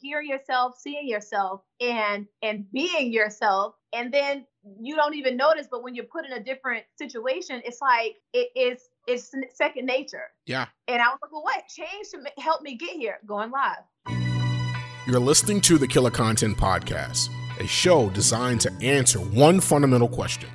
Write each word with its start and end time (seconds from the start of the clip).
hearing 0.00 0.28
yourself, 0.28 0.76
seeing 0.78 1.08
yourself, 1.08 1.62
and 1.80 2.26
and 2.42 2.70
being 2.72 3.12
yourself, 3.12 3.74
and 3.92 4.12
then 4.12 4.46
you 4.80 4.96
don't 4.96 5.14
even 5.14 5.36
notice. 5.36 5.66
But 5.70 5.82
when 5.82 5.94
you're 5.94 6.04
put 6.04 6.24
in 6.24 6.32
a 6.32 6.42
different 6.42 6.84
situation, 6.96 7.62
it's 7.64 7.80
like 7.80 8.16
it 8.32 8.48
is 8.56 8.88
it's 9.06 9.32
second 9.54 9.86
nature. 9.86 10.30
Yeah. 10.46 10.66
And 10.86 11.00
I 11.00 11.06
was 11.08 11.18
like, 11.22 11.32
well, 11.32 11.42
what 11.42 11.64
change 11.68 12.08
to 12.10 12.42
help 12.42 12.62
me 12.62 12.76
get 12.76 12.90
here? 12.90 13.18
Going 13.26 13.50
live. 13.50 13.84
You're 15.06 15.20
listening 15.20 15.62
to 15.62 15.78
the 15.78 15.88
Killer 15.88 16.10
Content 16.10 16.58
Podcast, 16.58 17.30
a 17.58 17.66
show 17.66 18.10
designed 18.10 18.60
to 18.62 18.72
answer 18.82 19.18
one 19.18 19.60
fundamental 19.60 20.08
question. 20.08 20.50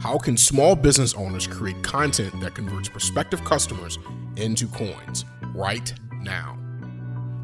How 0.00 0.18
can 0.18 0.36
small 0.36 0.76
business 0.76 1.14
owners 1.14 1.46
create 1.46 1.82
content 1.82 2.38
that 2.42 2.54
converts 2.54 2.90
prospective 2.90 3.42
customers 3.44 3.98
into 4.36 4.66
coins 4.68 5.24
right 5.54 5.90
now? 6.20 6.58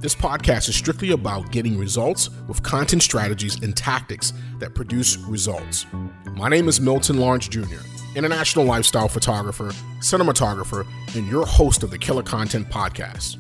This 0.01 0.15
podcast 0.15 0.71
is 0.71 0.77
strictly 0.77 1.11
about 1.11 1.53
getting 1.53 1.77
results 1.77 2.31
with 2.49 2.63
content 2.63 3.03
strategies 3.03 3.63
and 3.63 3.77
tactics 3.77 4.33
that 4.59 4.75
produce 4.75 5.19
results. 5.19 5.85
My 6.37 6.49
name 6.49 6.69
is 6.69 6.81
Milton 6.81 7.19
Lawrence 7.19 7.47
Jr., 7.49 7.81
international 8.15 8.65
lifestyle 8.65 9.09
photographer, 9.09 9.73
cinematographer, 9.99 10.87
and 11.15 11.29
your 11.29 11.45
host 11.45 11.83
of 11.83 11.91
the 11.91 11.99
Killer 11.99 12.23
Content 12.23 12.71
Podcast. 12.71 13.37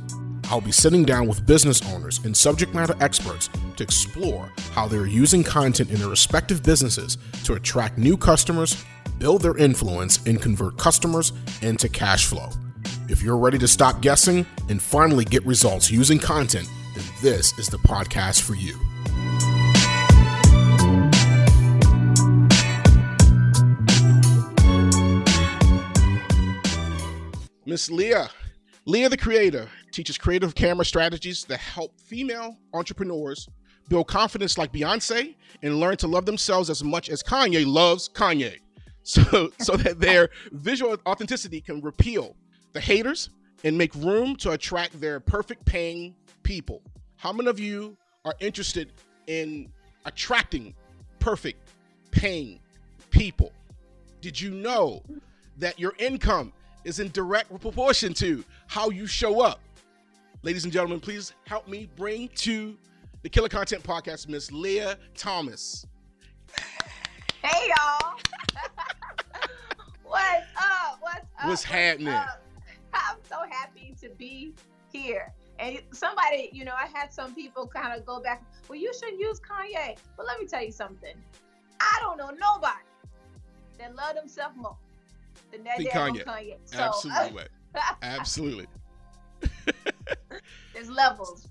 I'll 0.50 0.60
be 0.60 0.70
sitting 0.70 1.02
down 1.02 1.27
with 1.27 1.46
business 1.46 1.80
owners 1.95 2.23
and 2.27 2.36
subject 2.36 2.74
matter 2.74 2.95
experts 3.00 3.48
to 3.78 3.83
explore 3.83 4.52
how 4.72 4.86
they're 4.86 5.06
using 5.06 5.42
content 5.42 5.88
in 5.88 5.98
their 5.98 6.11
respective 6.11 6.62
businesses 6.62 7.16
to 7.45 7.55
attract 7.55 7.97
new 7.97 8.19
customers, 8.19 8.84
build 9.19 9.41
their 9.41 9.56
influence, 9.56 10.22
and 10.27 10.42
convert 10.42 10.77
customers 10.77 11.33
into 11.62 11.88
cash 11.88 12.27
flow. 12.27 12.50
If 13.10 13.24
you're 13.24 13.37
ready 13.37 13.59
to 13.59 13.66
stop 13.66 14.00
guessing 14.00 14.46
and 14.69 14.80
finally 14.80 15.24
get 15.24 15.45
results 15.45 15.91
using 15.91 16.20
content, 16.20 16.70
then 16.95 17.05
this 17.20 17.59
is 17.59 17.66
the 17.66 17.78
podcast 17.78 18.42
for 18.42 18.55
you. 18.55 18.78
Miss 27.66 27.91
Leah, 27.91 28.31
Leah 28.84 29.08
the 29.08 29.16
Creator, 29.16 29.69
teaches 29.91 30.16
creative 30.16 30.55
camera 30.55 30.84
strategies 30.84 31.44
that 31.47 31.58
help 31.58 31.98
female 31.98 32.58
entrepreneurs 32.75 33.48
build 33.88 34.06
confidence 34.06 34.56
like 34.56 34.72
Beyonce 34.72 35.34
and 35.64 35.81
learn 35.81 35.97
to 35.97 36.06
love 36.06 36.27
themselves 36.27 36.70
as 36.70 36.84
much 36.84 37.08
as 37.11 37.25
Kanye 37.25 37.66
loves 37.66 38.08
Kanye. 38.08 38.58
So, 39.03 39.50
so 39.58 39.77
that 39.78 39.98
their 39.98 40.28
visual 40.53 40.94
authenticity 41.06 41.62
can 41.62 41.81
repel 41.81 42.36
the 42.72 42.80
haters 42.80 43.30
and 43.64 43.76
make 43.76 43.94
room 43.96 44.36
to 44.36 44.52
attract 44.52 45.00
their 45.00 45.20
perfect 45.20 45.64
paying 45.64 46.14
people. 46.42 46.82
How 47.16 47.32
many 47.32 47.48
of 47.48 47.60
you 47.60 47.96
are 48.24 48.34
interested 48.40 48.92
in 49.26 49.70
attracting 50.04 50.74
perfect 51.18 51.70
paying 52.10 52.60
people? 53.10 53.52
Did 54.20 54.41
you 54.41 54.50
know 54.50 55.02
that 55.58 55.78
your 55.78 55.94
income 55.98 56.52
is 56.84 57.00
in 57.00 57.10
direct 57.10 57.48
proportion 57.60 58.14
to 58.14 58.44
how 58.66 58.91
you 58.91 59.06
show 59.06 59.41
up? 59.41 59.60
Ladies 60.42 60.64
and 60.64 60.72
gentlemen, 60.72 61.00
please 61.00 61.34
help 61.46 61.68
me 61.68 61.88
bring 61.96 62.28
to 62.28 62.76
the 63.22 63.28
Killer 63.28 63.48
Content 63.48 63.82
Podcast 63.82 64.28
Miss 64.28 64.50
Leah 64.50 64.96
Thomas. 65.14 65.86
Hey 67.42 67.68
y'all. 67.68 68.14
What's 70.02 70.46
up? 70.56 70.98
What's 71.00 71.26
up? 71.38 71.48
What's 71.48 71.62
happening? 71.62 72.08
Up? 72.08 72.41
I'm 72.94 73.16
so 73.28 73.36
happy 73.50 73.94
to 74.00 74.08
be 74.10 74.55
here. 74.92 75.33
And 75.58 75.80
somebody, 75.92 76.50
you 76.52 76.64
know, 76.64 76.72
I 76.72 76.86
had 76.86 77.12
some 77.12 77.34
people 77.34 77.66
kind 77.66 77.98
of 77.98 78.06
go 78.06 78.20
back, 78.20 78.42
well, 78.69 78.78
you 78.78 78.92
shouldn't 78.94 79.20
use 79.20 79.41
Kanye. 79.41 79.97
But 80.16 80.27
let 80.27 80.41
me 80.41 80.47
tell 80.47 80.64
you 80.64 80.72
something. 80.72 81.14
I 81.80 81.98
don't 82.00 82.16
know 82.16 82.30
nobody 82.30 82.84
that 83.78 83.94
love 83.94 84.14
themselves 84.14 84.56
more 84.56 84.77
than 85.50 85.64
that 85.64 85.78
Kanye. 85.78 86.25
Kanye. 86.25 86.56
So, 86.65 86.78
Absolutely. 86.78 87.44
Absolutely. 88.03 88.66
There's 90.75 90.91
levels. 90.91 91.48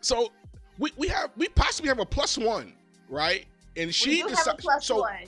So 0.00 0.32
we, 0.78 0.92
we 0.96 1.08
have 1.08 1.30
we 1.36 1.48
possibly 1.48 1.88
have 1.88 1.98
a 1.98 2.06
plus 2.06 2.38
one, 2.38 2.72
right? 3.08 3.46
And 3.76 3.94
she 3.94 4.22
decided 4.22 4.64
so 4.80 5.00
one. 5.00 5.24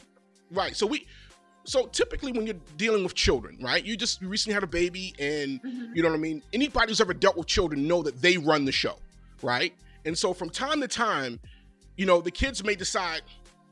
right. 0.50 0.77
So 0.77 0.87
we 0.87 1.06
so 1.66 1.87
typically 1.87 2.32
when 2.32 2.47
you're 2.47 2.56
dealing 2.77 3.03
with 3.03 3.15
children, 3.15 3.59
right? 3.60 3.84
You 3.84 3.97
just 3.97 4.22
you 4.22 4.28
recently 4.28 4.54
had 4.54 4.62
a 4.62 4.69
baby 4.69 5.15
and 5.19 5.62
mm-hmm. 5.62 5.94
you 5.94 6.03
know 6.03 6.09
what 6.09 6.15
I 6.15 6.21
mean? 6.21 6.43
Anybody 6.53 6.91
who's 6.91 7.00
ever 7.00 7.15
dealt 7.15 7.37
with 7.37 7.47
children 7.47 7.87
know 7.87 8.03
that 8.03 8.21
they 8.22 8.38
run 8.38 8.65
the 8.65 8.72
show, 8.72 8.99
right? 9.43 9.75
And 10.05 10.16
so 10.16 10.32
from 10.32 10.50
time 10.50 10.81
to 10.81 10.88
time, 10.88 11.41
you 11.97 12.06
know, 12.06 12.21
the 12.21 12.31
kids 12.31 12.62
may 12.62 12.75
decide 12.75 13.22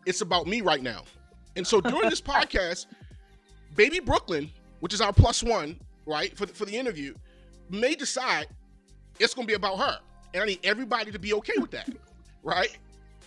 it's 0.06 0.20
about 0.20 0.46
me 0.46 0.60
right 0.60 0.82
now. 0.82 1.02
And 1.56 1.66
so 1.66 1.80
during 1.80 2.10
this 2.10 2.20
podcast, 2.32 2.86
baby 3.76 4.00
Brooklyn, 4.00 4.50
which 4.80 4.92
is 4.92 5.00
our 5.00 5.12
plus 5.12 5.42
one, 5.42 5.78
right, 6.06 6.36
for 6.36 6.46
the, 6.46 6.52
for 6.52 6.64
the 6.64 6.76
interview, 6.76 7.14
may 7.70 7.94
decide 7.94 8.48
it's 9.18 9.34
going 9.34 9.46
to 9.46 9.50
be 9.50 9.54
about 9.54 9.78
her. 9.78 9.98
And 10.34 10.42
I 10.42 10.46
need 10.46 10.60
everybody 10.64 11.12
to 11.12 11.18
be 11.18 11.32
okay 11.34 11.54
with 11.58 11.70
that, 11.70 11.88
right? 12.42 12.76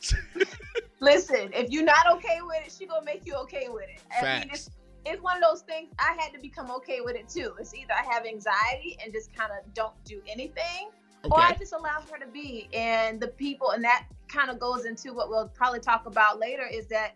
Listen, 0.99 1.51
if 1.53 1.69
you're 1.69 1.83
not 1.83 2.11
okay 2.13 2.39
with 2.41 2.65
it, 2.65 2.73
she 2.77 2.85
gonna 2.85 3.05
make 3.05 3.25
you 3.25 3.35
okay 3.35 3.67
with 3.69 3.83
it. 3.83 4.01
Facts. 4.09 4.23
I 4.23 4.39
mean, 4.39 4.49
it's, 4.51 4.69
it's 5.05 5.21
one 5.21 5.37
of 5.37 5.43
those 5.43 5.61
things. 5.61 5.93
I 5.99 6.17
had 6.19 6.33
to 6.33 6.39
become 6.39 6.71
okay 6.71 7.01
with 7.01 7.15
it 7.15 7.29
too. 7.29 7.53
It's 7.59 7.73
either 7.73 7.93
I 7.93 8.11
have 8.11 8.25
anxiety 8.25 8.97
and 9.03 9.13
just 9.13 9.35
kind 9.35 9.51
of 9.51 9.73
don't 9.73 9.93
do 10.03 10.21
anything, 10.27 10.89
okay. 11.23 11.31
or 11.31 11.39
I 11.39 11.53
just 11.53 11.73
allow 11.73 12.01
her 12.11 12.17
to 12.17 12.27
be. 12.27 12.67
And 12.73 13.19
the 13.19 13.27
people, 13.27 13.71
and 13.71 13.83
that 13.83 14.07
kind 14.27 14.49
of 14.49 14.59
goes 14.59 14.85
into 14.85 15.13
what 15.13 15.29
we'll 15.29 15.49
probably 15.49 15.79
talk 15.79 16.07
about 16.07 16.39
later, 16.39 16.65
is 16.65 16.87
that 16.87 17.13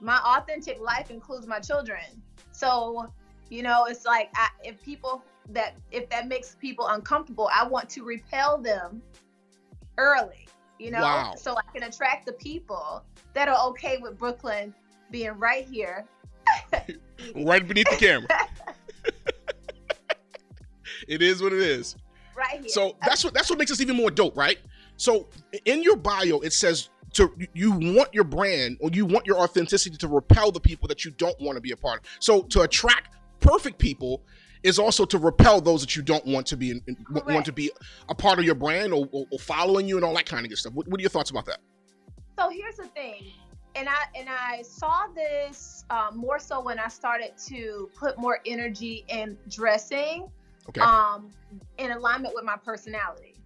my 0.00 0.18
authentic 0.24 0.80
life 0.80 1.10
includes 1.10 1.46
my 1.46 1.60
children. 1.60 2.00
So, 2.52 3.12
you 3.50 3.62
know, 3.62 3.84
it's 3.84 4.06
like 4.06 4.30
I, 4.34 4.48
if 4.64 4.82
people 4.82 5.22
that 5.50 5.76
if 5.90 6.08
that 6.10 6.26
makes 6.26 6.56
people 6.60 6.86
uncomfortable, 6.86 7.50
I 7.54 7.66
want 7.66 7.90
to 7.90 8.02
repel 8.02 8.58
them 8.58 9.02
early 9.98 10.48
you 10.80 10.90
know, 10.90 11.00
wow. 11.00 11.34
so 11.36 11.54
I 11.56 11.62
can 11.74 11.86
attract 11.86 12.24
the 12.24 12.32
people 12.32 13.04
that 13.34 13.48
are 13.48 13.68
okay 13.68 13.98
with 13.98 14.18
Brooklyn 14.18 14.74
being 15.10 15.32
right 15.32 15.68
here, 15.68 16.06
right 17.36 17.66
beneath 17.66 17.90
the 17.90 17.96
camera. 17.96 18.28
it 21.08 21.20
is 21.20 21.42
what 21.42 21.52
it 21.52 21.60
is. 21.60 21.96
Right 22.34 22.60
here. 22.60 22.68
So 22.68 22.96
that's 23.04 23.22
what 23.22 23.34
that's 23.34 23.50
what 23.50 23.58
makes 23.58 23.70
us 23.70 23.80
even 23.82 23.96
more 23.96 24.10
dope, 24.10 24.36
right? 24.36 24.58
So 24.96 25.28
in 25.66 25.82
your 25.82 25.96
bio, 25.96 26.40
it 26.40 26.54
says 26.54 26.88
to 27.12 27.30
you 27.52 27.72
want 27.72 28.14
your 28.14 28.24
brand 28.24 28.78
or 28.80 28.88
you 28.90 29.04
want 29.04 29.26
your 29.26 29.38
authenticity 29.38 29.98
to 29.98 30.08
repel 30.08 30.50
the 30.50 30.60
people 30.60 30.88
that 30.88 31.04
you 31.04 31.10
don't 31.10 31.38
want 31.40 31.56
to 31.56 31.60
be 31.60 31.72
a 31.72 31.76
part 31.76 32.00
of. 32.00 32.06
So 32.20 32.42
to 32.44 32.62
attract 32.62 33.16
perfect 33.40 33.78
people, 33.78 34.22
is 34.62 34.78
also 34.78 35.04
to 35.04 35.18
repel 35.18 35.60
those 35.60 35.80
that 35.80 35.96
you 35.96 36.02
don't 36.02 36.24
want 36.26 36.46
to 36.46 36.56
be 36.56 36.70
in, 36.70 36.82
in, 36.86 36.96
want 37.26 37.46
to 37.46 37.52
be 37.52 37.70
a 38.08 38.14
part 38.14 38.38
of 38.38 38.44
your 38.44 38.54
brand 38.54 38.92
or, 38.92 39.08
or, 39.12 39.26
or, 39.30 39.38
following 39.38 39.88
you 39.88 39.96
and 39.96 40.04
all 40.04 40.14
that 40.14 40.26
kind 40.26 40.44
of 40.44 40.50
good 40.50 40.58
stuff. 40.58 40.72
What, 40.74 40.86
what, 40.88 41.00
are 41.00 41.02
your 41.02 41.10
thoughts 41.10 41.30
about 41.30 41.46
that? 41.46 41.58
So 42.38 42.50
here's 42.50 42.76
the 42.76 42.86
thing, 42.86 43.32
and 43.74 43.88
I 43.88 44.04
and 44.14 44.28
I 44.28 44.62
saw 44.62 45.06
this 45.14 45.84
um, 45.90 46.16
more 46.16 46.38
so 46.38 46.62
when 46.62 46.78
I 46.78 46.88
started 46.88 47.32
to 47.48 47.90
put 47.98 48.18
more 48.18 48.40
energy 48.46 49.04
in 49.08 49.36
dressing, 49.48 50.30
okay. 50.68 50.80
um, 50.80 51.30
in 51.78 51.92
alignment 51.92 52.34
with 52.34 52.44
my 52.44 52.56
personality. 52.56 53.36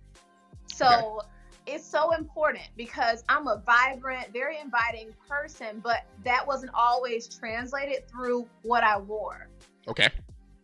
So. 0.72 0.86
Okay. 0.86 1.28
It's 1.66 1.86
so 1.86 2.12
important 2.12 2.68
because 2.76 3.24
I'm 3.26 3.48
a 3.48 3.62
vibrant, 3.64 4.34
very 4.34 4.58
inviting 4.60 5.14
person, 5.26 5.80
but 5.82 6.04
that 6.22 6.46
wasn't 6.46 6.72
always 6.74 7.26
translated 7.26 8.06
through 8.06 8.46
what 8.64 8.84
I 8.84 8.98
wore. 8.98 9.48
Okay. 9.88 10.10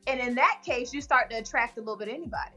And 0.06 0.20
in 0.20 0.34
that 0.36 0.62
case, 0.64 0.92
you 0.92 1.00
start 1.00 1.30
to 1.30 1.36
attract 1.36 1.76
a 1.76 1.80
little 1.80 1.96
bit 1.96 2.08
anybody 2.08 2.56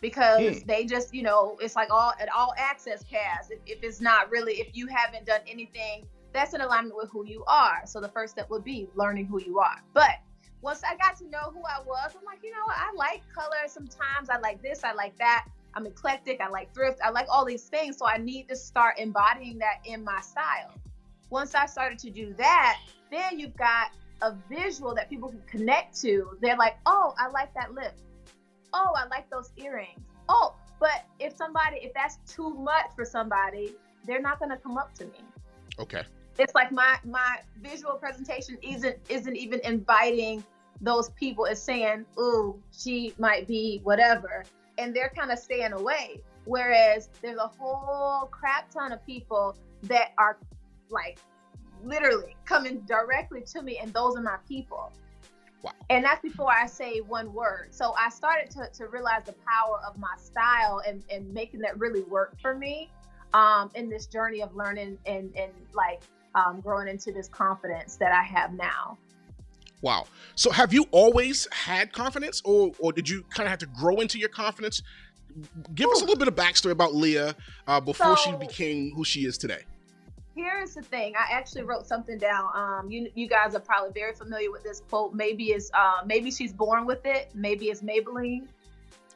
because 0.00 0.58
hmm. 0.58 0.66
they 0.66 0.84
just, 0.84 1.14
you 1.14 1.22
know, 1.22 1.56
it's 1.60 1.76
like 1.76 1.90
all 1.90 2.12
an 2.20 2.28
all 2.34 2.54
access 2.56 3.04
pass. 3.04 3.50
If, 3.50 3.58
if 3.66 3.82
it's 3.82 4.00
not 4.00 4.30
really, 4.30 4.54
if 4.54 4.68
you 4.76 4.86
haven't 4.86 5.26
done 5.26 5.40
anything 5.46 6.06
that's 6.34 6.52
in 6.52 6.60
alignment 6.60 6.96
with 6.96 7.10
who 7.10 7.24
you 7.24 7.44
are. 7.46 7.82
So 7.86 8.00
the 8.00 8.08
first 8.08 8.32
step 8.32 8.50
would 8.50 8.64
be 8.64 8.88
learning 8.96 9.26
who 9.26 9.40
you 9.40 9.60
are. 9.60 9.82
But 9.94 10.18
once 10.60 10.82
I 10.82 10.96
got 10.96 11.16
to 11.18 11.28
know 11.28 11.52
who 11.52 11.60
I 11.60 11.80
was, 11.86 12.12
I'm 12.18 12.24
like, 12.24 12.40
you 12.42 12.50
know, 12.50 12.66
I 12.68 12.92
like 12.96 13.22
color 13.32 13.68
sometimes. 13.68 14.28
I 14.28 14.38
like 14.38 14.60
this, 14.60 14.82
I 14.82 14.92
like 14.92 15.16
that. 15.18 15.46
I'm 15.74 15.86
eclectic, 15.86 16.40
I 16.40 16.48
like 16.48 16.72
thrift, 16.74 17.00
I 17.02 17.10
like 17.10 17.26
all 17.28 17.44
these 17.44 17.64
things. 17.64 17.96
So 17.98 18.06
I 18.06 18.18
need 18.18 18.48
to 18.48 18.56
start 18.56 18.96
embodying 18.98 19.58
that 19.58 19.78
in 19.84 20.04
my 20.04 20.20
style. 20.20 20.72
Once 21.30 21.54
I 21.54 21.66
started 21.66 21.98
to 22.00 22.10
do 22.10 22.34
that, 22.34 22.80
then 23.10 23.38
you've 23.38 23.56
got 23.56 23.90
a 24.24 24.36
visual 24.48 24.94
that 24.94 25.10
people 25.10 25.28
can 25.28 25.42
connect 25.46 26.00
to, 26.00 26.36
they're 26.40 26.56
like, 26.56 26.76
oh, 26.86 27.14
I 27.18 27.28
like 27.28 27.52
that 27.54 27.74
lip. 27.74 27.94
Oh, 28.72 28.92
I 28.96 29.06
like 29.08 29.28
those 29.30 29.52
earrings. 29.56 30.00
Oh, 30.28 30.54
but 30.80 31.04
if 31.20 31.36
somebody, 31.36 31.76
if 31.76 31.92
that's 31.94 32.18
too 32.26 32.54
much 32.54 32.86
for 32.96 33.04
somebody, 33.04 33.74
they're 34.06 34.22
not 34.22 34.40
gonna 34.40 34.56
come 34.56 34.78
up 34.78 34.94
to 34.94 35.04
me. 35.04 35.20
Okay. 35.78 36.02
It's 36.38 36.54
like 36.54 36.72
my 36.72 36.98
my 37.04 37.38
visual 37.62 37.94
presentation 37.94 38.58
isn't 38.62 38.96
isn't 39.08 39.36
even 39.36 39.60
inviting 39.60 40.42
those 40.80 41.10
people 41.10 41.46
as 41.46 41.62
saying, 41.62 42.04
"Ooh, 42.18 42.60
she 42.72 43.14
might 43.18 43.46
be 43.46 43.80
whatever," 43.84 44.44
and 44.78 44.94
they're 44.94 45.12
kind 45.16 45.30
of 45.30 45.38
staying 45.38 45.72
away. 45.72 46.20
Whereas 46.44 47.08
there's 47.22 47.38
a 47.38 47.46
whole 47.46 48.26
crap 48.26 48.70
ton 48.70 48.92
of 48.92 49.04
people 49.06 49.56
that 49.84 50.12
are 50.18 50.38
like 50.90 51.18
literally 51.84 52.36
coming 52.44 52.80
directly 52.80 53.42
to 53.52 53.62
me, 53.62 53.78
and 53.78 53.92
those 53.92 54.16
are 54.16 54.22
my 54.22 54.38
people. 54.48 54.92
Wow. 55.62 55.72
And 55.88 56.04
that's 56.04 56.20
before 56.20 56.52
I 56.52 56.66
say 56.66 57.00
one 57.00 57.32
word. 57.32 57.68
So 57.70 57.94
I 57.98 58.10
started 58.10 58.50
to, 58.50 58.68
to 58.74 58.88
realize 58.88 59.24
the 59.24 59.34
power 59.46 59.80
of 59.86 59.98
my 59.98 60.14
style 60.18 60.82
and, 60.86 61.02
and 61.10 61.32
making 61.32 61.60
that 61.60 61.78
really 61.78 62.02
work 62.02 62.38
for 62.40 62.54
me 62.54 62.90
um, 63.32 63.70
in 63.74 63.88
this 63.88 64.06
journey 64.06 64.42
of 64.42 64.54
learning 64.54 64.98
and, 65.06 65.32
and 65.34 65.52
like 65.72 66.02
um, 66.34 66.60
growing 66.60 66.88
into 66.88 67.12
this 67.12 67.28
confidence 67.28 67.96
that 67.96 68.12
I 68.12 68.22
have 68.22 68.52
now. 68.52 68.98
Wow. 69.80 70.06
So 70.34 70.50
have 70.50 70.72
you 70.72 70.86
always 70.90 71.48
had 71.50 71.92
confidence 71.92 72.42
or, 72.44 72.72
or 72.78 72.92
did 72.92 73.08
you 73.08 73.24
kind 73.30 73.46
of 73.46 73.50
have 73.50 73.58
to 73.60 73.66
grow 73.66 73.96
into 73.96 74.18
your 74.18 74.28
confidence? 74.28 74.82
Give 75.74 75.88
Ooh. 75.88 75.92
us 75.92 76.02
a 76.02 76.04
little 76.04 76.18
bit 76.18 76.28
of 76.28 76.34
backstory 76.34 76.72
about 76.72 76.94
Leah 76.94 77.34
uh, 77.66 77.80
before 77.80 78.16
so, 78.16 78.30
she 78.30 78.36
became 78.36 78.92
who 78.94 79.04
she 79.04 79.26
is 79.26 79.38
today. 79.38 79.62
Here's 80.34 80.74
the 80.74 80.82
thing. 80.82 81.14
I 81.16 81.32
actually 81.32 81.62
wrote 81.62 81.86
something 81.86 82.18
down. 82.18 82.50
Um, 82.54 82.90
you 82.90 83.10
you 83.14 83.28
guys 83.28 83.54
are 83.54 83.60
probably 83.60 83.92
very 83.92 84.14
familiar 84.14 84.50
with 84.50 84.64
this 84.64 84.80
quote. 84.88 85.14
Maybe 85.14 85.46
it's 85.46 85.70
uh, 85.74 86.02
maybe 86.04 86.30
she's 86.30 86.52
born 86.52 86.86
with 86.86 87.06
it. 87.06 87.30
Maybe 87.34 87.66
it's 87.70 87.82
Maybelline. 87.82 88.46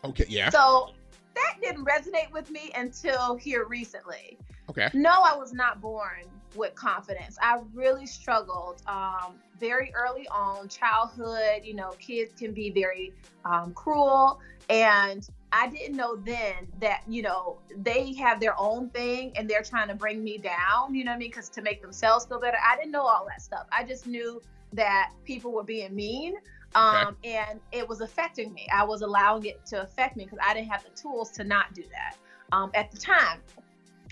Okay. 0.04 0.26
Yeah. 0.28 0.50
So 0.50 0.90
that 1.34 1.56
didn't 1.60 1.84
resonate 1.84 2.32
with 2.32 2.50
me 2.50 2.70
until 2.76 3.36
here 3.36 3.64
recently. 3.66 4.38
Okay. 4.70 4.88
No, 4.94 5.10
I 5.10 5.36
was 5.36 5.52
not 5.52 5.80
born 5.80 6.24
with 6.54 6.74
confidence. 6.74 7.36
I 7.40 7.60
really 7.74 8.06
struggled 8.06 8.82
um, 8.86 9.34
very 9.58 9.92
early 9.94 10.28
on. 10.28 10.68
Childhood, 10.68 11.62
you 11.64 11.74
know, 11.74 11.90
kids 11.98 12.32
can 12.38 12.52
be 12.52 12.70
very 12.70 13.12
um, 13.44 13.72
cruel. 13.74 14.40
And 14.68 15.26
I 15.52 15.68
didn't 15.68 15.96
know 15.96 16.16
then 16.16 16.68
that, 16.80 17.02
you 17.08 17.22
know, 17.22 17.58
they 17.74 18.12
have 18.14 18.40
their 18.40 18.58
own 18.58 18.90
thing 18.90 19.32
and 19.36 19.48
they're 19.48 19.62
trying 19.62 19.88
to 19.88 19.94
bring 19.94 20.22
me 20.22 20.38
down, 20.38 20.94
you 20.94 21.04
know 21.04 21.12
what 21.12 21.16
I 21.16 21.18
mean? 21.18 21.30
Because 21.30 21.48
to 21.50 21.62
make 21.62 21.80
themselves 21.80 22.26
feel 22.26 22.40
better. 22.40 22.58
I 22.66 22.76
didn't 22.76 22.92
know 22.92 23.06
all 23.06 23.26
that 23.28 23.40
stuff. 23.40 23.66
I 23.72 23.84
just 23.84 24.06
knew 24.06 24.42
that 24.74 25.12
people 25.24 25.52
were 25.52 25.62
being 25.62 25.94
mean. 25.94 26.34
Um, 26.74 27.16
okay. 27.24 27.38
And 27.38 27.60
it 27.72 27.88
was 27.88 28.02
affecting 28.02 28.52
me. 28.52 28.68
I 28.72 28.84
was 28.84 29.00
allowing 29.00 29.46
it 29.46 29.64
to 29.66 29.82
affect 29.82 30.16
me 30.16 30.24
because 30.24 30.38
I 30.44 30.52
didn't 30.52 30.68
have 30.68 30.84
the 30.84 30.90
tools 30.90 31.30
to 31.32 31.44
not 31.44 31.72
do 31.72 31.82
that 31.92 32.16
um, 32.52 32.70
at 32.74 32.90
the 32.90 32.98
time. 32.98 33.40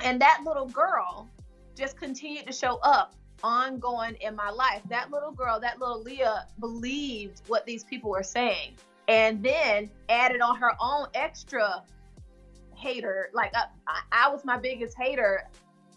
And 0.03 0.21
that 0.21 0.43
little 0.45 0.69
girl 0.69 1.29
just 1.77 1.99
continued 1.99 2.47
to 2.47 2.53
show 2.53 2.79
up 2.83 3.15
ongoing 3.43 4.17
in 4.23 4.35
my 4.35 4.49
life. 4.49 4.81
That 4.89 5.11
little 5.11 5.33
girl, 5.33 5.61
that 5.61 5.79
little 5.79 6.03
Leah 6.03 6.47
believed 6.61 7.43
what 7.47 7.67
these 7.67 7.85
people 7.85 8.11
were 8.11 8.23
saying 8.23 8.77
and 9.09 9.43
then 9.43 9.91
added 10.09 10.41
on 10.41 10.57
her 10.57 10.73
own 10.81 11.07
extra 11.15 11.85
hater. 12.75 13.31
Like 13.33 13.53
uh, 13.55 13.67
I, 13.87 14.01
I 14.13 14.29
was 14.31 14.45
my 14.45 14.59
biggest 14.59 14.97
hater 14.99 15.49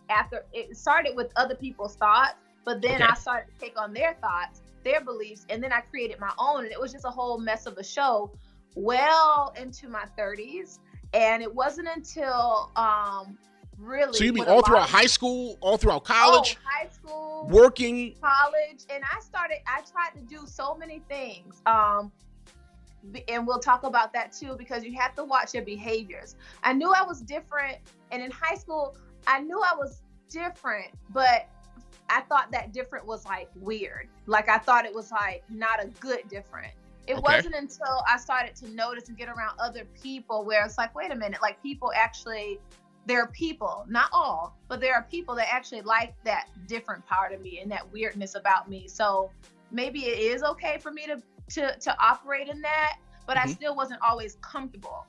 after 0.09 0.45
it 0.53 0.75
started 0.75 1.15
with 1.15 1.31
other 1.35 1.55
people's 1.55 1.95
thoughts, 1.95 2.35
but 2.65 2.81
then 2.81 3.01
okay. 3.01 3.05
I 3.09 3.13
started 3.15 3.51
to 3.53 3.59
take 3.59 3.79
on 3.79 3.93
their 3.93 4.15
thoughts, 4.21 4.61
their 4.83 5.01
beliefs, 5.01 5.45
and 5.49 5.63
then 5.63 5.71
I 5.71 5.81
created 5.81 6.19
my 6.19 6.31
own. 6.37 6.63
And 6.63 6.71
it 6.71 6.79
was 6.79 6.91
just 6.91 7.05
a 7.05 7.09
whole 7.09 7.37
mess 7.37 7.65
of 7.65 7.77
a 7.77 7.83
show 7.83 8.31
well 8.75 9.53
into 9.59 9.87
my 9.87 10.05
30s. 10.17 10.79
And 11.13 11.41
it 11.41 11.53
wasn't 11.53 11.87
until 11.87 12.71
um, 12.75 13.37
really. 13.79 14.13
So 14.13 14.23
you 14.23 14.33
mean 14.33 14.45
all 14.45 14.61
throughout 14.61 14.89
high 14.89 15.07
school, 15.07 15.57
all 15.61 15.77
throughout 15.77 16.03
college? 16.03 16.57
Oh, 16.59 16.69
high 16.69 16.89
school, 16.89 17.47
working, 17.49 18.15
college, 18.21 18.85
and 18.91 19.03
I 19.03 19.19
started. 19.21 19.57
I 19.67 19.81
tried 19.81 20.19
to 20.19 20.21
do 20.21 20.45
so 20.45 20.75
many 20.75 21.01
things. 21.09 21.61
Um, 21.65 22.11
and 23.27 23.47
we'll 23.47 23.59
talk 23.59 23.83
about 23.83 24.13
that 24.13 24.31
too 24.31 24.55
because 24.57 24.83
you 24.83 24.93
have 24.97 25.15
to 25.15 25.23
watch 25.23 25.53
your 25.53 25.63
behaviors. 25.63 26.35
I 26.63 26.73
knew 26.73 26.91
I 26.91 27.03
was 27.03 27.21
different, 27.21 27.77
and 28.11 28.21
in 28.21 28.31
high 28.31 28.55
school, 28.55 28.95
I 29.27 29.39
knew 29.39 29.59
I 29.61 29.75
was 29.75 30.01
different, 30.29 30.89
but 31.09 31.47
I 32.09 32.21
thought 32.21 32.51
that 32.51 32.73
different 32.73 33.05
was 33.05 33.25
like 33.25 33.49
weird. 33.55 34.07
Like 34.25 34.49
I 34.49 34.57
thought 34.57 34.85
it 34.85 34.93
was 34.93 35.11
like 35.11 35.43
not 35.49 35.83
a 35.83 35.87
good 35.99 36.27
different. 36.29 36.73
It 37.07 37.13
okay. 37.13 37.21
wasn't 37.21 37.55
until 37.55 38.03
I 38.07 38.17
started 38.17 38.55
to 38.57 38.69
notice 38.69 39.09
and 39.09 39.17
get 39.17 39.29
around 39.29 39.57
other 39.59 39.85
people 40.01 40.45
where 40.45 40.63
it's 40.63 40.77
like, 40.77 40.93
wait 40.93 41.11
a 41.11 41.15
minute, 41.15 41.41
like 41.41 41.61
people 41.63 41.91
actually 41.95 42.59
there 43.05 43.23
are 43.23 43.27
people, 43.27 43.85
not 43.89 44.09
all, 44.13 44.55
but 44.67 44.79
there 44.79 44.93
are 44.93 45.01
people 45.09 45.33
that 45.33 45.47
actually 45.51 45.81
like 45.81 46.13
that 46.23 46.47
different 46.67 47.03
part 47.07 47.33
of 47.33 47.41
me 47.41 47.59
and 47.59 47.71
that 47.71 47.91
weirdness 47.91 48.35
about 48.35 48.69
me. 48.69 48.87
So 48.87 49.31
maybe 49.71 50.05
it 50.05 50.19
is 50.19 50.43
okay 50.43 50.77
for 50.79 50.91
me 50.91 51.07
to 51.07 51.19
to 51.49 51.75
to 51.77 51.97
operate 51.99 52.47
in 52.47 52.61
that, 52.61 52.97
but 53.25 53.37
mm-hmm. 53.37 53.49
I 53.49 53.53
still 53.53 53.75
wasn't 53.75 54.01
always 54.01 54.37
comfortable 54.41 55.05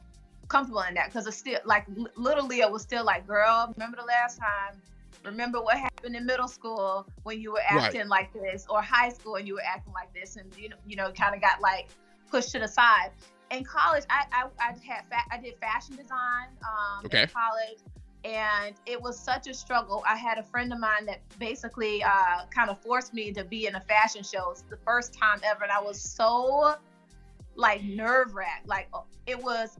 comfortable 0.49 0.83
in 0.83 0.95
that 0.95 1.07
because 1.07 1.27
it's 1.29 1.37
still 1.37 1.61
like 1.65 1.87
little 2.17 2.47
Leah 2.47 2.69
was 2.69 2.83
still 2.83 3.05
like, 3.05 3.27
girl, 3.27 3.73
remember 3.77 3.97
the 3.97 4.07
last 4.07 4.39
time? 4.39 4.81
Remember 5.25 5.61
what 5.61 5.77
happened 5.77 6.17
in 6.17 6.27
middle 6.27 6.49
school 6.49 7.07
when 7.23 7.41
you 7.41 7.53
were 7.53 7.63
acting 7.69 8.01
right. 8.01 8.09
like 8.09 8.33
this, 8.33 8.67
or 8.69 8.83
high 8.83 9.11
school 9.11 9.37
and 9.37 9.47
you 9.47 9.55
were 9.55 9.63
acting 9.65 9.93
like 9.93 10.13
this, 10.15 10.37
and 10.37 10.53
you 10.57 10.71
know, 10.71 10.77
you 10.87 10.97
know, 10.97 11.13
kind 11.13 11.35
of 11.35 11.41
got 11.41 11.61
like 11.61 11.89
pushed 12.31 12.53
to 12.53 12.59
the 12.59 12.69
side 12.69 13.11
in 13.51 13.65
college, 13.65 14.05
I, 14.09 14.25
I, 14.33 14.45
I 14.61 14.67
had 14.69 15.05
fa- 15.09 15.27
I 15.31 15.39
did 15.39 15.57
fashion 15.59 15.97
design 15.97 16.49
um, 16.63 17.05
okay. 17.07 17.23
in 17.23 17.29
college, 17.29 17.79
and 18.25 18.75
it 18.87 19.01
was 19.01 19.19
such 19.19 19.47
a 19.47 19.55
struggle. 19.55 20.03
I 20.07 20.17
had 20.17 20.39
a 20.39 20.43
friend 20.43 20.73
of 20.73 20.79
mine 20.79 21.07
that 21.07 21.21
basically 21.39 22.03
uh, 22.03 22.47
kind 22.55 22.69
of 22.69 22.79
forced 22.81 23.15
me 23.15 23.33
to 23.33 23.45
be 23.45 23.67
in 23.67 23.77
a 23.77 23.81
fashion 23.81 24.23
show. 24.23 24.51
It's 24.51 24.63
the 24.63 24.77
first 24.77 25.15
time 25.15 25.41
ever, 25.43 25.63
and 25.63 25.73
I 25.73 25.81
was 25.81 26.01
so 26.01 26.75
like 27.55 27.83
nerve 27.83 28.35
wracked. 28.35 28.67
Like 28.67 28.89
oh, 28.93 29.05
it 29.27 29.41
was. 29.41 29.77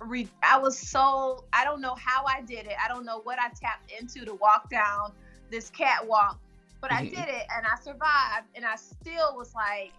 Re- 0.00 0.28
I 0.44 0.56
was 0.56 0.78
so 0.78 1.44
I 1.52 1.64
don't 1.64 1.80
know 1.80 1.96
how 1.96 2.24
I 2.24 2.40
did 2.42 2.66
it. 2.66 2.74
I 2.82 2.88
don't 2.88 3.04
know 3.04 3.20
what 3.24 3.38
I 3.40 3.48
tapped 3.48 3.90
into 3.98 4.24
to 4.24 4.34
walk 4.34 4.70
down 4.70 5.12
this 5.50 5.70
catwalk, 5.70 6.38
but 6.80 6.90
mm-hmm. 6.90 7.06
I 7.06 7.08
did 7.08 7.28
it 7.28 7.46
and 7.56 7.66
I 7.66 7.76
survived. 7.82 8.46
And 8.54 8.64
I 8.64 8.76
still 8.76 9.36
was 9.36 9.54
like, 9.54 9.92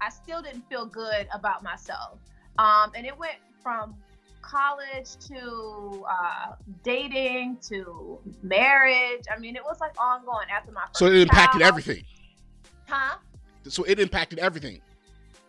I 0.00 0.10
still 0.10 0.42
didn't 0.42 0.68
feel 0.68 0.84
good 0.84 1.28
about 1.32 1.62
myself. 1.62 2.18
Um, 2.58 2.92
and 2.94 3.06
it 3.06 3.16
went 3.16 3.36
from 3.62 3.94
college 4.42 5.16
to 5.28 6.04
uh, 6.08 6.52
dating 6.82 7.58
to 7.68 8.18
marriage. 8.42 9.24
I 9.34 9.38
mean, 9.38 9.56
it 9.56 9.62
was 9.64 9.78
like 9.80 9.92
ongoing 10.00 10.48
after 10.50 10.72
my 10.72 10.84
So 10.92 11.06
it 11.06 11.14
impacted 11.22 11.60
child. 11.60 11.70
everything. 11.70 12.04
Huh? 12.88 13.18
So 13.64 13.84
it 13.84 13.98
impacted 13.98 14.38
everything. 14.38 14.80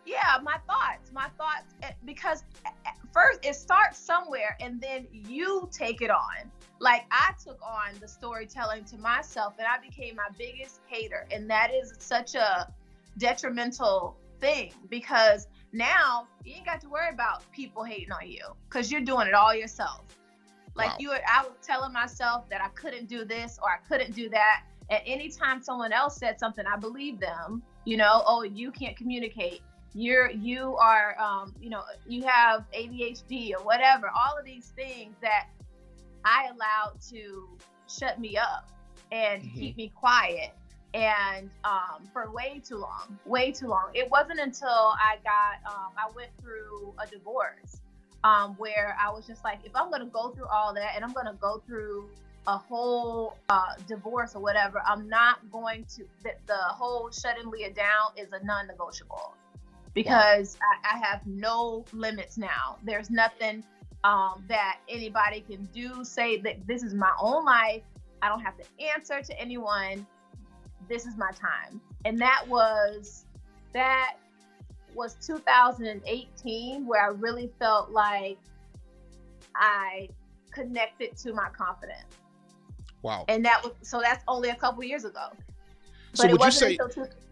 Yeah, 0.06 0.40
my 0.44 0.58
thoughts, 0.68 1.12
my 1.14 1.28
thoughts, 1.38 1.74
eh, 1.84 1.92
because 2.04 2.44
eh, 2.66 2.70
eh, 2.86 2.90
first 3.14 3.40
it 3.44 3.56
starts 3.56 4.00
somewhere 4.00 4.58
and 4.60 4.82
then 4.82 5.08
you 5.12 5.70
take 5.72 6.02
it 6.02 6.10
on. 6.10 6.50
Like 6.80 7.06
I 7.12 7.34
took 7.44 7.60
on 7.62 7.94
the 8.02 8.08
storytelling 8.08 8.86
to 8.86 8.98
myself 8.98 9.54
and 9.60 9.68
I 9.68 9.78
became 9.80 10.16
my 10.16 10.28
biggest 10.38 10.80
hater. 10.88 11.28
And 11.32 11.50
that 11.50 11.72
is 11.72 11.94
such 12.00 12.34
a 12.36 12.74
detrimental 13.20 14.18
thing 14.40 14.72
because 14.90 15.48
now 15.72 16.28
you 16.44 16.56
ain't 16.56 16.66
got 16.66 16.82
to 16.82 16.90
worry 16.90 17.10
about 17.12 17.50
people 17.52 17.84
hating 17.84 18.12
on 18.12 18.30
you 18.30 18.44
because 18.68 18.92
you're 18.92 19.02
doing 19.02 19.28
it 19.28 19.34
all 19.34 19.54
yourself. 19.54 20.04
Like 20.76 20.92
wow. 20.92 20.96
you, 21.00 21.12
I 21.12 21.44
was 21.44 21.54
telling 21.62 21.94
myself 21.94 22.50
that 22.50 22.62
I 22.62 22.70
couldn't 22.70 23.08
do 23.08 23.26
this 23.26 23.60
or 23.62 23.70
I 23.70 23.78
couldn't 23.88 24.16
do 24.16 24.30
that. 24.30 24.64
And 24.90 25.02
anytime 25.06 25.62
someone 25.62 25.92
else 25.92 26.18
said 26.18 26.40
something, 26.40 26.66
I 26.66 26.78
believed 26.78 27.20
them. 27.20 27.62
You 27.86 27.98
know, 27.98 28.24
oh, 28.26 28.44
you 28.44 28.72
can't 28.72 28.98
communicate. 28.98 29.62
You're 29.94 30.30
you 30.32 30.76
are, 30.78 31.20
um, 31.20 31.56
you 31.60 31.70
know, 31.70 31.82
you 32.08 32.24
have 32.24 32.66
ADHD 32.76 33.52
or 33.58 33.64
whatever. 33.64 34.10
All 34.10 34.38
of 34.38 34.46
these 34.46 34.72
things 34.76 35.16
that 35.22 35.48
I 36.24 36.50
allowed 36.54 37.02
to 37.10 37.48
shut 37.88 38.20
me 38.20 38.38
up 38.38 38.72
and 39.12 39.42
mm-hmm. 39.42 39.60
keep 39.60 39.78
me 39.78 39.92
quiet 39.96 40.52
and 40.94 41.50
um, 41.64 42.08
for 42.12 42.32
way 42.32 42.62
too 42.66 42.78
long, 42.78 43.18
way 43.26 43.52
too 43.52 43.68
long. 43.68 43.90
It 43.94 44.10
wasn't 44.10 44.40
until 44.40 44.70
I 44.70 45.18
got, 45.24 45.72
um, 45.72 45.92
I 45.98 46.10
went 46.16 46.30
through 46.42 46.94
a 46.98 47.08
divorce 47.08 47.82
um, 48.24 48.56
where 48.58 48.98
I 49.00 49.10
was 49.12 49.28
just 49.28 49.44
like, 49.44 49.60
if 49.64 49.76
I'm 49.76 49.92
to 49.92 50.06
go 50.06 50.30
through 50.30 50.48
all 50.48 50.74
that 50.74 50.94
and 50.96 51.04
I'm 51.04 51.14
to 51.14 51.38
go 51.40 51.62
through 51.66 52.10
a 52.48 52.58
whole 52.58 53.38
uh, 53.50 53.76
divorce 53.88 54.36
or 54.36 54.42
whatever, 54.42 54.82
I'm 54.86 55.08
not 55.08 55.40
going 55.52 55.86
to, 55.96 56.04
the, 56.24 56.32
the 56.48 56.58
whole 56.58 57.12
shutting 57.12 57.50
Leah 57.50 57.72
down 57.72 58.12
is 58.18 58.30
a 58.32 58.44
non 58.44 58.68
negotiable 58.68 59.36
because 59.94 60.58
I, 60.62 60.96
I, 60.96 61.00
have 61.00 61.26
no 61.26 61.86
limits 61.94 62.38
now. 62.38 62.78
There's 62.84 63.10
nothing 63.10 63.64
um, 64.04 64.44
that 64.48 64.78
anybody 64.88 65.42
can 65.42 65.68
do, 65.74 66.04
say 66.04 66.38
that 66.42 66.66
this 66.68 66.84
is 66.84 66.94
my 66.94 67.12
own 67.20 67.44
life. 67.44 67.82
I 68.22 68.30
don't 68.30 68.42
have 68.42 68.56
to 68.58 68.64
answer 68.96 69.22
to 69.22 69.40
anyone 69.40 70.06
this 70.90 71.06
is 71.06 71.16
my 71.18 71.32
time. 71.32 71.80
And 72.04 72.18
that 72.20 72.44
was 72.48 73.26
that 73.74 74.16
was 74.96 75.16
2018 75.26 76.86
where 76.86 77.04
I 77.04 77.10
really 77.10 77.52
felt 77.60 77.92
like 77.92 78.40
I 79.56 80.10
connected 80.52 81.16
to 81.18 81.34
my 81.34 81.48
confidence. 81.50 82.18
Wow. 83.02 83.26
And 83.30 83.46
that 83.46 83.64
was 83.64 83.74
so 83.82 84.02
that's 84.02 84.24
only 84.28 84.50
a 84.50 84.56
couple 84.56 84.84
years 84.84 85.06
ago. 85.06 85.28
But 86.12 86.18
so 86.18 86.28
would 86.32 86.44
you 86.44 86.52
say 86.52 86.78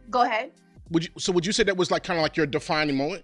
go 0.10 0.22
ahead. 0.22 0.52
Would 0.92 1.06
you 1.06 1.10
so 1.18 1.34
would 1.34 1.46
you 1.46 1.52
say 1.52 1.64
that 1.64 1.76
was 1.76 1.92
like 1.92 2.04
kind 2.04 2.20
of 2.20 2.24
like 2.24 2.38
your 2.38 2.46
defining 2.46 2.96
moment? 2.96 3.24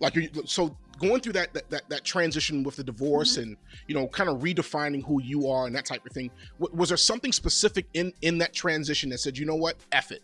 Like 0.00 0.16
you 0.16 0.28
so 0.44 0.76
going 1.00 1.20
through 1.20 1.32
that 1.32 1.52
that 1.54 1.88
that, 1.88 2.04
transition 2.04 2.62
with 2.62 2.76
the 2.76 2.84
divorce 2.84 3.32
mm-hmm. 3.32 3.42
and 3.42 3.56
you 3.88 3.94
know 3.94 4.06
kind 4.06 4.30
of 4.30 4.40
redefining 4.40 5.04
who 5.04 5.20
you 5.22 5.48
are 5.48 5.66
and 5.66 5.74
that 5.74 5.84
type 5.84 6.04
of 6.06 6.12
thing 6.12 6.30
w- 6.60 6.78
was 6.78 6.90
there 6.90 6.96
something 6.96 7.32
specific 7.32 7.86
in 7.94 8.12
in 8.22 8.38
that 8.38 8.52
transition 8.52 9.10
that 9.10 9.18
said 9.18 9.36
you 9.36 9.44
know 9.44 9.56
what 9.56 9.76
F 9.92 10.12
it, 10.12 10.22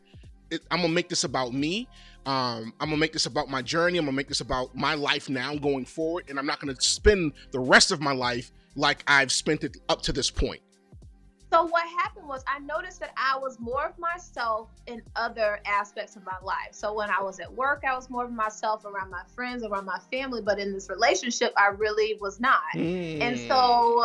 it 0.50 0.62
i'm 0.70 0.80
gonna 0.80 0.92
make 0.92 1.08
this 1.08 1.24
about 1.24 1.52
me 1.52 1.88
um, 2.26 2.72
I'm 2.80 2.88
gonna 2.88 2.96
make 2.96 3.12
this 3.12 3.26
about 3.26 3.48
my 3.48 3.62
journey. 3.62 3.98
I'm 3.98 4.04
gonna 4.04 4.16
make 4.16 4.26
this 4.26 4.40
about 4.40 4.74
my 4.74 4.94
life 4.94 5.28
now 5.28 5.54
going 5.54 5.84
forward, 5.84 6.24
and 6.28 6.40
I'm 6.40 6.46
not 6.46 6.58
gonna 6.58 6.74
spend 6.80 7.32
the 7.52 7.60
rest 7.60 7.92
of 7.92 8.00
my 8.00 8.12
life 8.12 8.50
like 8.74 9.04
I've 9.06 9.30
spent 9.30 9.62
it 9.62 9.76
up 9.88 10.02
to 10.02 10.12
this 10.12 10.28
point. 10.28 10.60
So 11.52 11.64
what 11.64 11.86
happened 11.88 12.26
was 12.26 12.42
I 12.48 12.58
noticed 12.58 13.00
that 13.00 13.12
I 13.16 13.38
was 13.38 13.60
more 13.60 13.86
of 13.86 13.98
myself 13.98 14.68
in 14.86 15.00
other 15.14 15.60
aspects 15.64 16.16
of 16.16 16.24
my 16.24 16.36
life. 16.42 16.70
So 16.72 16.92
when 16.92 17.08
I 17.08 17.22
was 17.22 17.38
at 17.38 17.52
work, 17.52 17.84
I 17.88 17.94
was 17.94 18.10
more 18.10 18.24
of 18.24 18.32
myself 18.32 18.84
around 18.84 19.10
my 19.10 19.22
friends, 19.34 19.62
around 19.62 19.84
my 19.84 20.00
family, 20.10 20.42
but 20.42 20.58
in 20.58 20.72
this 20.72 20.88
relationship, 20.90 21.52
I 21.56 21.68
really 21.68 22.18
was 22.20 22.40
not. 22.40 22.62
Mm. 22.74 23.20
And 23.20 23.38
so 23.48 24.04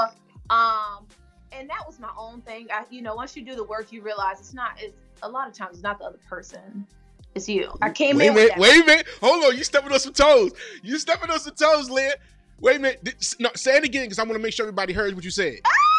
um 0.50 1.08
and 1.52 1.70
that 1.70 1.86
was 1.86 2.00
my 2.00 2.12
own 2.18 2.42
thing. 2.42 2.68
I 2.72 2.86
you 2.92 3.02
know, 3.02 3.16
once 3.16 3.36
you 3.36 3.44
do 3.44 3.56
the 3.56 3.64
work, 3.64 3.92
you 3.92 4.02
realize 4.02 4.40
it's 4.40 4.54
not 4.54 4.80
it's 4.80 4.94
a 5.24 5.30
lot 5.30 5.48
of 5.48 5.54
times 5.54 5.74
it's 5.74 5.84
not 5.84 5.98
the 5.98 6.06
other 6.06 6.20
person. 6.30 6.86
It's 7.34 7.50
you. 7.50 7.72
I 7.82 7.90
came 7.90 8.18
wait 8.18 8.28
in. 8.28 8.34
Minute. 8.36 8.58
Wait 8.58 8.84
a 8.84 8.86
minute. 8.86 9.08
Hold 9.22 9.46
on. 9.46 9.58
You 9.58 9.64
stepping 9.64 9.92
on 9.92 10.00
some 10.00 10.14
toes. 10.14 10.52
You 10.84 11.00
stepping 11.00 11.30
on 11.30 11.40
some 11.40 11.56
toes, 11.56 11.90
Leah. 11.90 12.16
Wait 12.60 12.76
a 12.76 12.80
minute. 12.80 13.36
No, 13.40 13.50
say 13.56 13.78
it 13.78 13.84
again 13.84 14.04
because 14.04 14.20
I 14.20 14.24
want 14.24 14.34
to 14.34 14.40
make 14.40 14.54
sure 14.54 14.66
everybody 14.66 14.94
heard 14.94 15.16
what 15.16 15.24
you 15.24 15.32
said. 15.32 15.56
Ah! 15.66 15.91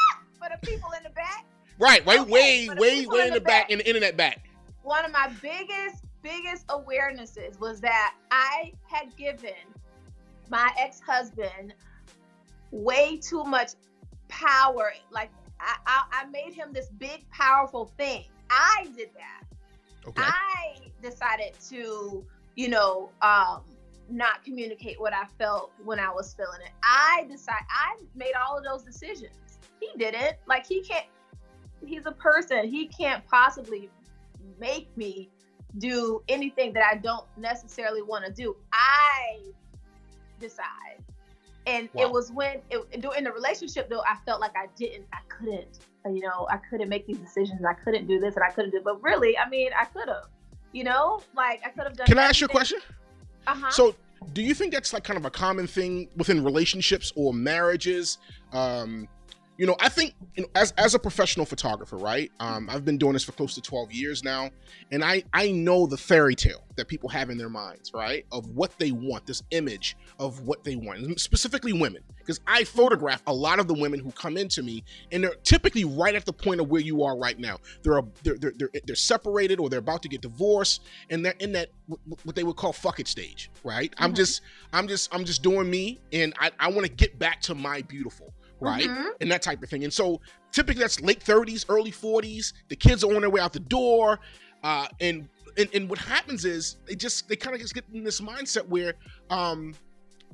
For 0.43 0.49
the 0.51 0.67
people 0.67 0.91
in 0.97 1.05
the 1.05 1.11
back. 1.11 1.45
Right. 1.79 2.05
Wait, 2.05 2.21
okay, 2.21 2.31
way, 2.31 2.69
way, 2.69 3.07
way 3.07 3.29
in 3.29 3.35
the, 3.35 3.39
the 3.39 3.41
back, 3.41 3.69
back, 3.69 3.71
in 3.71 3.79
the 3.79 3.87
internet 3.87 4.17
back. 4.17 4.49
One 4.83 5.05
of 5.05 5.13
my 5.13 5.31
biggest, 5.41 6.05
biggest 6.21 6.67
awarenesses 6.67 7.61
was 7.61 7.81
that 7.81 8.15
I 8.33 8.73
had 8.83 9.17
given 9.17 9.53
my 10.51 10.73
ex-husband 10.79 11.75
way 12.73 13.19
too 13.19 13.45
much 13.45 13.71
power. 14.29 14.93
Like 15.13 15.31
I, 15.61 15.77
I, 15.87 16.03
I 16.13 16.27
made 16.27 16.55
him 16.55 16.73
this 16.73 16.89
big, 16.99 17.29
powerful 17.31 17.93
thing. 17.97 18.25
I 18.51 18.89
did 18.97 19.11
that. 19.15 19.45
Okay. 20.09 20.23
I 20.23 20.77
decided 21.01 21.53
to, 21.69 22.25
you 22.57 22.69
know, 22.69 23.11
um, 23.23 23.63
not 24.11 24.45
communicate 24.45 25.01
what 25.01 25.15
I 25.15 25.25
felt 25.39 25.71
when 25.85 26.01
I 26.01 26.11
was 26.11 26.35
feeling 26.35 26.61
it. 26.65 26.73
I 26.83 27.27
decide 27.31 27.63
I 27.71 27.97
made 28.17 28.33
all 28.35 28.59
of 28.59 28.65
those 28.65 28.83
decisions. 28.83 29.37
He 29.83 29.99
didn't. 29.99 30.37
Like 30.47 30.67
he 30.67 30.81
can't 30.81 31.07
he's 31.85 32.07
a 32.07 32.13
person. 32.13 32.69
He 32.69 32.87
can't 32.87 33.27
possibly 33.27 33.91
make 34.61 34.95
me 34.97 35.29
do 35.79 36.23
anything 36.29 36.73
that 36.75 36.85
I 36.85 36.97
don't 36.97 37.27
necessarily 37.37 38.03
want 38.03 38.25
to 38.25 38.33
do. 38.33 38.57
I 38.73 39.39
decide. 40.39 41.03
And 41.67 41.89
wow. 41.93 42.05
it 42.05 42.11
was 42.11 42.33
when 42.33 42.61
it, 42.71 42.83
in 42.93 43.25
the 43.25 43.33
relationship 43.33 43.89
though, 43.89 44.03
I 44.03 44.17
felt 44.27 44.41
like 44.41 44.53
I 44.57 44.67
didn't, 44.77 45.07
I 45.13 45.19
couldn't, 45.29 45.81
you 46.07 46.21
know, 46.21 46.47
I 46.51 46.57
couldn't 46.57 46.89
make 46.89 47.07
these 47.07 47.19
decisions. 47.19 47.63
I 47.65 47.75
couldn't 47.75 48.07
do 48.07 48.19
this 48.19 48.35
and 48.35 48.45
I 48.45 48.51
couldn't 48.51 48.73
do, 48.73 48.81
but 48.83 49.03
really, 49.03 49.39
I 49.39 49.49
mean, 49.49 49.71
I 49.79 49.85
could 49.87 50.09
have, 50.09 50.29
you 50.73 50.85
know, 50.85 51.23
like 51.37 51.63
I 51.65 51.71
could 51.71 51.85
have 51.85 51.97
done. 51.97 52.07
Can 52.07 52.19
I 52.19 52.25
ask 52.25 52.41
you 52.41 52.47
a 52.47 52.51
question? 52.51 52.79
Uh-huh. 53.47 53.71
So 53.71 53.95
do 54.33 54.43
you 54.43 54.55
think 54.55 54.73
that's 54.73 54.93
like 54.93 55.05
kind 55.05 55.17
of 55.17 55.25
a 55.25 55.31
common 55.31 55.67
thing 55.67 56.09
within 56.17 56.45
relationships 56.45 57.13
or 57.17 57.33
marriages? 57.33 58.19
Um, 58.53 59.09
you 59.59 59.67
know, 59.67 59.77
I 59.81 59.89
think 59.89 60.15
you 60.35 60.43
know, 60.43 60.49
as 60.55 60.73
as 60.73 60.95
a 60.95 60.99
professional 60.99 61.45
photographer, 61.45 61.97
right? 61.97 62.31
Um, 62.41 62.69
I've 62.71 62.85
been 62.85 62.99
doing 62.99 63.13
this 63.13 63.25
for 63.25 63.33
close 63.33 63.55
to 63.55 63.61
12 63.61 63.93
years 63.93 64.25
now, 64.25 64.51
and 64.91 65.05
I 65.05 65.25
I 65.33 65.51
know 65.51 65.87
the 65.87 65.97
fairy 65.97 66.35
tale 66.35 66.65
that 66.77 66.89
people 66.89 67.09
have 67.11 67.29
in 67.29 67.37
their 67.37 67.51
minds, 67.51 67.93
right? 67.93 68.25
Of 68.33 68.49
what 68.49 68.79
they 68.79 68.93
want, 68.93 69.27
this 69.27 69.43
image 69.51 69.97
of 70.19 70.47
what 70.47 70.65
they 70.65 70.77
want, 70.77 71.21
specifically 71.21 71.75
women, 71.75 72.03
because 72.19 72.41
I 72.47 72.65
photograph 72.65 73.23
a 73.27 73.35
lot 73.35 73.59
of 73.59 73.69
the 73.69 73.75
women 73.75 74.01
who 74.01 74.11
come 74.13 74.39
into 74.39 74.63
me, 74.63 74.85
and 75.11 75.23
they're 75.23 75.35
typically 75.43 75.85
right 75.85 76.15
at 76.15 76.25
the 76.25 76.33
point 76.33 76.61
of 76.61 76.69
where 76.69 76.81
you 76.81 77.03
are 77.03 77.17
right 77.17 77.39
now. 77.39 77.59
They're 77.83 77.99
a, 77.99 78.05
they're, 78.23 78.39
they're 78.39 78.53
they're 78.57 78.71
they're 78.87 78.97
separated 78.97 79.61
or 79.61 79.69
they're 79.69 79.81
about 79.81 80.03
to 80.03 80.09
get 80.09 80.23
divorced, 80.23 80.83
and 81.11 81.25
they're 81.25 81.35
in 81.41 81.53
that 81.53 81.69
what 82.25 82.35
they 82.35 82.43
would 82.43 82.57
call 82.57 82.73
fuck 82.73 83.01
it 83.01 83.09
stage, 83.09 83.51
right? 83.65 83.91
Mm-hmm. 83.91 84.05
I'm 84.05 84.15
just 84.15 84.41
I'm 84.73 84.89
just 84.89 85.15
I'm 85.15 85.27
just 85.27 85.43
doing 85.43 85.69
me, 85.69 86.01
and 86.13 86.33
I 86.41 86.51
I 86.59 86.69
want 86.69 86.87
to 86.87 86.93
get 86.93 87.19
back 87.19 87.43
to 87.43 87.55
my 87.55 87.83
beautiful 87.83 88.33
right? 88.63 88.89
Mm-hmm. 88.89 89.09
And 89.21 89.31
that 89.31 89.43
type 89.43 89.63
of 89.63 89.69
thing. 89.69 89.85
And 89.85 89.93
so 89.93 90.21
typically 90.51 90.81
that's 90.81 91.01
late 91.01 91.21
30s, 91.21 91.67
early 91.69 91.93
40s. 91.93 92.53
The 92.69 92.77
kids 92.77 93.05
are 93.05 93.15
on 93.15 93.21
their 93.21 93.31
way 93.31 93.41
out 93.41 93.53
the 93.53 93.61
door. 93.61 94.21
Uh, 94.63 94.87
and, 95.01 95.29
and 95.59 95.69
and 95.75 95.91
what 95.91 95.99
happens 95.99 96.45
is 96.45 96.77
they 96.87 96.95
just 96.95 97.29
they 97.29 97.37
kind 97.37 97.55
of 97.55 97.61
just 97.61 97.75
get 97.75 97.85
in 97.93 98.05
this 98.05 98.23
mindset 98.23 98.67
where 98.69 98.95
um 99.29 99.75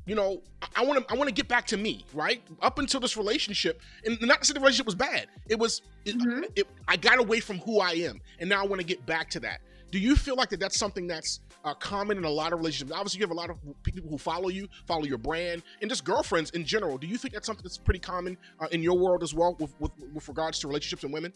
you 0.09 0.15
know, 0.15 0.41
I 0.75 0.87
want 0.87 1.07
to 1.07 1.13
I 1.13 1.17
want 1.17 1.29
to 1.29 1.35
get 1.35 1.49
back 1.49 1.67
to 1.67 1.77
me, 1.77 2.07
right? 2.15 2.43
Up 2.63 2.79
until 2.79 2.99
this 2.99 3.17
relationship, 3.17 3.83
and 4.07 4.19
not 4.23 4.41
to 4.41 4.47
say 4.47 4.55
the 4.55 4.61
relationship 4.61 4.87
was 4.87 4.95
bad. 4.95 5.27
It 5.51 5.59
was, 5.59 5.83
it, 6.07 6.17
mm-hmm. 6.17 6.45
it, 6.57 6.67
I 6.89 6.97
got 6.97 7.19
away 7.19 7.41
from 7.41 7.59
who 7.59 7.81
I 7.81 7.91
am, 7.91 8.19
and 8.41 8.49
now 8.49 8.63
I 8.65 8.67
want 8.67 8.81
to 8.81 8.87
get 8.87 9.05
back 9.05 9.29
to 9.31 9.41
that. 9.41 9.61
Do 9.91 9.99
you 9.99 10.17
feel 10.17 10.37
like 10.37 10.51
that 10.51 10.61
that's 10.61 10.79
something 10.79 11.07
that's 11.07 11.41
uh, 11.65 11.75
common 11.75 12.19
in 12.19 12.25
a 12.25 12.31
lot 12.31 12.53
of 12.53 12.59
relationships? 12.59 12.93
Obviously, 12.93 13.21
you 13.21 13.25
have 13.25 13.31
a 13.31 13.35
lot 13.35 13.51
of 13.51 13.57
people 13.83 14.11
who 14.11 14.19
follow 14.19 14.49
you, 14.49 14.69
follow 14.87 15.05
your 15.05 15.19
brand, 15.19 15.63
and 15.81 15.91
just 15.91 16.05
girlfriends 16.05 16.51
in 16.51 16.65
general. 16.65 16.99
Do 16.99 17.07
you 17.07 17.17
think 17.17 17.33
that's 17.35 17.47
something 17.47 17.63
that's 17.63 17.79
pretty 17.79 18.01
common 18.01 18.37
uh, 18.61 18.67
in 18.71 18.83
your 18.83 18.99
world 18.99 19.23
as 19.23 19.35
well, 19.35 19.57
with, 19.59 19.75
with 19.81 19.93
with 20.13 20.29
regards 20.29 20.59
to 20.61 20.69
relationships 20.69 21.05
and 21.05 21.13
women? 21.13 21.33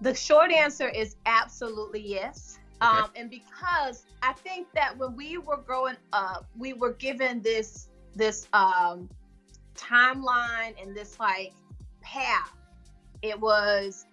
The 0.00 0.14
short 0.14 0.50
answer 0.50 0.88
is 0.88 1.16
absolutely 1.26 2.00
yes. 2.00 2.58
Okay. 2.82 2.98
Um, 3.00 3.10
and 3.16 3.30
because 3.30 4.04
I 4.22 4.32
think 4.32 4.68
that 4.74 4.96
when 4.98 5.16
we 5.16 5.38
were 5.38 5.56
growing 5.56 5.96
up, 6.12 6.46
we 6.56 6.72
were 6.72 6.92
given 6.94 7.40
this 7.42 7.88
this 8.14 8.48
um, 8.52 9.08
timeline 9.74 10.74
and 10.82 10.94
this 10.94 11.18
like 11.20 11.52
path. 12.00 12.52
It 13.22 13.38
was 13.38 14.06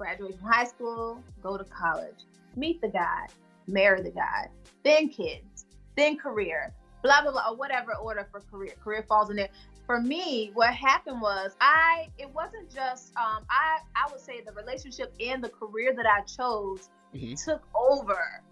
graduate 0.00 0.38
from 0.38 0.48
high 0.48 0.64
school, 0.64 1.22
go 1.42 1.58
to 1.58 1.64
college, 1.64 2.24
meet 2.56 2.80
the 2.80 2.88
guy, 2.88 3.26
marry 3.68 4.02
the 4.02 4.10
guy, 4.10 4.48
then 4.82 5.10
kids, 5.10 5.66
then 5.94 6.16
career, 6.16 6.72
blah 7.02 7.20
blah 7.20 7.32
blah, 7.32 7.50
or 7.50 7.56
whatever 7.56 7.94
order 7.96 8.26
for 8.30 8.40
career. 8.40 8.72
Career 8.82 9.04
falls 9.06 9.28
in 9.28 9.36
there. 9.36 9.50
For 9.84 10.00
me, 10.00 10.52
what 10.54 10.72
happened 10.72 11.20
was 11.20 11.54
I 11.60 12.08
it 12.16 12.32
wasn't 12.34 12.70
just 12.74 13.14
um, 13.18 13.44
I 13.50 13.80
I 13.94 14.10
would 14.10 14.20
say 14.20 14.40
the 14.40 14.52
relationship 14.52 15.12
and 15.20 15.44
the 15.44 15.50
career 15.50 15.92
that 15.94 16.06
I 16.06 16.22
chose 16.22 16.88
mm-hmm. 17.14 17.34
took 17.34 17.62
over 17.74 18.42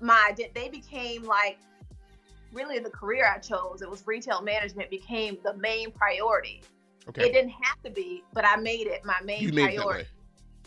my 0.00 0.34
they 0.54 0.70
became 0.70 1.24
like 1.24 1.58
really 2.54 2.78
the 2.78 2.90
career 2.90 3.30
I 3.30 3.40
chose. 3.40 3.82
It 3.82 3.90
was 3.90 4.06
retail 4.06 4.40
management 4.40 4.88
became 4.88 5.36
the 5.44 5.54
main 5.58 5.90
priority. 5.90 6.62
Okay. 7.08 7.26
It 7.28 7.32
didn't 7.32 7.54
have 7.62 7.82
to 7.82 7.90
be, 7.90 8.24
but 8.32 8.46
I 8.46 8.56
made 8.56 8.86
it 8.86 9.04
my 9.04 9.20
main 9.22 9.42
you 9.42 9.52
priority 9.52 10.06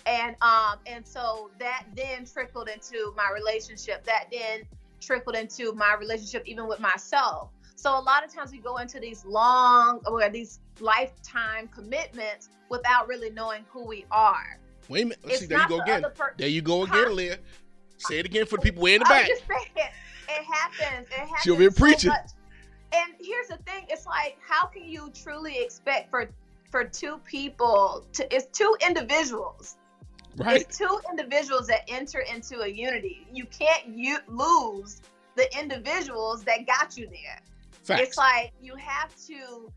and 0.05 0.35
um 0.41 0.79
and 0.85 1.07
so 1.07 1.49
that 1.59 1.85
then 1.95 2.25
trickled 2.25 2.69
into 2.69 3.13
my 3.15 3.29
relationship. 3.33 4.03
That 4.05 4.25
then 4.31 4.61
trickled 5.01 5.35
into 5.35 5.73
my 5.73 5.95
relationship 5.99 6.43
even 6.45 6.67
with 6.67 6.79
myself. 6.79 7.49
So 7.75 7.91
a 7.91 7.99
lot 7.99 8.23
of 8.23 8.33
times 8.33 8.51
we 8.51 8.59
go 8.59 8.77
into 8.77 8.99
these 8.99 9.25
long 9.25 9.99
or 10.05 10.29
these 10.29 10.59
lifetime 10.79 11.67
commitments 11.67 12.49
without 12.69 13.07
really 13.07 13.29
knowing 13.29 13.65
who 13.69 13.85
we 13.85 14.05
are. 14.11 14.57
Wait 14.87 15.01
a 15.01 15.05
minute. 15.05 15.19
Let's 15.23 15.39
see 15.39 15.45
there 15.47 15.59
you 15.59 15.67
go 15.67 15.77
the 15.77 15.83
again. 15.83 16.05
per- 16.15 16.33
there 16.37 16.47
you 16.47 16.61
go 16.61 16.83
again 16.83 17.05
huh? 17.05 17.11
leah. 17.11 17.39
Say 17.97 18.19
it 18.19 18.25
again 18.25 18.45
for 18.45 18.57
the 18.57 18.63
people 18.63 18.83
way 18.83 18.95
in 18.95 18.99
the 18.99 19.05
back. 19.05 19.27
just 19.27 19.43
saying, 19.47 19.89
it 20.29 20.43
happens 20.45 21.07
it 21.07 21.13
happens 21.13 21.41
she'll 21.41 21.57
be 21.57 21.69
preaching. 21.69 22.11
so 22.11 22.17
and 22.93 23.13
here's 23.19 23.47
the 23.47 23.57
thing 23.65 23.85
it's 23.89 24.05
like 24.05 24.37
how 24.45 24.65
can 24.65 24.83
you 24.83 25.11
truly 25.13 25.57
expect 25.59 26.09
for 26.09 26.29
for 26.71 26.83
two 26.83 27.17
people 27.25 28.05
to 28.13 28.33
it's 28.33 28.45
two 28.57 28.75
individuals 28.85 29.77
Right. 30.37 30.61
It's 30.61 30.77
two 30.77 30.99
individuals 31.09 31.67
that 31.67 31.81
enter 31.87 32.19
into 32.21 32.61
a 32.61 32.67
unity. 32.67 33.27
You 33.31 33.45
can't 33.45 33.87
you 33.87 34.17
lose 34.27 35.01
the 35.35 35.47
individuals 35.59 36.43
that 36.43 36.65
got 36.65 36.97
you 36.97 37.07
there. 37.07 37.39
Facts. 37.83 38.01
It's 38.01 38.17
like 38.17 38.51
you 38.61 38.75
have 38.75 39.13
to 39.27 39.71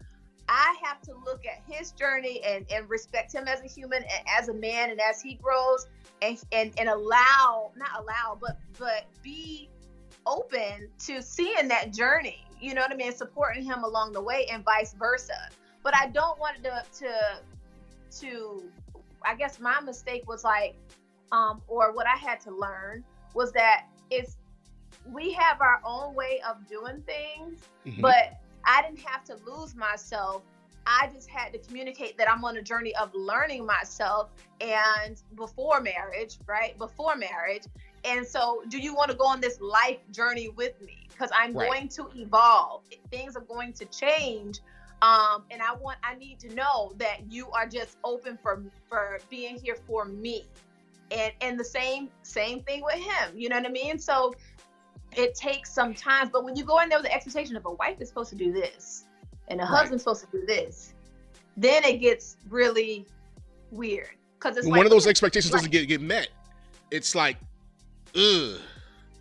I 0.48 0.76
have 0.82 1.00
to 1.02 1.12
look 1.24 1.44
at 1.44 1.60
his 1.68 1.90
journey 1.90 2.40
and, 2.44 2.64
and 2.70 2.88
respect 2.88 3.34
him 3.34 3.48
as 3.48 3.60
a 3.62 3.66
human 3.66 4.02
and 4.02 4.26
as 4.38 4.48
a 4.48 4.54
man 4.54 4.90
and 4.90 5.00
as 5.00 5.20
he 5.20 5.34
grows 5.34 5.86
and, 6.22 6.38
and 6.52 6.72
and 6.78 6.88
allow 6.88 7.72
not 7.76 7.90
allow 8.00 8.38
but 8.40 8.58
but 8.78 9.06
be 9.22 9.68
open 10.26 10.88
to 11.06 11.22
seeing 11.22 11.68
that 11.68 11.92
journey. 11.92 12.44
You 12.60 12.74
know 12.74 12.80
what 12.80 12.92
I 12.92 12.96
mean? 12.96 13.12
Supporting 13.12 13.64
him 13.64 13.84
along 13.84 14.12
the 14.12 14.22
way 14.22 14.46
and 14.50 14.64
vice 14.64 14.94
versa. 14.94 15.50
But 15.82 15.94
I 15.94 16.08
don't 16.08 16.38
want 16.38 16.62
to 16.64 16.82
to 17.00 17.40
to 18.20 18.62
I 19.26 19.34
guess 19.34 19.58
my 19.60 19.80
mistake 19.80 20.28
was 20.28 20.44
like, 20.44 20.76
um, 21.32 21.60
or 21.66 21.92
what 21.92 22.06
I 22.06 22.16
had 22.16 22.40
to 22.42 22.50
learn 22.50 23.04
was 23.34 23.52
that 23.52 23.86
it's 24.10 24.36
we 25.12 25.32
have 25.32 25.60
our 25.60 25.80
own 25.84 26.14
way 26.14 26.40
of 26.48 26.66
doing 26.68 27.02
things, 27.02 27.60
mm-hmm. 27.84 28.00
but 28.00 28.40
I 28.64 28.82
didn't 28.82 29.00
have 29.00 29.24
to 29.24 29.36
lose 29.44 29.74
myself. 29.74 30.42
I 30.86 31.10
just 31.12 31.28
had 31.28 31.52
to 31.52 31.58
communicate 31.58 32.16
that 32.18 32.30
I'm 32.30 32.44
on 32.44 32.56
a 32.56 32.62
journey 32.62 32.94
of 32.94 33.12
learning 33.14 33.66
myself 33.66 34.30
and 34.60 35.20
before 35.34 35.80
marriage, 35.80 36.38
right? 36.46 36.78
Before 36.78 37.16
marriage. 37.16 37.64
and 38.06 38.26
so 38.26 38.62
do 38.68 38.78
you 38.78 38.94
want 38.94 39.10
to 39.10 39.16
go 39.16 39.24
on 39.24 39.40
this 39.40 39.60
life 39.60 39.98
journey 40.12 40.48
with 40.50 40.80
me 40.82 41.06
because 41.10 41.30
i'm 41.34 41.52
right. 41.54 41.68
going 41.68 41.88
to 41.88 42.08
evolve 42.14 42.82
things 43.10 43.36
are 43.36 43.42
going 43.42 43.72
to 43.72 43.84
change 43.86 44.60
um, 45.02 45.44
and 45.50 45.60
i 45.62 45.74
want 45.74 45.98
i 46.02 46.14
need 46.14 46.38
to 46.38 46.52
know 46.54 46.92
that 46.96 47.20
you 47.30 47.48
are 47.50 47.66
just 47.66 47.98
open 48.04 48.38
for 48.42 48.62
for 48.88 49.18
being 49.30 49.58
here 49.58 49.76
for 49.86 50.04
me 50.04 50.44
and 51.10 51.32
and 51.40 51.58
the 51.58 51.64
same 51.64 52.08
same 52.22 52.62
thing 52.62 52.82
with 52.82 52.94
him 52.94 53.32
you 53.34 53.48
know 53.48 53.56
what 53.56 53.66
i 53.66 53.70
mean 53.70 53.98
so 53.98 54.34
it 55.16 55.34
takes 55.34 55.72
some 55.72 55.94
time 55.94 56.28
but 56.32 56.44
when 56.44 56.56
you 56.56 56.64
go 56.64 56.80
in 56.80 56.88
there 56.88 56.98
with 56.98 57.06
the 57.06 57.14
expectation 57.14 57.56
of 57.56 57.64
a 57.66 57.72
wife 57.72 58.00
is 58.00 58.08
supposed 58.08 58.30
to 58.30 58.36
do 58.36 58.52
this 58.52 59.04
and 59.48 59.60
a 59.60 59.64
right. 59.64 59.70
husband's 59.70 60.02
supposed 60.02 60.24
to 60.24 60.40
do 60.40 60.46
this 60.46 60.94
then 61.56 61.84
it 61.84 61.98
gets 61.98 62.36
really 62.48 63.06
weird 63.70 64.10
because 64.38 64.56
it's 64.56 64.66
one 64.66 64.78
like, 64.78 64.86
of 64.86 64.90
those 64.90 65.06
expectations 65.06 65.52
right. 65.52 65.58
doesn't 65.58 65.70
get 65.70 65.86
get 65.86 66.00
met 66.00 66.28
it's 66.90 67.14
like 67.14 67.36
ugh 68.14 68.58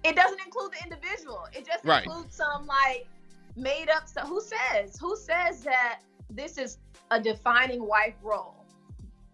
it 0.04 0.16
doesn't 0.16 0.40
include 0.46 0.72
the 0.72 0.84
individual 0.84 1.48
it 1.54 1.66
just 1.66 1.84
right. 1.84 2.06
includes 2.06 2.36
some 2.36 2.66
like 2.66 3.08
made 3.56 3.90
up 3.90 4.08
stuff 4.08 4.28
who 4.28 4.42
says 4.42 4.98
who 5.00 5.16
says 5.16 5.62
that 5.62 6.02
this 6.30 6.58
is 6.58 6.80
a 7.12 7.22
defining 7.22 7.88
wife 7.88 8.16
role 8.22 8.66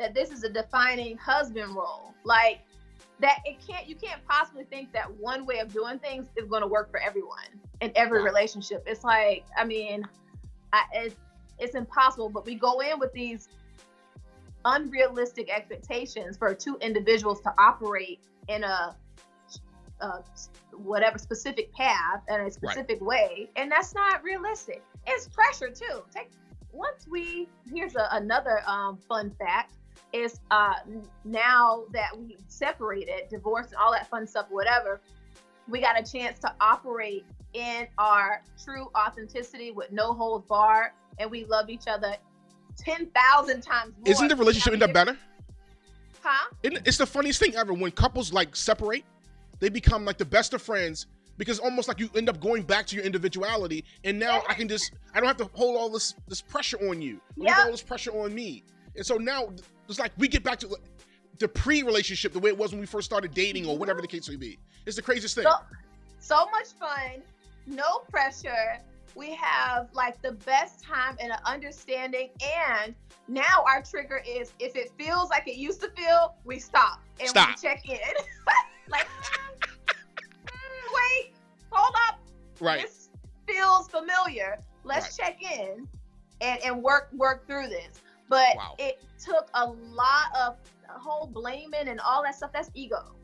that 0.01 0.13
this 0.15 0.31
is 0.31 0.43
a 0.43 0.49
defining 0.49 1.15
husband 1.17 1.73
role. 1.75 2.13
Like 2.23 2.61
that 3.19 3.39
it 3.45 3.57
can't 3.65 3.87
you 3.87 3.95
can't 3.95 4.25
possibly 4.27 4.65
think 4.65 4.91
that 4.93 5.09
one 5.17 5.45
way 5.45 5.59
of 5.59 5.71
doing 5.71 5.99
things 5.99 6.27
is 6.35 6.47
going 6.47 6.63
to 6.63 6.67
work 6.67 6.89
for 6.91 6.99
everyone 6.99 7.61
in 7.79 7.91
every 7.95 8.21
relationship. 8.21 8.83
It's 8.87 9.03
like, 9.03 9.45
I 9.55 9.63
mean, 9.63 10.03
I, 10.73 10.83
it's 10.93 11.15
it's 11.59 11.75
impossible, 11.75 12.29
but 12.29 12.45
we 12.45 12.55
go 12.55 12.79
in 12.79 12.99
with 12.99 13.13
these 13.13 13.47
unrealistic 14.65 15.49
expectations 15.49 16.37
for 16.37 16.53
two 16.53 16.77
individuals 16.81 17.41
to 17.41 17.53
operate 17.59 18.19
in 18.47 18.63
a, 18.63 18.95
whatever 20.77 21.17
specific 21.17 21.73
path 21.73 22.21
and 22.27 22.47
a 22.47 22.51
specific 22.51 22.99
right. 23.01 23.29
way, 23.29 23.49
and 23.55 23.71
that's 23.71 23.93
not 23.93 24.23
realistic. 24.23 24.83
It's 25.07 25.27
pressure 25.27 25.69
too. 25.69 26.03
Take 26.13 26.29
once 26.71 27.07
we 27.09 27.47
here's 27.73 27.95
a, 27.95 28.07
another 28.11 28.61
um, 28.65 28.97
fun 29.07 29.31
fact 29.39 29.73
is 30.13 30.39
uh, 30.51 30.75
now 31.23 31.83
that 31.93 32.17
we 32.17 32.37
separated, 32.47 33.29
divorced, 33.29 33.69
and 33.69 33.77
all 33.77 33.91
that 33.91 34.09
fun 34.09 34.27
stuff, 34.27 34.47
whatever, 34.49 34.99
we 35.69 35.79
got 35.79 35.99
a 35.99 36.03
chance 36.03 36.39
to 36.39 36.53
operate 36.59 37.25
in 37.53 37.87
our 37.97 38.41
true 38.61 38.89
authenticity 38.97 39.71
with 39.71 39.91
no 39.91 40.13
holds 40.13 40.45
barred, 40.47 40.91
and 41.19 41.29
we 41.29 41.45
love 41.45 41.69
each 41.69 41.87
other 41.87 42.15
ten 42.77 43.07
thousand 43.07 43.61
times 43.61 43.93
more. 43.97 44.11
Isn't 44.11 44.27
the 44.27 44.35
relationship 44.35 44.73
end 44.73 44.83
up 44.83 44.93
better? 44.93 45.17
Huh? 46.21 46.49
It's 46.63 46.97
the 46.97 47.05
funniest 47.05 47.39
thing 47.39 47.55
ever 47.55 47.73
when 47.73 47.91
couples 47.91 48.31
like 48.31 48.55
separate, 48.55 49.03
they 49.61 49.69
become 49.69 50.03
like 50.03 50.17
the 50.17 50.25
best 50.25 50.53
of 50.53 50.61
friends 50.61 51.07
because 51.37 51.59
almost 51.59 51.87
like 51.87 51.99
you 51.99 52.09
end 52.15 52.27
up 52.27 52.41
going 52.41 52.63
back 52.63 52.85
to 52.87 52.95
your 52.95 53.05
individuality, 53.05 53.85
and 54.03 54.19
now. 54.19 54.43
I 54.49 54.53
can 54.53 54.67
just 54.67 54.91
I 55.13 55.19
don't 55.19 55.27
have 55.27 55.37
to 55.37 55.49
hold 55.53 55.77
all 55.77 55.89
this 55.89 56.13
this 56.27 56.41
pressure 56.41 56.77
on 56.89 57.01
you, 57.01 57.21
yep. 57.37 57.57
all 57.59 57.71
this 57.71 57.81
pressure 57.81 58.11
on 58.11 58.35
me, 58.35 58.63
and 58.95 59.05
so 59.05 59.15
now 59.15 59.47
it's 59.87 59.99
like 59.99 60.11
we 60.17 60.27
get 60.27 60.43
back 60.43 60.59
to 60.59 60.75
the 61.39 61.47
pre-relationship 61.47 62.33
the 62.33 62.39
way 62.39 62.49
it 62.49 62.57
was 62.57 62.71
when 62.71 62.79
we 62.79 62.85
first 62.85 63.05
started 63.05 63.33
dating 63.33 63.65
or 63.65 63.77
whatever 63.77 64.01
the 64.01 64.07
case 64.07 64.29
may 64.29 64.35
be. 64.35 64.59
It's 64.85 64.95
the 64.95 65.01
craziest 65.01 65.35
thing. 65.35 65.43
So, 65.43 65.53
so 66.19 66.45
much 66.51 66.67
fun, 66.79 67.23
no 67.65 67.99
pressure. 68.09 68.79
We 69.15 69.33
have 69.35 69.89
like 69.93 70.21
the 70.21 70.33
best 70.33 70.83
time 70.83 71.17
and 71.19 71.31
an 71.31 71.39
understanding. 71.45 72.29
And 72.79 72.95
now 73.27 73.65
our 73.67 73.81
trigger 73.81 74.23
is 74.27 74.53
if 74.59 74.75
it 74.75 74.91
feels 74.97 75.29
like 75.29 75.47
it 75.47 75.57
used 75.57 75.81
to 75.81 75.89
feel, 75.89 76.35
we 76.45 76.59
stop 76.59 77.01
and 77.19 77.27
stop. 77.27 77.49
we 77.49 77.55
check 77.55 77.89
in. 77.89 77.97
like, 78.89 79.07
wait, 80.93 81.33
hold 81.69 81.95
up. 82.07 82.19
Right. 82.59 82.81
This 82.81 83.09
feels 83.47 83.87
familiar. 83.87 84.59
Let's 84.83 85.17
right. 85.19 85.37
check 85.39 85.59
in 85.59 85.87
and, 86.41 86.61
and 86.63 86.83
work 86.83 87.09
work 87.13 87.47
through 87.47 87.67
this. 87.67 88.01
But 88.29 88.55
wow. 88.55 88.75
it 88.79 89.03
took 89.23 89.49
a 89.53 89.65
lot 89.65 90.35
of 90.39 90.57
whole 90.87 91.27
blaming 91.27 91.87
and 91.87 91.99
all 91.99 92.23
that 92.23 92.35
stuff. 92.35 92.51
That's 92.53 92.71
ego. 92.73 93.15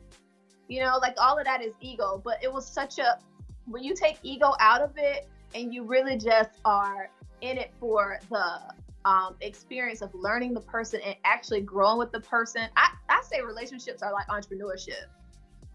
You 0.68 0.80
know, 0.80 0.98
like 1.00 1.14
all 1.18 1.38
of 1.38 1.44
that 1.44 1.62
is 1.62 1.72
ego. 1.80 2.20
But 2.22 2.42
it 2.42 2.52
was 2.52 2.66
such 2.66 2.98
a 2.98 3.18
when 3.66 3.82
you 3.82 3.94
take 3.94 4.18
ego 4.22 4.52
out 4.60 4.80
of 4.80 4.92
it 4.96 5.28
and 5.54 5.72
you 5.72 5.84
really 5.84 6.16
just 6.16 6.50
are 6.64 7.10
in 7.40 7.58
it 7.58 7.72
for 7.78 8.18
the 8.30 8.60
um, 9.04 9.36
experience 9.40 10.02
of 10.02 10.14
learning 10.14 10.52
the 10.52 10.60
person 10.60 11.00
and 11.04 11.16
actually 11.24 11.60
growing 11.60 11.98
with 11.98 12.12
the 12.12 12.20
person. 12.20 12.62
I, 12.76 12.90
I 13.08 13.22
say 13.22 13.40
relationships 13.40 14.02
are 14.02 14.12
like 14.12 14.26
entrepreneurship. 14.28 15.06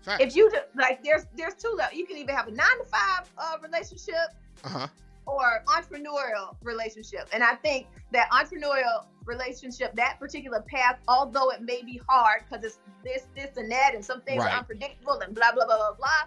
Fact. 0.03 0.21
If 0.21 0.35
you 0.35 0.51
do, 0.51 0.57
like, 0.75 1.03
there's 1.03 1.25
there's 1.35 1.55
two 1.55 1.73
levels. 1.75 1.97
You 1.97 2.05
can 2.05 2.17
either 2.17 2.33
have 2.33 2.47
a 2.47 2.51
nine 2.51 2.77
to 2.79 2.85
five 2.85 3.31
uh, 3.37 3.57
relationship, 3.61 4.35
uh-huh 4.63 4.87
or 5.25 5.63
entrepreneurial 5.67 6.55
relationship. 6.61 7.27
And 7.31 7.43
I 7.43 7.55
think 7.55 7.87
that 8.11 8.29
entrepreneurial 8.31 9.05
relationship, 9.25 9.95
that 9.95 10.19
particular 10.19 10.61
path, 10.61 10.99
although 11.07 11.49
it 11.51 11.61
may 11.61 11.81
be 11.83 12.01
hard 12.07 12.43
because 12.49 12.63
it's 12.63 12.79
this, 13.03 13.27
this, 13.35 13.57
and 13.57 13.71
that, 13.71 13.95
and 13.95 14.03
some 14.03 14.21
things 14.21 14.43
right. 14.43 14.53
are 14.53 14.59
unpredictable 14.59 15.19
and 15.21 15.33
blah, 15.33 15.51
blah, 15.53 15.65
blah, 15.65 15.77
blah, 15.77 15.93
blah. 15.97 16.23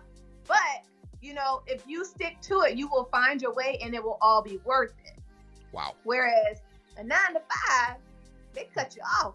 But, 0.47 0.87
you 1.21 1.35
know, 1.35 1.62
if 1.67 1.83
you 1.87 2.05
stick 2.05 2.41
to 2.43 2.61
it, 2.62 2.77
you 2.77 2.89
will 2.89 3.09
find 3.11 3.43
your 3.43 3.55
way 3.55 3.79
and 3.83 3.95
it 3.95 4.03
will 4.03 4.19
all 4.21 4.43
be 4.43 4.61
worth 4.65 4.95
it. 5.05 5.19
Wow. 5.73 5.95
Whereas 6.05 6.62
a 6.97 7.05
nine 7.05 7.35
to 7.35 7.41
five, 7.41 7.97
they 8.55 8.69
cut 8.75 8.97
you 8.97 9.03
off. 9.23 9.35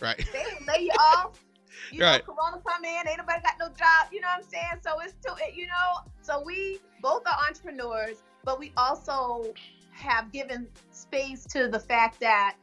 Right. 0.00 0.28
They 0.32 0.44
lay 0.66 0.84
you 0.84 0.90
off. 0.90 1.44
You 1.92 2.02
right. 2.02 2.26
know, 2.26 2.34
Corona 2.34 2.62
come 2.66 2.84
in, 2.84 3.08
ain't 3.08 3.18
nobody 3.18 3.40
got 3.42 3.54
no 3.58 3.68
job. 3.68 4.12
You 4.12 4.20
know 4.20 4.28
what 4.28 4.44
I'm 4.44 4.50
saying? 4.50 4.80
So 4.82 5.00
it's 5.00 5.14
too, 5.24 5.34
it, 5.38 5.54
you 5.54 5.66
know. 5.66 6.10
So 6.22 6.42
we 6.44 6.80
both 7.02 7.26
are 7.26 7.36
entrepreneurs 7.48 8.22
but 8.46 8.60
we 8.60 8.72
also 8.78 9.52
have 9.90 10.32
given 10.32 10.68
space 10.92 11.44
to 11.46 11.68
the 11.68 11.80
fact 11.80 12.20
that 12.20 12.54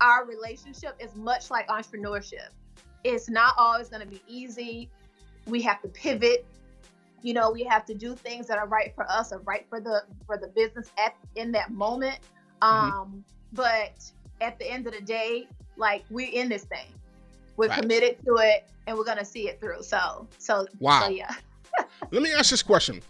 our 0.00 0.24
relationship 0.26 0.94
is 1.00 1.16
much 1.16 1.50
like 1.50 1.66
entrepreneurship. 1.68 2.50
It's 3.02 3.28
not 3.28 3.54
always 3.56 3.88
going 3.88 4.02
to 4.02 4.06
be 4.06 4.22
easy. 4.28 4.90
We 5.46 5.62
have 5.62 5.80
to 5.82 5.88
pivot. 5.88 6.46
You 7.22 7.32
know, 7.32 7.50
we 7.50 7.64
have 7.64 7.84
to 7.86 7.94
do 7.94 8.14
things 8.14 8.46
that 8.46 8.58
are 8.58 8.68
right 8.68 8.94
for 8.94 9.10
us 9.10 9.32
or 9.32 9.38
right 9.40 9.66
for 9.68 9.80
the 9.80 10.04
for 10.26 10.36
the 10.36 10.48
business 10.48 10.92
at 11.02 11.16
in 11.34 11.50
that 11.52 11.72
moment. 11.72 12.18
Mm-hmm. 12.62 12.98
Um, 12.98 13.24
but 13.54 13.98
at 14.40 14.58
the 14.58 14.70
end 14.70 14.86
of 14.86 14.92
the 14.92 15.00
day, 15.00 15.48
like 15.76 16.04
we're 16.10 16.30
in 16.30 16.48
this 16.48 16.64
thing. 16.64 16.86
We're 17.58 17.68
right. 17.68 17.82
committed 17.82 18.16
to 18.24 18.36
it 18.36 18.68
and 18.86 18.96
we're 18.96 19.04
gonna 19.04 19.24
see 19.24 19.48
it 19.48 19.60
through. 19.60 19.82
So 19.82 20.26
so 20.38 20.66
wow. 20.78 21.02
So, 21.02 21.08
yeah. 21.10 21.34
Let 22.10 22.22
me 22.22 22.32
ask 22.32 22.50
this 22.50 22.62
question. 22.62 23.02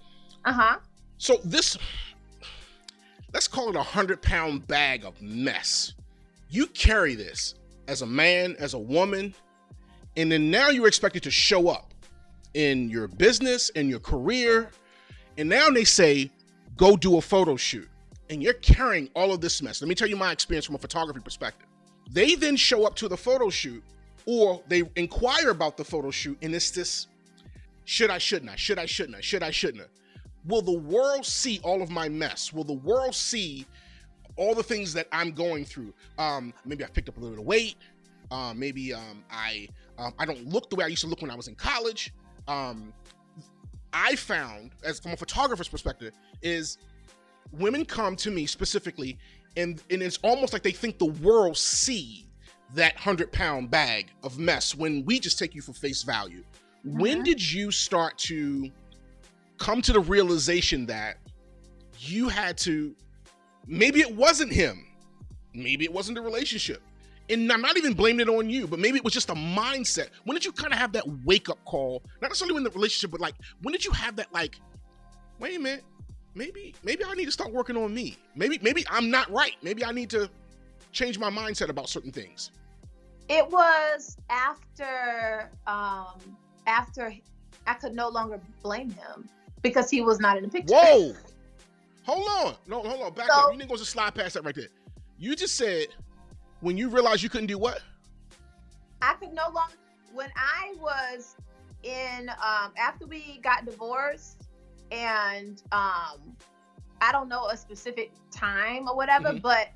Uh-huh. 0.44 0.78
So 1.18 1.38
this, 1.44 1.76
let's 3.32 3.46
call 3.46 3.68
it 3.68 3.76
a 3.76 3.82
hundred 3.82 4.22
pound 4.22 4.66
bag 4.66 5.04
of 5.04 5.20
mess. 5.20 5.94
You 6.48 6.66
carry 6.68 7.14
this 7.14 7.54
as 7.86 8.02
a 8.02 8.06
man, 8.06 8.56
as 8.58 8.74
a 8.74 8.78
woman, 8.78 9.34
and 10.16 10.32
then 10.32 10.50
now 10.50 10.70
you're 10.70 10.88
expected 10.88 11.22
to 11.24 11.30
show 11.30 11.68
up 11.68 11.92
in 12.54 12.88
your 12.88 13.08
business, 13.08 13.68
in 13.70 13.88
your 13.88 14.00
career, 14.00 14.70
and 15.36 15.48
now 15.48 15.68
they 15.70 15.84
say, 15.84 16.30
go 16.76 16.96
do 16.96 17.18
a 17.18 17.20
photo 17.20 17.56
shoot. 17.56 17.88
And 18.30 18.42
you're 18.42 18.54
carrying 18.54 19.08
all 19.14 19.32
of 19.32 19.40
this 19.40 19.62
mess. 19.62 19.80
Let 19.80 19.88
me 19.88 19.94
tell 19.94 20.08
you 20.08 20.16
my 20.16 20.32
experience 20.32 20.66
from 20.66 20.74
a 20.74 20.78
photography 20.78 21.20
perspective. 21.20 21.66
They 22.10 22.34
then 22.34 22.56
show 22.56 22.86
up 22.86 22.94
to 22.96 23.08
the 23.08 23.16
photo 23.16 23.50
shoot, 23.50 23.82
or 24.28 24.62
they 24.68 24.82
inquire 24.96 25.48
about 25.48 25.78
the 25.78 25.84
photo 25.84 26.10
shoot, 26.10 26.36
and 26.42 26.54
it's 26.54 26.70
this 26.70 27.06
should 27.86 28.10
I, 28.10 28.18
shouldn't 28.18 28.50
I, 28.50 28.56
should 28.56 28.78
I, 28.78 28.84
shouldn't 28.84 29.16
I, 29.16 29.20
should 29.22 29.42
I, 29.42 29.50
shouldn't 29.50 29.84
I 29.84 29.86
will 30.46 30.60
the 30.60 30.78
world 30.78 31.24
see 31.24 31.60
all 31.64 31.80
of 31.80 31.90
my 31.90 32.10
mess? 32.10 32.52
Will 32.52 32.64
the 32.64 32.74
world 32.74 33.14
see 33.14 33.66
all 34.36 34.54
the 34.54 34.62
things 34.62 34.92
that 34.92 35.08
I'm 35.12 35.32
going 35.32 35.64
through? 35.64 35.94
Um, 36.18 36.52
maybe 36.66 36.84
I 36.84 36.88
picked 36.88 37.08
up 37.08 37.16
a 37.16 37.20
little 37.20 37.36
bit 37.36 37.40
of 37.40 37.46
weight. 37.46 37.76
Uh, 38.30 38.52
maybe 38.54 38.92
um, 38.92 39.24
I 39.30 39.66
um, 39.96 40.12
I 40.18 40.26
don't 40.26 40.46
look 40.46 40.68
the 40.68 40.76
way 40.76 40.84
I 40.84 40.88
used 40.88 41.00
to 41.02 41.08
look 41.08 41.22
when 41.22 41.30
I 41.30 41.34
was 41.34 41.48
in 41.48 41.54
college. 41.54 42.12
Um, 42.46 42.92
I 43.94 44.14
found, 44.16 44.72
as 44.84 45.00
from 45.00 45.12
a 45.12 45.16
photographer's 45.16 45.68
perspective, 45.68 46.12
is 46.42 46.76
women 47.52 47.86
come 47.86 48.14
to 48.16 48.30
me 48.30 48.44
specifically, 48.44 49.18
and 49.56 49.82
and 49.90 50.02
it's 50.02 50.18
almost 50.22 50.52
like 50.52 50.62
they 50.62 50.72
think 50.72 50.98
the 50.98 51.06
world 51.06 51.56
see 51.56 52.27
that 52.74 52.96
hundred 52.96 53.32
pound 53.32 53.70
bag 53.70 54.10
of 54.22 54.38
mess 54.38 54.74
when 54.74 55.04
we 55.04 55.18
just 55.18 55.38
take 55.38 55.54
you 55.54 55.62
for 55.62 55.72
face 55.72 56.02
value. 56.02 56.42
Mm-hmm. 56.86 57.00
When 57.00 57.22
did 57.22 57.52
you 57.52 57.70
start 57.70 58.18
to 58.18 58.70
come 59.58 59.82
to 59.82 59.92
the 59.92 60.00
realization 60.00 60.86
that 60.86 61.16
you 61.98 62.28
had 62.28 62.56
to 62.58 62.94
maybe 63.66 64.00
it 64.00 64.14
wasn't 64.14 64.52
him 64.52 64.86
maybe 65.52 65.84
it 65.84 65.92
wasn't 65.92 66.14
the 66.14 66.22
relationship 66.22 66.80
and 67.28 67.50
i'm 67.52 67.60
not 67.60 67.76
even 67.76 67.92
blaming 67.92 68.20
it 68.20 68.28
on 68.28 68.48
you 68.48 68.66
but 68.66 68.78
maybe 68.78 68.96
it 68.96 69.04
was 69.04 69.12
just 69.12 69.30
a 69.30 69.34
mindset 69.34 70.08
when 70.24 70.34
did 70.34 70.44
you 70.44 70.52
kind 70.52 70.72
of 70.72 70.78
have 70.78 70.92
that 70.92 71.04
wake 71.24 71.48
up 71.48 71.62
call 71.64 72.02
not 72.22 72.28
necessarily 72.28 72.56
in 72.56 72.62
the 72.62 72.70
relationship 72.70 73.10
but 73.10 73.20
like 73.20 73.34
when 73.62 73.72
did 73.72 73.84
you 73.84 73.90
have 73.90 74.16
that 74.16 74.32
like 74.32 74.60
wait 75.38 75.56
a 75.56 75.60
minute 75.60 75.84
maybe 76.34 76.74
maybe 76.84 77.04
i 77.04 77.14
need 77.14 77.26
to 77.26 77.32
start 77.32 77.52
working 77.52 77.76
on 77.76 77.92
me 77.92 78.16
maybe 78.36 78.58
maybe 78.62 78.84
i'm 78.90 79.10
not 79.10 79.30
right 79.30 79.56
maybe 79.62 79.84
i 79.84 79.90
need 79.90 80.08
to 80.08 80.30
change 80.92 81.18
my 81.18 81.30
mindset 81.30 81.68
about 81.68 81.88
certain 81.88 82.10
things 82.10 82.50
it 83.28 83.48
was 83.50 84.16
after 84.30 85.50
um 85.66 86.18
after 86.66 87.12
I 87.66 87.74
could 87.74 87.94
no 87.94 88.08
longer 88.08 88.40
blame 88.62 88.90
him 88.90 89.28
because 89.62 89.90
he 89.90 90.00
was 90.00 90.20
not 90.20 90.36
in 90.36 90.44
the 90.44 90.48
picture. 90.48 90.74
Whoa. 90.74 91.12
Hold 92.04 92.26
on. 92.46 92.54
No, 92.66 92.80
hold 92.80 93.02
on. 93.02 93.12
Back 93.12 93.30
so, 93.30 93.38
up. 93.38 93.52
You 93.52 93.58
didn't 93.58 93.70
go 93.70 93.76
to 93.76 93.84
slide 93.84 94.14
past 94.14 94.32
that 94.32 94.42
right 94.42 94.54
there. 94.54 94.68
You 95.18 95.36
just 95.36 95.56
said 95.56 95.88
when 96.60 96.78
you 96.78 96.88
realized 96.88 97.22
you 97.22 97.28
couldn't 97.28 97.48
do 97.48 97.58
what? 97.58 97.82
I 99.02 99.12
could 99.20 99.34
no 99.34 99.50
longer 99.54 99.74
when 100.14 100.30
I 100.34 100.72
was 100.80 101.36
in 101.82 102.30
um 102.30 102.72
after 102.78 103.06
we 103.06 103.40
got 103.42 103.66
divorced 103.66 104.48
and 104.90 105.62
um 105.70 106.34
I 107.02 107.12
don't 107.12 107.28
know 107.28 107.48
a 107.48 107.56
specific 107.58 108.10
time 108.30 108.88
or 108.88 108.96
whatever, 108.96 109.28
mm-hmm. 109.28 109.38
but 109.38 109.68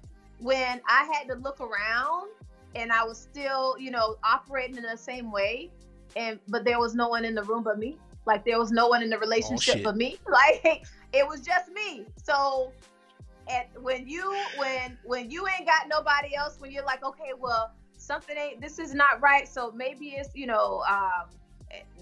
when 0.43 0.81
I 0.89 1.11
had 1.13 1.29
to 1.29 1.35
look 1.37 1.61
around 1.61 2.31
and 2.75 2.93
I 2.93 3.05
was 3.05 3.19
still, 3.19 3.77
you 3.79 3.91
know, 3.91 4.17
operating 4.25 4.77
in 4.77 4.83
the 4.83 4.97
same 4.97 5.31
way, 5.31 5.71
and 6.17 6.39
but 6.49 6.65
there 6.65 6.79
was 6.79 6.95
no 6.95 7.09
one 7.09 7.25
in 7.25 7.35
the 7.35 7.43
room 7.43 7.63
but 7.63 7.79
me. 7.79 7.97
Like 8.27 8.45
there 8.45 8.59
was 8.59 8.71
no 8.71 8.89
one 8.89 9.03
in 9.03 9.11
the 9.11 9.19
relationship 9.19 9.79
oh, 9.81 9.85
but 9.85 9.97
me. 9.97 10.19
Like 10.29 10.85
it 11.13 11.27
was 11.27 11.41
just 11.41 11.71
me. 11.73 12.07
So 12.23 12.73
and 13.51 13.67
when 13.83 14.09
you 14.09 14.35
when 14.57 14.97
when 15.05 15.31
you 15.31 15.47
ain't 15.49 15.67
got 15.67 15.89
nobody 15.89 16.35
else, 16.35 16.57
when 16.59 16.71
you're 16.71 16.85
like, 16.85 17.05
okay, 17.05 17.33
well, 17.39 17.73
something 17.99 18.37
ain't 18.37 18.61
this 18.61 18.79
is 18.79 18.95
not 18.95 19.21
right. 19.21 19.49
So 19.49 19.73
maybe 19.73 20.11
it's, 20.11 20.31
you 20.35 20.47
know, 20.47 20.83
um, 20.89 21.29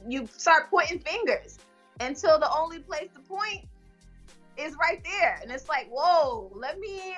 you 0.09 0.29
start 0.37 0.70
pointing 0.70 1.00
fingers 1.00 1.59
until 2.00 2.38
the 2.38 2.50
only 2.53 2.81
place 2.81 3.09
to 3.14 3.20
point 3.20 3.66
is 4.57 4.74
right 4.81 5.03
there. 5.05 5.38
And 5.42 5.50
it's 5.50 5.68
like, 5.68 5.88
whoa, 5.90 6.50
let 6.55 6.79
me 6.79 7.16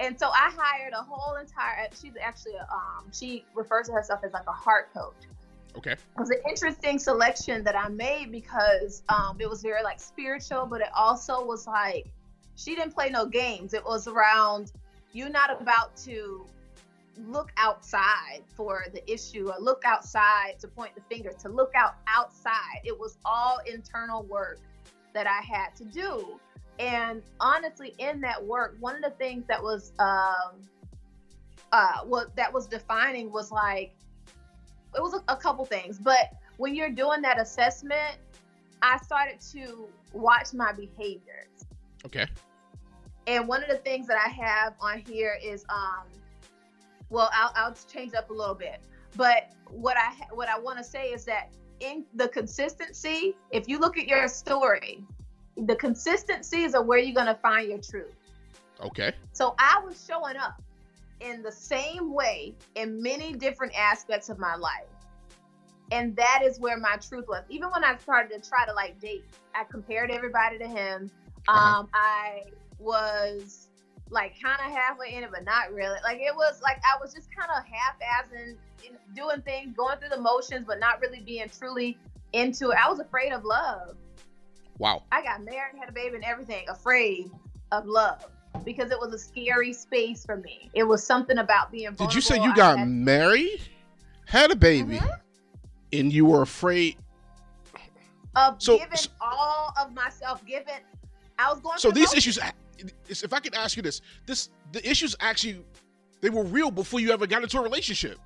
and 0.00 0.18
so 0.18 0.28
I 0.28 0.52
hired 0.56 0.92
a 0.92 1.02
whole 1.02 1.36
entire 1.36 1.88
she's 2.00 2.12
actually 2.20 2.54
a, 2.54 2.72
um 2.72 3.06
she 3.12 3.44
refers 3.54 3.86
to 3.86 3.92
herself 3.92 4.20
as 4.24 4.32
like 4.32 4.46
a 4.48 4.52
heart 4.52 4.92
coach. 4.92 5.14
Okay. 5.76 5.92
It 5.92 5.98
was 6.16 6.30
an 6.30 6.40
interesting 6.48 6.98
selection 6.98 7.64
that 7.64 7.76
I 7.76 7.88
made 7.88 8.30
because 8.30 9.02
um, 9.08 9.38
it 9.40 9.50
was 9.50 9.60
very 9.60 9.82
like 9.82 9.98
spiritual, 9.98 10.66
but 10.66 10.80
it 10.80 10.88
also 10.94 11.44
was 11.44 11.66
like 11.66 12.06
she 12.54 12.76
didn't 12.76 12.94
play 12.94 13.10
no 13.10 13.26
games. 13.26 13.74
It 13.74 13.84
was 13.84 14.06
around 14.06 14.72
you're 15.12 15.30
not 15.30 15.60
about 15.60 15.96
to 15.98 16.46
look 17.28 17.52
outside 17.56 18.42
for 18.56 18.84
the 18.92 19.12
issue 19.12 19.48
or 19.48 19.54
look 19.60 19.82
outside 19.84 20.58
to 20.60 20.68
point 20.68 20.94
the 20.94 21.00
finger, 21.02 21.30
to 21.40 21.48
look 21.48 21.72
out 21.74 21.96
outside. 22.08 22.80
It 22.84 22.98
was 22.98 23.18
all 23.24 23.58
internal 23.66 24.22
work 24.24 24.58
that 25.12 25.26
I 25.26 25.40
had 25.40 25.74
to 25.76 25.84
do. 25.84 26.40
And 26.78 27.22
honestly, 27.40 27.94
in 27.98 28.20
that 28.22 28.44
work, 28.44 28.76
one 28.80 28.96
of 28.96 29.02
the 29.02 29.10
things 29.10 29.44
that 29.48 29.62
was 29.62 29.92
um 29.98 30.60
uh 31.72 31.98
what 32.04 32.34
that 32.36 32.52
was 32.52 32.66
defining 32.66 33.32
was 33.32 33.50
like 33.50 33.94
it 34.96 35.02
was 35.02 35.14
a, 35.14 35.32
a 35.32 35.36
couple 35.36 35.64
things, 35.64 35.98
but 35.98 36.32
when 36.56 36.74
you're 36.74 36.90
doing 36.90 37.20
that 37.22 37.40
assessment, 37.40 38.16
I 38.82 38.98
started 38.98 39.40
to 39.52 39.88
watch 40.12 40.52
my 40.52 40.72
behaviors. 40.72 41.48
Okay. 42.04 42.26
And 43.26 43.48
one 43.48 43.62
of 43.62 43.68
the 43.68 43.78
things 43.78 44.06
that 44.06 44.18
I 44.18 44.28
have 44.28 44.74
on 44.80 45.02
here 45.08 45.38
is, 45.42 45.64
um, 45.68 46.04
well, 47.08 47.30
I'll, 47.32 47.52
I'll 47.56 47.74
change 47.90 48.14
up 48.14 48.30
a 48.30 48.32
little 48.32 48.54
bit. 48.54 48.80
But 49.16 49.52
what 49.70 49.96
I 49.96 50.12
what 50.32 50.48
I 50.48 50.58
want 50.58 50.78
to 50.78 50.84
say 50.84 51.08
is 51.08 51.24
that 51.24 51.50
in 51.80 52.04
the 52.14 52.28
consistency, 52.28 53.36
if 53.50 53.68
you 53.68 53.78
look 53.78 53.96
at 53.96 54.06
your 54.06 54.28
story, 54.28 55.04
the 55.56 55.76
consistencies 55.76 56.74
are 56.74 56.82
where 56.82 56.98
you're 56.98 57.14
gonna 57.14 57.38
find 57.42 57.68
your 57.68 57.78
truth. 57.78 58.14
Okay. 58.80 59.12
So 59.32 59.54
I 59.58 59.80
was 59.84 60.04
showing 60.06 60.36
up 60.36 60.60
in 61.20 61.42
the 61.42 61.52
same 61.52 62.12
way 62.12 62.54
in 62.74 63.02
many 63.02 63.32
different 63.32 63.72
aspects 63.78 64.28
of 64.28 64.38
my 64.38 64.56
life. 64.56 64.86
And 65.92 66.16
that 66.16 66.42
is 66.44 66.58
where 66.58 66.76
my 66.78 66.96
truth 66.96 67.26
was. 67.28 67.44
Even 67.48 67.70
when 67.70 67.84
I 67.84 67.96
started 67.98 68.42
to 68.42 68.48
try 68.48 68.66
to 68.66 68.72
like 68.72 68.98
date, 69.00 69.24
I 69.54 69.64
compared 69.64 70.10
everybody 70.10 70.58
to 70.58 70.66
him. 70.66 71.10
Uh-huh. 71.46 71.80
Um, 71.80 71.88
I 71.92 72.42
was 72.78 73.68
like 74.10 74.34
kind 74.42 74.58
of 74.60 74.76
halfway 74.76 75.14
in 75.14 75.24
it, 75.24 75.30
but 75.30 75.44
not 75.44 75.72
really. 75.72 75.98
Like 76.02 76.18
it 76.20 76.34
was 76.34 76.60
like 76.62 76.78
I 76.78 77.00
was 77.00 77.14
just 77.14 77.28
kind 77.34 77.50
of 77.56 77.64
half-assing, 77.64 78.56
doing 79.14 79.42
things, 79.42 79.74
going 79.76 79.98
through 79.98 80.10
the 80.10 80.20
motions, 80.20 80.64
but 80.66 80.80
not 80.80 81.00
really 81.00 81.20
being 81.20 81.48
truly 81.48 81.96
into 82.32 82.70
it. 82.70 82.78
I 82.82 82.88
was 82.88 82.98
afraid 82.98 83.32
of 83.32 83.44
love. 83.44 83.96
Wow. 84.78 85.04
I 85.12 85.22
got 85.22 85.44
married, 85.44 85.78
had 85.78 85.88
a 85.88 85.92
baby, 85.92 86.16
and 86.16 86.24
everything, 86.24 86.66
afraid 86.68 87.30
of 87.72 87.86
love 87.86 88.26
because 88.64 88.90
it 88.90 88.98
was 88.98 89.12
a 89.12 89.18
scary 89.18 89.72
space 89.72 90.24
for 90.24 90.36
me. 90.36 90.70
It 90.74 90.84
was 90.84 91.04
something 91.04 91.38
about 91.38 91.70
being. 91.70 91.84
Vulnerable. 91.84 92.06
Did 92.06 92.14
you 92.14 92.20
say 92.20 92.42
you 92.42 92.54
got 92.54 92.78
had... 92.78 92.88
married, 92.88 93.60
had 94.26 94.50
a 94.50 94.56
baby, 94.56 94.96
mm-hmm. 94.96 95.08
and 95.92 96.12
you 96.12 96.26
were 96.26 96.42
afraid 96.42 96.96
of 98.36 98.60
so, 98.62 98.78
giving 98.78 98.96
so, 98.96 99.10
all 99.20 99.72
of 99.80 99.92
myself? 99.92 100.44
Given, 100.46 100.74
I 101.38 101.50
was 101.52 101.60
going. 101.60 101.78
So 101.78 101.90
these 101.90 102.14
issues, 102.14 102.38
if 103.08 103.32
I 103.32 103.40
could 103.40 103.54
ask 103.54 103.76
you 103.76 103.82
this, 103.82 104.00
this 104.26 104.50
the 104.72 104.88
issues 104.88 105.16
actually 105.20 105.64
they 106.20 106.30
were 106.30 106.44
real 106.44 106.70
before 106.70 107.00
you 107.00 107.12
ever 107.12 107.26
got 107.26 107.42
into 107.42 107.58
a 107.58 107.62
relationship. 107.62 108.18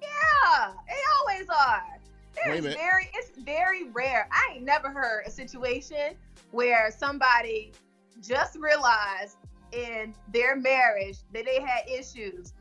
Yeah, 0.00 0.72
they 0.88 1.00
always 1.20 1.48
are. 1.48 1.82
There's 2.44 2.74
very, 2.74 3.10
it's 3.14 3.30
very 3.38 3.84
rare. 3.90 4.28
I 4.30 4.54
ain't 4.54 4.64
never 4.64 4.90
heard 4.90 5.26
a 5.26 5.30
situation 5.30 6.14
where 6.50 6.90
somebody 6.96 7.72
just 8.22 8.56
realized 8.58 9.36
in 9.72 10.14
their 10.32 10.56
marriage 10.56 11.18
that 11.32 11.44
they 11.44 11.60
had 11.60 11.88
issues 11.88 12.52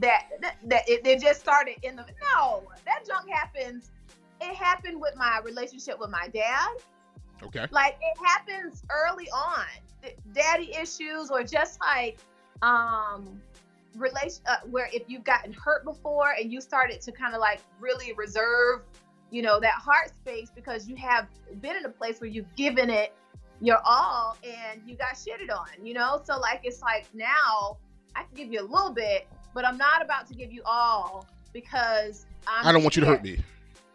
that 0.00 0.26
that, 0.40 0.56
that 0.64 0.88
it, 0.88 1.02
they 1.02 1.16
just 1.16 1.40
started 1.40 1.76
in 1.82 1.96
the 1.96 2.04
no 2.34 2.62
that 2.84 3.06
junk 3.06 3.28
happens. 3.30 3.90
It 4.40 4.54
happened 4.54 5.00
with 5.00 5.16
my 5.16 5.40
relationship 5.42 5.98
with 5.98 6.10
my 6.10 6.28
dad. 6.28 6.68
Okay. 7.42 7.66
Like 7.70 7.98
it 8.00 8.18
happens 8.22 8.82
early 8.90 9.28
on. 9.30 9.64
Daddy 10.32 10.72
issues 10.78 11.30
or 11.30 11.42
just 11.42 11.80
like 11.80 12.18
um 12.62 13.40
relation 13.96 14.42
uh, 14.46 14.56
where 14.70 14.88
if 14.92 15.04
you've 15.08 15.24
gotten 15.24 15.52
hurt 15.52 15.84
before 15.84 16.34
and 16.38 16.52
you 16.52 16.60
started 16.60 17.00
to 17.00 17.12
kind 17.12 17.34
of 17.34 17.40
like 17.40 17.60
really 17.80 18.12
reserve 18.12 18.82
you 19.30 19.42
know 19.42 19.60
that 19.60 19.74
heart 19.74 20.10
space 20.16 20.50
because 20.54 20.88
you 20.88 20.96
have 20.96 21.26
been 21.60 21.76
in 21.76 21.84
a 21.84 21.90
place 21.90 22.20
where 22.20 22.30
you've 22.30 22.54
given 22.56 22.90
it 22.90 23.12
your 23.60 23.78
all 23.84 24.36
and 24.44 24.80
you 24.86 24.96
got 24.96 25.14
shitted 25.14 25.52
on, 25.52 25.84
you 25.84 25.94
know? 25.94 26.20
So 26.24 26.38
like 26.38 26.60
it's 26.64 26.82
like 26.82 27.06
now 27.14 27.76
I 28.14 28.22
can 28.22 28.34
give 28.34 28.52
you 28.52 28.60
a 28.60 28.68
little 28.68 28.90
bit, 28.90 29.26
but 29.54 29.64
I'm 29.64 29.76
not 29.76 30.02
about 30.04 30.26
to 30.28 30.34
give 30.34 30.52
you 30.52 30.62
all 30.64 31.26
because 31.52 32.26
I'm 32.46 32.66
I 32.66 32.70
do 32.70 32.78
not 32.78 32.82
want 32.82 32.96
you 32.96 33.00
to 33.00 33.06
hurt 33.06 33.22
me. 33.22 33.38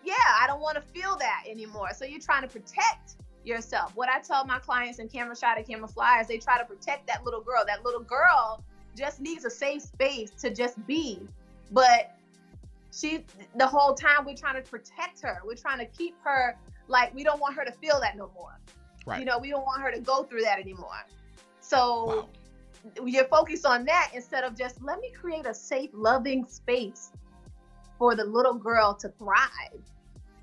Yeah, 0.04 0.13
I 0.41 0.48
don't 0.48 0.62
want 0.62 0.76
to 0.76 0.82
feel 0.82 1.15
that 1.17 1.43
anymore. 1.50 1.89
So 1.96 2.04
you're 2.04 2.19
trying 2.19 2.41
to 2.41 2.48
protect 2.48 3.15
yourself. 3.46 3.96
What 3.96 4.10
I 4.10 4.19
tell 4.19 4.46
my 4.46 4.60
clients 4.60 5.00
in 5.00 5.08
camera 5.08 5.36
shot 5.36 5.58
and 5.58 5.65
camera 5.65 5.88
flyers, 5.88 6.28
they 6.28 6.38
try 6.38 6.58
to 6.58 6.65
protect 6.65 7.08
that 7.08 7.24
little 7.24 7.41
girl. 7.41 7.63
That 7.65 7.86
little 7.86 8.02
girl 8.02 8.62
just 8.96 9.22
needs 9.22 9.46
a 9.46 9.50
safe 9.50 9.82
space 9.82 10.32
to 10.41 10.54
just 10.54 10.86
be. 10.86 11.22
But 11.72 12.15
she 12.94 13.26
the 13.56 13.66
whole 13.66 13.94
time 13.94 14.26
we're 14.26 14.36
trying 14.36 14.62
to 14.62 14.70
protect 14.70 15.22
her. 15.22 15.40
We're 15.46 15.56
trying 15.56 15.80
to 15.80 15.86
keep 15.86 16.16
her 16.24 16.58
like 16.88 17.14
we 17.16 17.24
don't 17.24 17.40
want 17.40 17.56
her 17.56 17.66
to 17.66 17.72
feel 17.72 18.00
that 18.02 18.16
no 18.16 18.32
more. 18.36 18.60
Right. 19.06 19.20
You 19.20 19.26
know, 19.26 19.40
we 19.40 19.50
don't 19.50 19.66
want 19.66 19.82
her 19.82 19.92
to 19.92 20.00
go 20.00 20.24
through 20.24 20.42
that 20.42 20.60
anymore. 20.60 21.06
So 21.60 22.28
wow. 22.98 23.06
you're 23.06 23.26
focused 23.26 23.66
on 23.66 23.86
that 23.86 24.12
instead 24.14 24.44
of 24.44 24.58
just 24.58 24.82
let 24.82 25.00
me 25.00 25.12
create 25.12 25.46
a 25.46 25.54
safe, 25.54 25.90
loving 25.94 26.46
space 26.46 27.12
for 27.98 28.16
the 28.16 28.24
little 28.24 28.54
girl 28.54 28.94
to 28.96 29.10
thrive. 29.10 29.82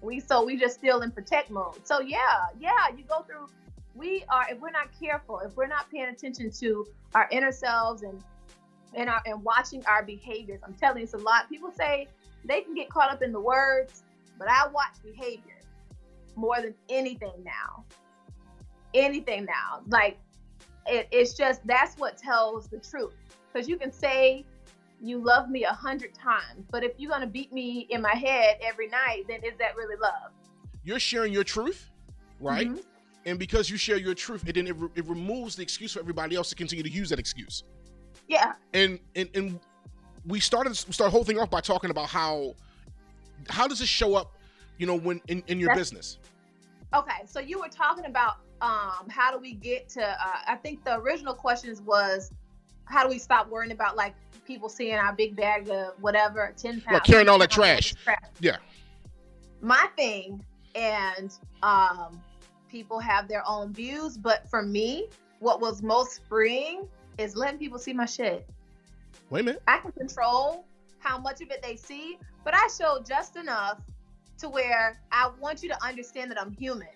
We 0.02 0.18
so 0.18 0.44
we 0.44 0.56
just 0.56 0.76
still 0.76 1.02
in 1.02 1.10
protect 1.10 1.50
mode. 1.50 1.86
So 1.86 2.00
yeah, 2.00 2.46
yeah, 2.58 2.88
you 2.96 3.04
go 3.04 3.20
through. 3.20 3.46
We 3.94 4.24
are 4.28 4.46
if 4.50 4.58
we're 4.58 4.70
not 4.70 4.88
careful, 4.98 5.40
if 5.40 5.56
we're 5.56 5.66
not 5.66 5.90
paying 5.90 6.08
attention 6.08 6.50
to 6.52 6.86
our 7.14 7.28
inner 7.30 7.52
selves 7.52 8.02
and 8.02 8.22
and 8.94 9.08
our 9.08 9.20
and 9.26 9.42
watching 9.44 9.84
our 9.86 10.02
behaviors. 10.02 10.60
I'm 10.64 10.74
telling 10.74 10.98
you, 10.98 11.04
it's 11.04 11.14
a 11.14 11.18
lot. 11.18 11.48
People 11.48 11.70
say 11.70 12.08
they 12.44 12.60
can 12.62 12.74
get 12.74 12.88
caught 12.90 13.10
up 13.10 13.22
in 13.22 13.32
the 13.32 13.40
words, 13.40 14.02
but 14.38 14.48
I 14.48 14.66
watch 14.68 14.94
behavior 15.02 15.60
more 16.36 16.60
than 16.60 16.74
anything 16.88 17.44
now 17.44 17.84
anything 18.94 19.44
now. 19.44 19.82
Like 19.88 20.18
it, 20.86 21.08
it's 21.10 21.34
just 21.34 21.66
that's 21.66 21.96
what 21.96 22.16
tells 22.16 22.68
the 22.68 22.78
truth. 22.78 23.14
Because 23.52 23.68
you 23.68 23.76
can 23.76 23.92
say 23.92 24.44
you 25.02 25.22
love 25.22 25.48
me 25.48 25.64
a 25.64 25.72
hundred 25.72 26.14
times, 26.14 26.66
but 26.70 26.84
if 26.84 26.92
you're 26.98 27.10
gonna 27.10 27.26
beat 27.26 27.52
me 27.52 27.86
in 27.90 28.02
my 28.02 28.14
head 28.14 28.58
every 28.62 28.88
night, 28.88 29.24
then 29.28 29.40
is 29.44 29.56
that 29.58 29.76
really 29.76 29.96
love? 29.96 30.32
You're 30.84 31.00
sharing 31.00 31.32
your 31.32 31.44
truth, 31.44 31.90
right? 32.40 32.68
Mm-hmm. 32.68 32.80
And 33.26 33.38
because 33.38 33.68
you 33.68 33.76
share 33.76 33.98
your 33.98 34.14
truth, 34.14 34.48
it 34.48 34.54
then 34.54 34.66
it, 34.66 34.76
re- 34.76 34.88
it 34.94 35.04
removes 35.04 35.54
the 35.54 35.62
excuse 35.62 35.92
for 35.92 36.00
everybody 36.00 36.36
else 36.36 36.48
to 36.50 36.54
continue 36.54 36.82
to 36.82 36.90
use 36.90 37.10
that 37.10 37.18
excuse. 37.18 37.64
Yeah. 38.28 38.52
And 38.72 38.98
and 39.14 39.28
and 39.34 39.60
we 40.26 40.40
started 40.40 40.70
we 40.86 40.92
started 40.92 41.10
whole 41.10 41.24
thing 41.24 41.38
off 41.38 41.50
by 41.50 41.60
talking 41.60 41.90
about 41.90 42.08
how 42.08 42.54
how 43.48 43.66
does 43.66 43.78
this 43.78 43.88
show 43.88 44.14
up, 44.14 44.36
you 44.78 44.86
know, 44.86 44.96
when 44.96 45.20
in, 45.28 45.42
in 45.46 45.58
your 45.58 45.68
That's, 45.68 45.90
business? 45.90 46.18
Okay, 46.94 47.22
so 47.26 47.40
you 47.40 47.58
were 47.58 47.68
talking 47.68 48.06
about 48.06 48.36
um, 48.60 49.08
how 49.08 49.30
do 49.32 49.38
we 49.38 49.54
get 49.54 49.88
to? 49.90 50.02
Uh, 50.02 50.38
I 50.46 50.56
think 50.56 50.84
the 50.84 50.98
original 50.98 51.34
questions 51.34 51.80
was, 51.80 52.32
how 52.84 53.02
do 53.02 53.08
we 53.08 53.18
stop 53.18 53.48
worrying 53.48 53.72
about 53.72 53.96
like 53.96 54.14
people 54.44 54.68
seeing 54.68 54.96
our 54.96 55.12
big 55.12 55.36
bag 55.36 55.70
of 55.70 55.94
whatever 56.00 56.52
ten 56.56 56.80
pounds? 56.80 56.86
Well, 56.90 57.00
carrying 57.00 57.28
all 57.28 57.38
that 57.38 57.50
trash. 57.50 57.94
trash. 58.04 58.18
Yeah. 58.40 58.56
My 59.62 59.88
thing 59.96 60.44
and 60.74 61.32
um, 61.62 62.20
people 62.68 62.98
have 62.98 63.28
their 63.28 63.46
own 63.46 63.72
views. 63.72 64.16
But 64.16 64.48
for 64.48 64.62
me, 64.62 65.08
what 65.38 65.60
was 65.60 65.82
most 65.82 66.20
freeing 66.28 66.88
is 67.18 67.36
letting 67.36 67.58
people 67.58 67.78
see 67.78 67.92
my 67.92 68.06
shit. 68.06 68.48
Wait 69.30 69.40
a 69.40 69.44
minute. 69.44 69.62
I 69.68 69.78
can 69.78 69.92
control 69.92 70.66
how 70.98 71.16
much 71.18 71.40
of 71.40 71.50
it 71.50 71.62
they 71.62 71.76
see, 71.76 72.18
but 72.44 72.54
I 72.54 72.68
show 72.76 73.00
just 73.06 73.36
enough 73.36 73.80
to 74.38 74.48
where 74.48 75.00
I 75.12 75.30
want 75.40 75.62
you 75.62 75.68
to 75.68 75.84
understand 75.84 76.30
that 76.32 76.40
I'm 76.40 76.52
human. 76.52 76.88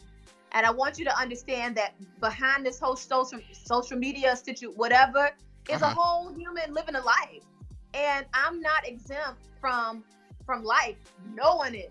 And 0.53 0.67
I 0.67 0.71
want 0.71 0.99
you 0.99 1.05
to 1.05 1.19
understand 1.19 1.77
that 1.77 1.95
behind 2.21 2.67
this 2.67 2.79
whole 2.79 2.97
social 2.97 3.41
social 3.53 3.99
media 3.99 4.37
situation, 4.37 4.77
whatever, 4.77 5.31
is 5.69 5.83
uh-huh. 5.83 5.93
a 5.93 5.95
whole 5.95 6.35
human 6.35 6.73
living 6.73 6.97
a 6.97 7.01
life. 7.01 7.43
And 7.93 8.27
I'm 8.35 8.61
not 8.61 8.87
exempt 8.87 9.49
from 9.61 10.05
from 10.45 10.65
life. 10.65 10.97
No 11.35 11.57
one 11.57 11.75
is. 11.75 11.91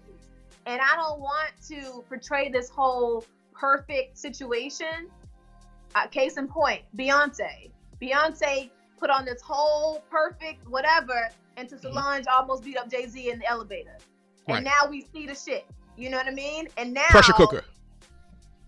And 0.66 0.82
I 0.82 0.96
don't 0.96 1.20
want 1.20 1.52
to 1.70 2.04
portray 2.08 2.50
this 2.50 2.70
whole 2.70 3.26
perfect 3.54 4.18
situation. 4.18 5.10
Uh, 5.96 6.08
case 6.08 6.38
in 6.38 6.48
point, 6.48 6.82
Beyonce. 6.98 7.70
Beyonce 8.02 8.70
put 9.04 9.10
on 9.10 9.26
this 9.26 9.42
whole 9.42 10.02
perfect 10.10 10.66
whatever, 10.70 11.30
and 11.58 11.68
to 11.68 11.76
mm-hmm. 11.76 11.88
Solange 11.88 12.26
almost 12.28 12.64
beat 12.64 12.78
up 12.78 12.90
Jay 12.90 13.06
Z 13.06 13.30
in 13.30 13.38
the 13.38 13.46
elevator. 13.46 13.98
And 14.48 14.64
now 14.64 14.90
we 14.90 15.06
see 15.14 15.26
the 15.26 15.36
shit. 15.36 15.66
You 15.98 16.10
know 16.10 16.18
what 16.18 16.28
I 16.28 16.32
mean? 16.32 16.70
And 16.78 16.94
now 16.94 17.08
pressure 17.10 17.34
cooker. 17.34 17.66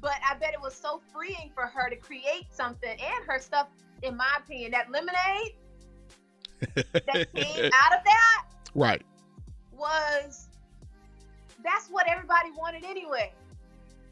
But 0.01 0.15
I 0.29 0.35
bet 0.35 0.53
it 0.53 0.61
was 0.61 0.75
so 0.75 1.01
freeing 1.13 1.51
for 1.53 1.67
her 1.67 1.89
to 1.89 1.95
create 1.95 2.47
something 2.51 2.89
and 2.89 3.25
her 3.25 3.39
stuff, 3.39 3.67
in 4.03 4.17
my 4.17 4.27
opinion, 4.37 4.71
that 4.71 4.91
lemonade 4.91 5.55
that 6.75 7.33
came 7.33 7.65
out 7.65 7.97
of 7.97 8.03
that. 8.03 8.45
Right. 8.73 9.01
Was 9.71 10.49
that's 11.63 11.87
what 11.87 12.07
everybody 12.09 12.51
wanted 12.57 12.83
anyway. 12.83 13.31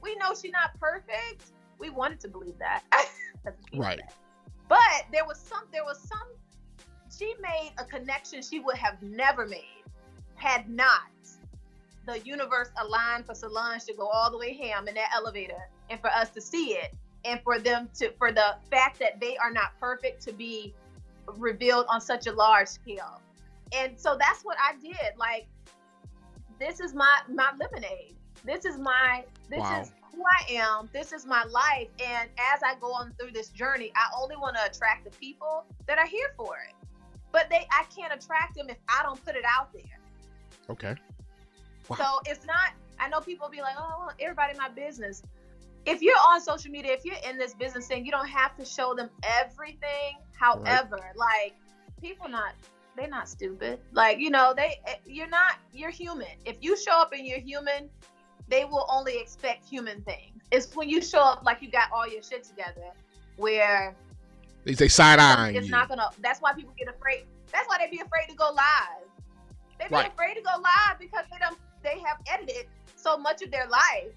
We 0.02 0.16
know 0.16 0.34
she's 0.34 0.52
not 0.52 0.80
perfect. 0.80 1.52
We 1.80 1.90
wanted 1.90 2.22
to 2.22 2.30
believe 2.30 2.58
that. 2.60 2.84
right. 3.74 4.00
That. 4.00 4.14
But 4.68 5.06
there 5.12 5.26
was 5.26 5.40
some 5.40 5.64
there 5.72 5.84
was 5.84 6.00
some 6.00 6.28
she 7.16 7.34
made 7.42 7.74
a 7.78 7.86
connection 7.86 8.42
she 8.42 8.60
would 8.60 8.78
have 8.78 9.02
never 9.02 9.46
made 9.46 9.84
had 10.36 10.70
not 10.70 11.10
the 12.06 12.20
universe 12.20 12.70
aligned 12.82 13.26
for 13.26 13.34
Solange 13.34 13.86
to 13.86 13.94
go 13.94 14.08
all 14.08 14.30
the 14.30 14.38
way 14.38 14.54
ham 14.54 14.88
in 14.88 14.96
that 14.96 15.10
elevator 15.16 15.70
and 15.90 16.00
for 16.02 16.10
us 16.10 16.30
to 16.32 16.42
see 16.42 16.74
it 16.74 16.94
and 17.26 17.40
for 17.42 17.60
them 17.60 17.90
to 17.96 18.12
for 18.18 18.32
the 18.32 18.56
fact 18.70 19.00
that 19.00 19.20
they 19.20 19.38
are 19.38 19.52
not 19.52 19.80
perfect 19.80 20.22
to 20.24 20.34
be 20.34 20.74
revealed 21.38 21.86
on 21.88 22.02
such 22.02 22.28
a 22.28 22.32
large 22.32 22.68
scale. 22.68 23.22
And 23.74 23.98
so 23.98 24.18
that's 24.20 24.44
what 24.44 24.58
I 24.60 24.76
did. 24.82 25.18
Like 25.18 25.48
this 26.60 26.80
is 26.80 26.94
my 26.94 27.20
my 27.30 27.52
lemonade. 27.60 28.16
This 28.44 28.66
is 28.66 28.78
my 28.78 29.24
this 29.50 29.60
wow. 29.60 29.82
is 29.82 29.92
who 30.14 30.24
I 30.24 30.54
am. 30.54 30.90
This 30.94 31.12
is 31.12 31.26
my 31.26 31.44
life. 31.46 31.88
And 32.04 32.30
as 32.54 32.62
I 32.64 32.76
go 32.80 32.94
on 32.94 33.14
through 33.20 33.32
this 33.32 33.50
journey, 33.50 33.92
I 33.96 34.10
only 34.20 34.36
want 34.36 34.56
to 34.58 34.66
attract 34.66 35.06
the 35.06 35.12
people 35.12 35.66
that 35.88 35.98
are 35.98 36.08
here 36.08 36.34
for 36.38 36.56
it. 36.68 36.74
But 37.32 37.50
they 37.50 37.68
I 37.72 37.86
can't 37.96 38.14
attract 38.14 38.56
them 38.56 38.70
if 38.70 38.78
I 38.88 39.04
don't 39.04 39.24
put 39.26 39.36
it 39.36 39.44
out 39.48 39.74
there. 39.74 40.00
Okay. 40.70 40.96
Wow. 41.90 41.98
So 41.98 42.32
it's 42.32 42.46
not, 42.46 42.74
I 43.00 43.10
know 43.10 43.20
people 43.20 43.50
be 43.50 43.62
like, 43.62 43.76
oh, 43.78 44.10
everybody 44.20 44.58
my 44.58 44.70
business. 44.70 45.24
If 45.86 46.02
you're 46.02 46.16
on 46.30 46.40
social 46.40 46.72
media, 46.72 46.94
if 46.94 47.04
you're 47.04 47.16
in 47.28 47.38
this 47.38 47.54
business 47.54 47.88
thing, 47.88 48.06
you 48.06 48.12
don't 48.12 48.30
have 48.30 48.56
to 48.58 48.64
show 48.64 48.94
them 48.94 49.10
everything. 49.24 50.18
However, 50.34 50.98
right. 50.98 51.18
like 51.18 51.56
people 52.00 52.30
not, 52.30 52.54
they're 52.96 53.10
not 53.10 53.28
stupid. 53.28 53.80
Like, 53.92 54.20
you 54.20 54.30
know, 54.30 54.54
they, 54.56 54.80
eh, 54.88 54.96
you're 55.06 55.28
not, 55.28 55.56
you're 55.74 55.90
human. 55.90 56.28
If 56.46 56.58
you 56.62 56.78
show 56.78 56.94
up 56.94 57.12
and 57.12 57.28
you're 57.28 57.40
human, 57.40 57.90
they 58.48 58.66
will 58.66 58.86
only 58.90 59.18
expect 59.20 59.66
human 59.66 60.02
things. 60.02 60.42
It's 60.52 60.76
when 60.76 60.90
you 60.90 61.02
show 61.02 61.22
up 61.22 61.44
like 61.44 61.62
you 61.62 61.72
got 61.72 61.90
all 61.92 62.08
your 62.08 62.22
shit 62.22 62.44
together 62.44 62.92
where 63.38 63.96
they 64.64 64.76
say 64.76 64.88
side 64.88 65.20
eye. 65.20 65.52
It's 65.56 65.70
not 65.70 65.90
gonna. 65.90 66.10
That's 66.22 66.42
why 66.42 66.54
people 66.54 66.74
get 66.78 66.88
afraid. 66.88 67.26
That's 67.52 67.68
why 67.68 67.78
they 67.80 67.90
be 67.90 68.02
afraid 68.02 68.30
to 68.30 68.36
go 68.36 68.52
live. 68.56 69.08
They 69.80 69.88
be 69.88 69.96
right. 69.96 70.12
afraid 70.12 70.36
to 70.36 70.42
go 70.42 70.52
live 70.62 71.00
because 71.00 71.26
they 71.32 71.38
don't 71.40 71.58
they 71.84 72.00
have 72.00 72.18
edited 72.32 72.68
so 72.96 73.18
much 73.18 73.42
of 73.42 73.52
their 73.52 73.68
life. 73.68 74.14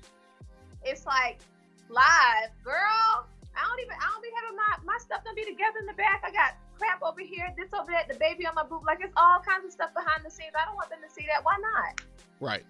It's 0.85 1.07
like 1.07 1.41
live, 1.89 2.51
girl. 2.63 3.27
I 3.57 3.65
don't 3.67 3.81
even 3.81 3.97
I 3.99 4.11
don't 4.13 4.23
be 4.23 4.31
having 4.41 4.57
my 4.57 4.93
my 4.93 4.99
stuff 4.99 5.25
don't 5.25 5.35
be 5.35 5.45
together 5.45 5.79
in 5.81 5.87
the 5.87 5.95
back. 5.95 6.23
I 6.25 6.31
got 6.31 6.55
crap 6.79 7.03
over 7.03 7.21
here, 7.21 7.53
this 7.57 7.73
over 7.73 7.91
there, 7.91 8.05
the 8.09 8.19
baby 8.19 8.47
on 8.47 8.55
my 8.55 8.65
boob. 8.65 8.85
Like 8.87 8.99
it's 9.01 9.15
all 9.17 9.41
kinds 9.41 9.65
of 9.65 9.73
stuff 9.73 9.95
behind 9.95 10.25
the 10.25 10.31
scenes. 10.31 10.53
I 10.55 10.65
don't 10.65 10.77
want 10.77 10.91
them 10.91 11.01
to 11.07 11.13
see 11.13 11.27
that. 11.27 11.43
Why 11.43 11.57
not? 11.61 12.01
Right. 12.41 12.65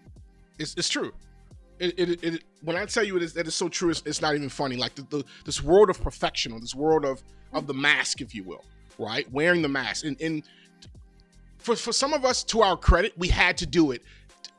It's 0.59 0.75
it's 0.77 0.89
true. 0.89 1.13
It, 1.79 1.99
it, 1.99 2.25
it, 2.25 2.45
when 2.63 2.77
I 2.77 2.85
tell 2.87 3.05
you 3.05 3.17
it 3.17 3.23
is 3.23 3.35
that 3.35 3.47
is 3.47 3.55
so 3.55 3.69
true, 3.69 3.91
it's, 3.91 4.03
it's 4.07 4.23
not 4.23 4.35
even 4.35 4.49
funny. 4.49 4.77
Like 4.77 4.95
the, 4.95 5.03
the, 5.03 5.25
this 5.45 5.63
world 5.63 5.91
of 5.91 6.01
perfection, 6.01 6.53
or 6.53 6.61
this 6.61 6.75
world 6.75 7.05
of 7.05 7.23
of 7.53 7.67
the 7.67 7.75
mask, 7.75 8.21
if 8.21 8.35
you 8.35 8.45
will, 8.45 8.65
right? 8.99 9.31
Wearing 9.33 9.63
the 9.63 9.69
mask, 9.69 10.05
and, 10.05 10.21
and 10.21 10.43
for 11.59 11.77
for 11.77 11.93
some 11.93 12.13
of 12.13 12.25
us, 12.25 12.43
to 12.45 12.63
our 12.63 12.77
credit, 12.77 13.13
we 13.17 13.29
had 13.29 13.57
to 13.59 13.67
do 13.67 13.91
it 13.91 14.03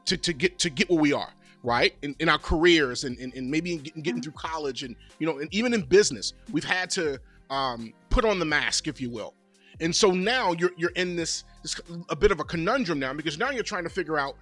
to, 0.06 0.17
to 0.17 0.34
get 0.34 0.60
to 0.60 0.69
get 0.69 0.89
where 0.89 0.99
we 0.99 1.13
are 1.13 1.30
right 1.63 1.95
in, 2.01 2.15
in 2.19 2.30
our 2.30 2.38
careers 2.38 3.03
and, 3.03 3.17
and, 3.17 3.34
and 3.34 3.49
maybe 3.49 3.73
in 3.73 3.80
getting, 3.80 4.01
getting 4.01 4.21
through 4.21 4.34
college 4.34 4.84
and 4.84 4.95
you 5.19 5.27
know 5.27 5.39
and 5.39 5.53
even 5.53 5.73
in 5.73 5.82
business 5.82 6.34
we've 6.51 6.63
had 6.63 6.89
to 6.89 7.19
um, 7.49 7.93
put 8.10 8.25
on 8.25 8.39
the 8.39 8.45
mask 8.45 8.88
if 8.88 9.01
you 9.01 9.10
will 9.10 9.34
and 9.82 9.95
so 9.95 10.12
now 10.12 10.53
you're 10.53 10.71
you're 10.77 10.91
in 10.91 11.15
this 11.15 11.43
this 11.63 11.80
a 12.10 12.15
bit 12.15 12.32
of 12.32 12.39
a 12.39 12.43
conundrum 12.43 12.99
now 12.99 13.13
because 13.13 13.38
now 13.38 13.49
you're 13.49 13.63
trying 13.63 13.84
to 13.84 13.89
figure 13.89 14.17
out 14.17 14.36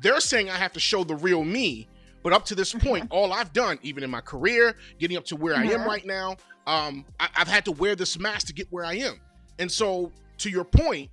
they're 0.00 0.20
saying 0.20 0.50
i 0.50 0.54
have 0.54 0.72
to 0.72 0.80
show 0.80 1.02
the 1.04 1.16
real 1.16 1.42
me 1.42 1.88
but 2.22 2.32
up 2.32 2.44
to 2.44 2.54
this 2.54 2.72
point 2.74 3.06
all 3.10 3.32
i've 3.32 3.52
done 3.52 3.78
even 3.82 4.02
in 4.02 4.10
my 4.10 4.20
career 4.20 4.74
getting 4.98 5.16
up 5.16 5.24
to 5.24 5.36
where 5.36 5.54
i 5.54 5.64
am 5.64 5.84
right 5.84 6.06
now 6.06 6.36
um, 6.66 7.04
I, 7.18 7.28
i've 7.36 7.48
had 7.48 7.64
to 7.64 7.72
wear 7.72 7.96
this 7.96 8.18
mask 8.18 8.46
to 8.48 8.52
get 8.52 8.66
where 8.70 8.84
i 8.84 8.94
am 8.94 9.20
and 9.58 9.70
so 9.70 10.12
to 10.38 10.50
your 10.50 10.64
point 10.64 11.10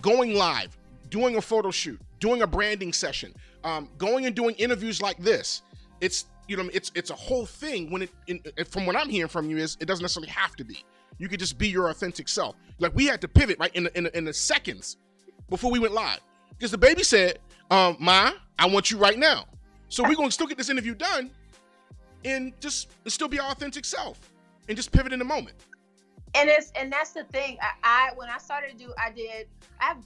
going 0.00 0.34
live 0.34 0.76
doing 1.10 1.36
a 1.36 1.42
photo 1.42 1.70
shoot 1.70 2.00
doing 2.20 2.42
a 2.42 2.46
branding 2.46 2.92
session, 2.92 3.34
um, 3.64 3.88
going 3.98 4.26
and 4.26 4.34
doing 4.34 4.54
interviews 4.56 5.00
like 5.02 5.18
this. 5.18 5.62
It's 6.00 6.26
you 6.48 6.56
know 6.56 6.68
it's 6.72 6.92
it's 6.94 7.10
a 7.10 7.14
whole 7.14 7.46
thing. 7.46 7.90
When 7.90 8.02
it 8.02 8.10
in, 8.26 8.40
from 8.68 8.86
what 8.86 8.96
I'm 8.96 9.08
hearing 9.08 9.28
from 9.28 9.50
you 9.50 9.56
is 9.56 9.76
it 9.80 9.86
doesn't 9.86 10.02
necessarily 10.02 10.30
have 10.30 10.56
to 10.56 10.64
be. 10.64 10.84
You 11.18 11.28
could 11.28 11.40
just 11.40 11.56
be 11.58 11.68
your 11.68 11.88
authentic 11.88 12.28
self. 12.28 12.56
Like 12.78 12.94
we 12.94 13.06
had 13.06 13.20
to 13.22 13.28
pivot 13.28 13.58
right 13.58 13.74
in 13.74 13.84
the, 13.84 13.96
in 13.96 14.04
the, 14.04 14.18
in 14.18 14.24
the 14.24 14.34
seconds 14.34 14.98
before 15.48 15.70
we 15.70 15.78
went 15.78 15.94
live 15.94 16.20
because 16.50 16.70
the 16.70 16.78
baby 16.78 17.02
said, 17.02 17.38
um, 17.70 17.96
"Ma, 17.98 18.32
I 18.58 18.66
want 18.66 18.90
you 18.90 18.98
right 18.98 19.18
now." 19.18 19.46
So 19.88 20.02
we're 20.02 20.16
gonna 20.16 20.30
still 20.30 20.46
get 20.46 20.58
this 20.58 20.70
interview 20.70 20.94
done 20.94 21.30
and 22.24 22.52
just 22.60 22.88
and 23.04 23.12
still 23.12 23.28
be 23.28 23.38
our 23.38 23.50
authentic 23.50 23.84
self 23.84 24.18
and 24.68 24.76
just 24.76 24.92
pivot 24.92 25.12
in 25.12 25.18
the 25.18 25.24
moment. 25.24 25.56
And 26.34 26.48
it's 26.48 26.72
and 26.76 26.92
that's 26.92 27.12
the 27.12 27.24
thing. 27.24 27.56
I, 27.60 28.10
I 28.10 28.10
when 28.16 28.28
I 28.28 28.38
started 28.38 28.72
to 28.72 28.76
do, 28.76 28.92
I 28.98 29.10
did. 29.10 29.48
I 29.80 29.86
have 29.86 30.04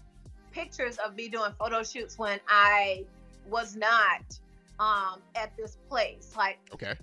pictures 0.52 0.98
of 0.98 1.14
me 1.14 1.28
doing 1.28 1.52
photo 1.58 1.82
shoots 1.82 2.18
when 2.18 2.40
I 2.48 3.04
was 3.48 3.76
not 3.76 4.38
um, 4.78 5.20
at 5.34 5.56
this 5.56 5.78
place. 5.88 6.32
Like, 6.36 6.58
okay. 6.72 6.94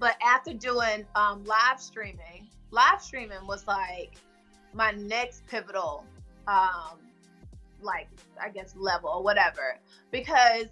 But 0.00 0.16
after 0.24 0.52
doing 0.52 1.06
um, 1.14 1.44
live 1.44 1.80
streaming, 1.80 2.48
live 2.70 3.00
streaming 3.00 3.46
was 3.46 3.66
like 3.66 4.16
my 4.72 4.90
next 4.92 5.46
pivotal, 5.46 6.04
um, 6.48 6.98
like 7.80 8.08
I 8.42 8.48
guess 8.48 8.74
level 8.76 9.10
or 9.10 9.22
whatever. 9.22 9.78
Because 10.10 10.66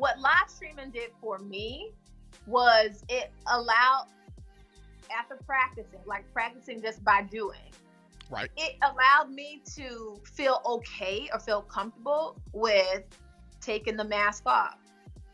what 0.00 0.18
live 0.18 0.48
streaming 0.48 0.90
did 0.90 1.10
for 1.20 1.38
me 1.38 1.92
was 2.46 3.04
it 3.08 3.30
allowed 3.46 4.06
after 5.16 5.36
practicing, 5.46 6.00
like 6.06 6.24
practicing 6.32 6.82
just 6.82 7.04
by 7.04 7.22
doing, 7.22 7.70
Right. 8.30 8.48
It 8.56 8.76
allowed 8.82 9.32
me 9.32 9.60
to 9.74 10.20
feel 10.24 10.62
okay 10.64 11.28
or 11.32 11.40
feel 11.40 11.62
comfortable 11.62 12.36
with 12.52 13.02
taking 13.60 13.96
the 13.96 14.04
mask 14.04 14.44
off 14.46 14.78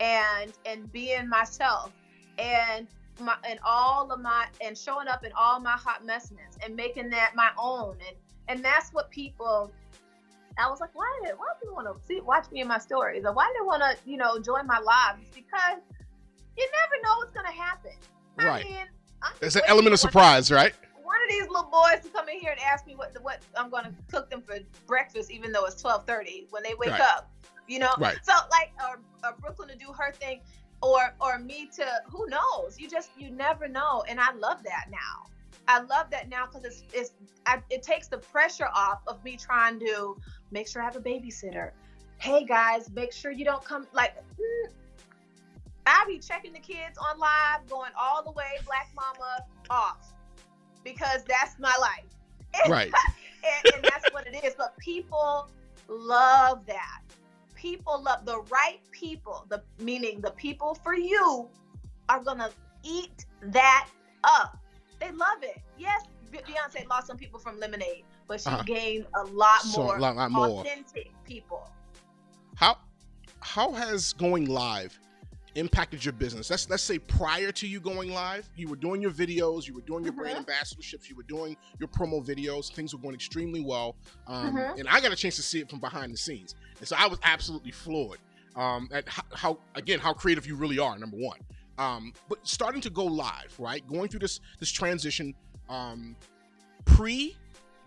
and 0.00 0.52
and 0.64 0.90
being 0.92 1.29
myself 1.29 1.92
and 2.38 2.88
my 3.20 3.37
and 3.48 3.59
all 3.64 4.11
of 4.11 4.20
my 4.20 4.46
and 4.62 4.76
showing 4.76 5.09
up 5.09 5.24
in 5.24 5.33
all 5.38 5.61
my 5.61 5.72
hot 5.72 6.07
messiness 6.07 6.57
and 6.64 6.74
making 6.74 7.11
that 7.11 7.33
my 7.35 7.50
own 7.59 7.96
and 8.07 8.16
and 8.48 8.64
that's 8.64 8.90
what 8.92 9.11
people 9.11 9.70
I 10.59 10.71
was 10.71 10.81
like, 10.81 10.95
why 10.95 11.21
did 11.23 11.35
why 11.37 11.47
do 11.55 11.61
people 11.61 11.77
want 11.77 11.87
to 11.87 12.07
see 12.07 12.21
watch 12.21 12.51
me 12.51 12.61
in 12.61 12.69
my 12.69 12.79
stories 12.79 13.25
or 13.25 13.33
why 13.33 13.47
do 13.49 13.62
they 13.62 13.66
want 13.66 13.83
to 13.83 14.11
you 14.11 14.16
know 14.16 14.38
join 14.38 14.66
my 14.66 14.79
lives? 14.79 15.29
Because 15.35 15.81
you 16.57 16.69
never 16.83 17.03
know 17.03 17.16
what's 17.19 17.35
gonna 17.35 17.53
happen. 17.53 17.92
Right. 18.37 18.64
I 18.64 18.69
mean, 18.69 18.87
There's 19.40 19.57
an 19.57 19.62
element 19.66 19.92
of 19.95 20.01
surprise, 20.01 20.51
right? 20.51 20.75
one 21.07 21.23
of 21.23 21.31
these 21.31 21.49
little 21.49 21.71
boys 21.71 22.03
to 22.03 22.09
come 22.09 22.29
in 22.29 22.38
here 22.40 22.51
and 22.51 22.61
ask 22.61 22.85
me 22.85 22.97
what 22.97 23.16
what 23.23 23.40
I'm 23.57 23.71
gonna 23.71 23.92
cook 24.11 24.29
them 24.29 24.42
for 24.42 24.59
breakfast, 24.87 25.31
even 25.31 25.53
though 25.53 25.64
it's 25.64 25.81
12:30 25.81 26.47
when 26.51 26.62
they 26.62 26.75
wake 26.75 26.90
right. 26.90 27.01
up. 27.01 27.31
You 27.69 27.79
know, 27.81 27.92
right. 27.99 28.19
so 28.23 28.33
like, 28.51 28.71
or, 28.87 29.01
or 29.25 29.35
Brooklyn 29.40 29.69
to 29.69 29.77
do 29.77 29.92
her 29.92 30.12
thing, 30.12 30.40
or 30.83 31.14
or 31.21 31.38
me 31.38 31.71
to 31.77 31.87
who 32.07 32.27
knows? 32.29 32.79
You 32.79 32.88
just 32.88 33.11
you 33.16 33.31
never 33.31 33.69
know, 33.69 34.05
and 34.09 34.21
I 34.21 34.33
love 34.35 34.62
that 34.64 34.87
now. 34.90 35.31
I 35.68 35.81
love 35.81 36.11
that 36.11 36.29
now 36.29 36.46
because 36.46 36.64
it's 36.64 36.83
it's 36.92 37.12
I, 37.46 37.61
it 37.70 37.83
takes 37.83 38.09
the 38.09 38.18
pressure 38.18 38.68
off 38.74 39.00
of 39.07 39.22
me 39.24 39.37
trying 39.37 39.81
to 39.81 40.16
make 40.50 40.68
sure 40.68 40.83
I 40.83 40.85
have 40.85 40.96
a 40.96 41.00
babysitter. 41.00 41.70
Hey 42.18 42.44
guys, 42.44 42.90
make 42.90 43.12
sure 43.12 43.31
you 43.31 43.44
don't 43.44 43.64
come 43.64 43.87
like. 43.92 44.14
Mm, 44.16 44.72
I 45.87 46.05
be 46.07 46.18
checking 46.18 46.52
the 46.52 46.59
kids 46.59 46.98
on 46.98 47.18
live, 47.18 47.68
going 47.68 47.92
all 47.98 48.22
the 48.22 48.33
way 48.33 48.59
Black 48.64 48.88
Mama 48.94 49.44
off 49.70 50.12
because 50.85 51.24
that's 51.24 51.59
my 51.59 51.74
life. 51.81 52.05
Right. 52.68 52.90
and, 53.44 53.74
and 53.74 53.85
that's 53.85 54.11
what 54.12 54.26
it 54.26 54.42
is. 54.44 54.55
But 54.57 54.76
people 54.79 55.50
love 55.88 56.64
that. 56.66 57.00
People 57.55 58.02
love 58.02 58.24
the 58.24 58.40
right 58.50 58.81
people, 58.92 59.44
the 59.48 59.62
meaning 59.79 60.20
the 60.20 60.31
people 60.31 60.74
for 60.74 60.94
you 60.94 61.48
are 62.09 62.22
gonna 62.22 62.50
eat 62.83 63.26
that 63.42 63.88
up. 64.24 64.59
They 65.01 65.11
love 65.13 65.43
it. 65.43 65.61
Yes, 65.79 66.03
Beyonce 66.33 66.87
lost 66.89 67.07
some 67.07 67.17
people 67.17 67.39
from 67.39 67.59
Lemonade, 67.59 68.05
but 68.27 68.41
she 68.41 68.49
uh-huh. 68.49 68.63
gained 68.65 69.07
a 69.15 69.25
lot 69.25 69.63
so, 69.63 69.83
more 69.83 69.99
lot, 69.99 70.17
lot 70.17 70.31
more 70.31 70.47
authentic 70.61 71.11
people. 71.25 71.71
How 72.55 72.79
how 73.41 73.73
has 73.73 74.13
going 74.13 74.47
live 74.47 74.99
impacted 75.55 76.05
your 76.05 76.13
business? 76.13 76.51
Let's 76.51 76.69
let's 76.69 76.83
say 76.83 76.99
prior 76.99 77.53
to 77.53 77.67
you 77.67 77.81
going 77.81 78.11
live, 78.11 78.49
you 78.57 78.69
were 78.69 78.77
doing 78.77 79.01
your 79.01 79.11
videos, 79.11 79.67
you 79.67 79.75
were 79.75 79.83
doing 79.83 80.05
your 80.05 80.13
mm-hmm. 80.13 80.23
brand 80.23 80.47
ambassadorships, 80.47 81.09
you 81.09 81.17
were 81.17 81.23
doing 81.23 81.57
your 81.79 81.89
promo 81.89 82.25
videos. 82.25 82.73
Things 82.73 82.95
were 82.95 83.01
going 83.01 83.15
extremely 83.15 83.61
well, 83.61 83.97
um, 84.27 84.57
mm-hmm. 84.57 84.79
and 84.79 84.89
I 84.89 85.01
got 85.01 85.13
a 85.13 85.17
chance 85.17 85.37
to 85.37 85.43
see 85.43 85.61
it 85.61 85.71
from 85.71 85.81
behind 85.81 86.13
the 86.13 86.19
scenes, 86.19 86.55
and 86.79 86.89
so 86.89 86.97
I 86.99 87.07
was 87.07 87.19
absolutely 87.23 87.73
floored 87.73 88.19
um, 88.57 88.89
at 88.93 89.09
how, 89.09 89.23
how, 89.35 89.59
again 89.75 89.99
how 89.99 90.13
creative 90.13 90.47
you 90.47 90.57
really 90.57 90.79
are. 90.79 90.99
Number 90.99 91.17
one, 91.17 91.39
um, 91.79 92.12
but 92.29 92.47
starting 92.47 92.81
to 92.83 92.91
go 92.91 93.05
live, 93.05 93.55
right? 93.59 93.87
Going 93.87 94.09
through 94.09 94.21
this 94.21 94.41
this 94.59 94.71
transition, 94.71 95.35
um, 95.69 96.17
pre 96.85 97.37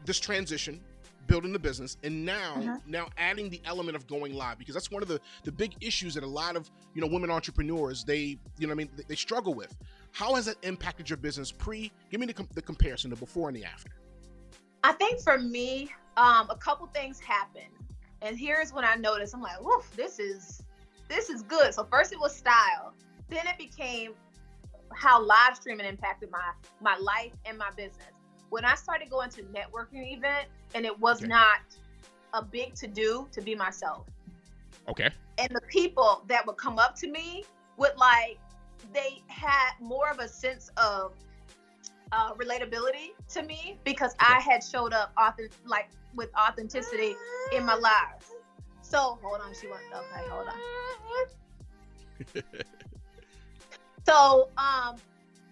this 0.06 0.20
transition, 0.20 0.82
building 1.30 1.54
the 1.54 1.60
business 1.60 1.96
and 2.04 2.26
now 2.26 2.56
uh-huh. 2.56 2.78
now 2.88 3.08
adding 3.18 3.50
the 3.50 3.62
element 3.64 3.96
of 3.96 4.06
going 4.08 4.34
live 4.34 4.58
because 4.58 4.74
that's 4.74 4.92
one 4.92 5.02
of 5.02 5.08
the 5.08 5.22
the 5.44 5.52
big 5.52 5.76
issues 5.80 6.16
that 6.16 6.24
a 6.24 6.28
lot 6.28 6.56
of 6.56 6.70
you 6.96 7.02
know 7.02 7.08
women 7.08 7.30
entrepreneurs 7.30 8.04
they 8.04 8.38
you 8.58 8.68
know 8.68 8.72
I 8.72 8.76
mean 8.76 8.90
they 9.08 9.16
struggle 9.16 9.54
with. 9.54 9.78
How 10.12 10.34
has 10.36 10.46
that 10.48 10.56
impacted 10.64 11.08
your 11.10 11.18
business 11.18 11.52
pre? 11.52 11.92
Give 12.10 12.20
me 12.20 12.26
the, 12.26 12.46
the 12.56 12.62
comparison, 12.64 13.12
the 13.12 13.16
before 13.16 13.48
and 13.48 13.56
the 13.56 13.64
after. 13.64 13.92
I 14.84 14.94
think 14.94 15.22
for 15.22 15.38
me, 15.38 15.92
um, 16.18 16.50
a 16.50 16.56
couple 16.56 16.88
things 16.88 17.20
happened, 17.20 17.66
and 18.24 18.38
here's 18.38 18.74
when 18.74 18.84
I 18.84 18.96
noticed. 18.96 19.36
I'm 19.36 19.42
like, 19.42 19.62
woof, 19.62 19.96
this 19.96 20.18
is 20.18 20.64
this 21.08 21.30
is 21.30 21.44
good. 21.44 21.76
So 21.76 21.84
first 21.84 22.12
it 22.12 22.20
was 22.20 22.36
style, 22.36 22.94
then 23.30 23.48
it 23.48 23.58
became 23.58 24.14
how 24.94 25.24
live 25.24 25.56
streaming 25.56 25.86
impacted 25.86 26.32
my 26.32 26.52
my 26.82 26.98
life 26.98 27.32
and 27.46 27.58
my 27.58 27.70
business 27.72 28.10
when 28.50 28.66
I 28.66 28.76
started 28.76 29.10
going 29.10 29.30
to 29.32 29.44
networking 29.44 30.16
event 30.16 30.48
and 30.76 30.86
it 30.86 31.00
was 31.00 31.20
okay. 31.20 31.28
not 31.28 31.60
a 32.34 32.44
big 32.44 32.76
to 32.76 32.88
do 32.88 33.28
to 33.32 33.42
be 33.42 33.56
myself. 33.56 34.06
Okay. 34.88 35.10
And 35.38 35.50
the 35.50 35.62
people 35.68 36.24
that 36.28 36.46
would 36.46 36.58
come 36.58 36.80
up 36.80 36.96
to 36.98 37.10
me 37.10 37.46
would 37.78 37.96
like 37.98 38.40
they 38.94 39.22
had 39.28 39.72
more 39.80 40.10
of 40.10 40.20
a 40.20 40.28
sense 40.28 40.72
of 40.78 41.14
uh, 42.12 42.34
relatability 42.34 43.12
to 43.30 43.44
me 43.44 43.78
because 43.84 44.14
okay. 44.14 44.34
I 44.34 44.40
had 44.40 44.64
showed 44.64 44.94
up 44.94 45.12
author 45.18 45.50
like 45.66 45.90
with 46.16 46.30
authenticity 46.36 47.16
in 47.56 47.66
my 47.66 47.76
lives. 47.76 48.32
So 48.82 49.20
hold 49.22 49.42
on, 49.42 49.54
she 49.54 49.68
went 49.68 49.82
okay, 49.94 50.28
hold 50.30 50.48
on. 50.48 50.56
so 54.10 54.50
um 54.58 54.96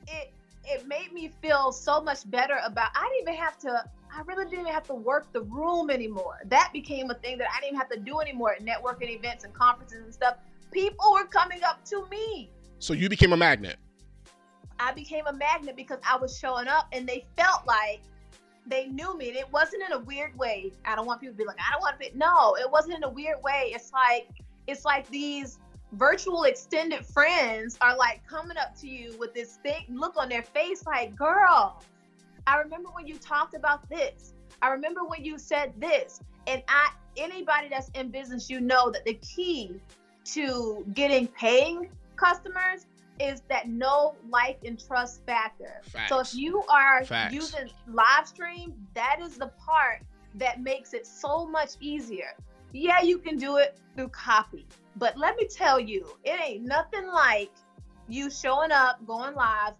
it 0.07 0.33
it 0.65 0.87
made 0.87 1.13
me 1.13 1.31
feel 1.41 1.71
so 1.71 2.01
much 2.01 2.29
better 2.29 2.59
about 2.65 2.89
I 2.95 3.03
didn't 3.03 3.29
even 3.29 3.41
have 3.41 3.57
to 3.59 3.83
I 4.13 4.21
really 4.21 4.49
didn't 4.49 4.67
have 4.67 4.83
to 4.87 4.95
work 4.95 5.31
the 5.31 5.41
room 5.41 5.89
anymore. 5.89 6.39
That 6.45 6.71
became 6.73 7.11
a 7.11 7.13
thing 7.15 7.37
that 7.37 7.47
I 7.55 7.61
didn't 7.61 7.77
have 7.77 7.89
to 7.89 7.99
do 7.99 8.19
anymore 8.19 8.53
at 8.53 8.65
networking 8.65 9.09
events 9.15 9.43
and 9.43 9.53
conferences 9.53 10.03
and 10.03 10.13
stuff. 10.13 10.37
People 10.71 11.13
were 11.13 11.25
coming 11.25 11.63
up 11.63 11.83
to 11.85 12.05
me. 12.09 12.49
So 12.79 12.93
you 12.93 13.09
became 13.09 13.33
a 13.33 13.37
magnet. 13.37 13.77
I 14.79 14.91
became 14.93 15.27
a 15.27 15.33
magnet 15.33 15.75
because 15.75 15.99
I 16.07 16.17
was 16.17 16.37
showing 16.37 16.67
up 16.67 16.87
and 16.93 17.07
they 17.07 17.25
felt 17.35 17.67
like 17.67 18.01
they 18.65 18.87
knew 18.87 19.15
me. 19.17 19.29
And 19.29 19.37
it 19.37 19.51
wasn't 19.51 19.83
in 19.83 19.91
a 19.91 19.99
weird 19.99 20.37
way. 20.37 20.71
I 20.85 20.95
don't 20.95 21.05
want 21.05 21.19
people 21.21 21.33
to 21.33 21.37
be 21.37 21.45
like, 21.45 21.57
I 21.59 21.71
don't 21.73 21.81
want 21.81 21.99
to 21.99 22.09
be 22.09 22.17
no, 22.17 22.55
it 22.55 22.69
wasn't 22.69 22.95
in 22.95 23.03
a 23.03 23.09
weird 23.09 23.43
way. 23.43 23.71
It's 23.75 23.91
like 23.91 24.29
it's 24.67 24.83
like 24.83 25.07
these 25.09 25.59
virtual 25.93 26.43
extended 26.43 27.05
friends 27.05 27.77
are 27.81 27.95
like 27.95 28.25
coming 28.27 28.57
up 28.57 28.75
to 28.79 28.87
you 28.87 29.15
with 29.17 29.33
this 29.33 29.57
thing 29.63 29.85
look 29.89 30.17
on 30.17 30.27
their 30.27 30.43
face 30.43 30.85
like 30.85 31.15
girl 31.15 31.81
i 32.45 32.57
remember 32.57 32.89
when 32.93 33.07
you 33.07 33.15
talked 33.17 33.53
about 33.53 33.87
this. 33.89 34.33
I 34.61 34.69
remember 34.69 35.03
when 35.03 35.23
you 35.23 35.37
said 35.37 35.73
this. 35.79 36.21
And 36.47 36.63
i 36.67 36.89
anybody 37.17 37.67
that's 37.67 37.89
in 37.89 38.09
business 38.09 38.49
you 38.49 38.59
know 38.61 38.91
that 38.91 39.03
the 39.05 39.15
key 39.15 39.71
to 40.23 40.85
getting 40.93 41.27
paying 41.27 41.89
customers 42.15 42.85
is 43.19 43.41
that 43.49 43.67
no 43.67 44.15
like 44.29 44.59
and 44.63 44.79
trust 44.79 45.25
factor. 45.25 45.81
Facts. 45.83 46.09
so 46.09 46.19
if 46.19 46.35
you 46.35 46.63
are 46.69 47.03
Facts. 47.03 47.33
using 47.33 47.69
live 47.87 48.27
stream 48.27 48.73
that 48.93 49.19
is 49.21 49.37
the 49.37 49.51
part 49.59 50.03
that 50.35 50.61
makes 50.61 50.93
it 50.93 51.07
so 51.07 51.45
much 51.45 51.71
easier. 51.79 52.33
Yeah 52.71 53.01
you 53.01 53.17
can 53.17 53.37
do 53.37 53.57
it 53.57 53.77
through 53.95 54.09
copy 54.09 54.67
but 54.97 55.17
let 55.17 55.35
me 55.37 55.47
tell 55.47 55.79
you, 55.79 56.07
it 56.23 56.39
ain't 56.43 56.63
nothing 56.65 57.07
like 57.07 57.51
you 58.07 58.29
showing 58.29 58.71
up, 58.71 59.05
going 59.05 59.35
live 59.35 59.73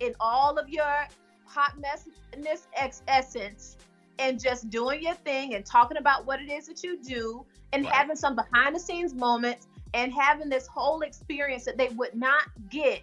in 0.00 0.14
all 0.20 0.58
of 0.58 0.68
your 0.68 1.06
hot 1.44 1.74
messness 1.80 2.66
ex- 2.76 3.02
essence 3.08 3.76
and 4.18 4.40
just 4.40 4.70
doing 4.70 5.02
your 5.02 5.14
thing 5.14 5.54
and 5.54 5.64
talking 5.64 5.96
about 5.96 6.26
what 6.26 6.40
it 6.40 6.50
is 6.50 6.66
that 6.66 6.82
you 6.82 6.98
do 7.02 7.44
and 7.72 7.84
right. 7.84 7.94
having 7.94 8.16
some 8.16 8.36
behind 8.36 8.74
the 8.74 8.80
scenes 8.80 9.14
moments 9.14 9.66
and 9.94 10.12
having 10.12 10.48
this 10.48 10.66
whole 10.66 11.00
experience 11.00 11.64
that 11.64 11.76
they 11.76 11.88
would 11.88 12.14
not 12.14 12.44
get 12.70 13.02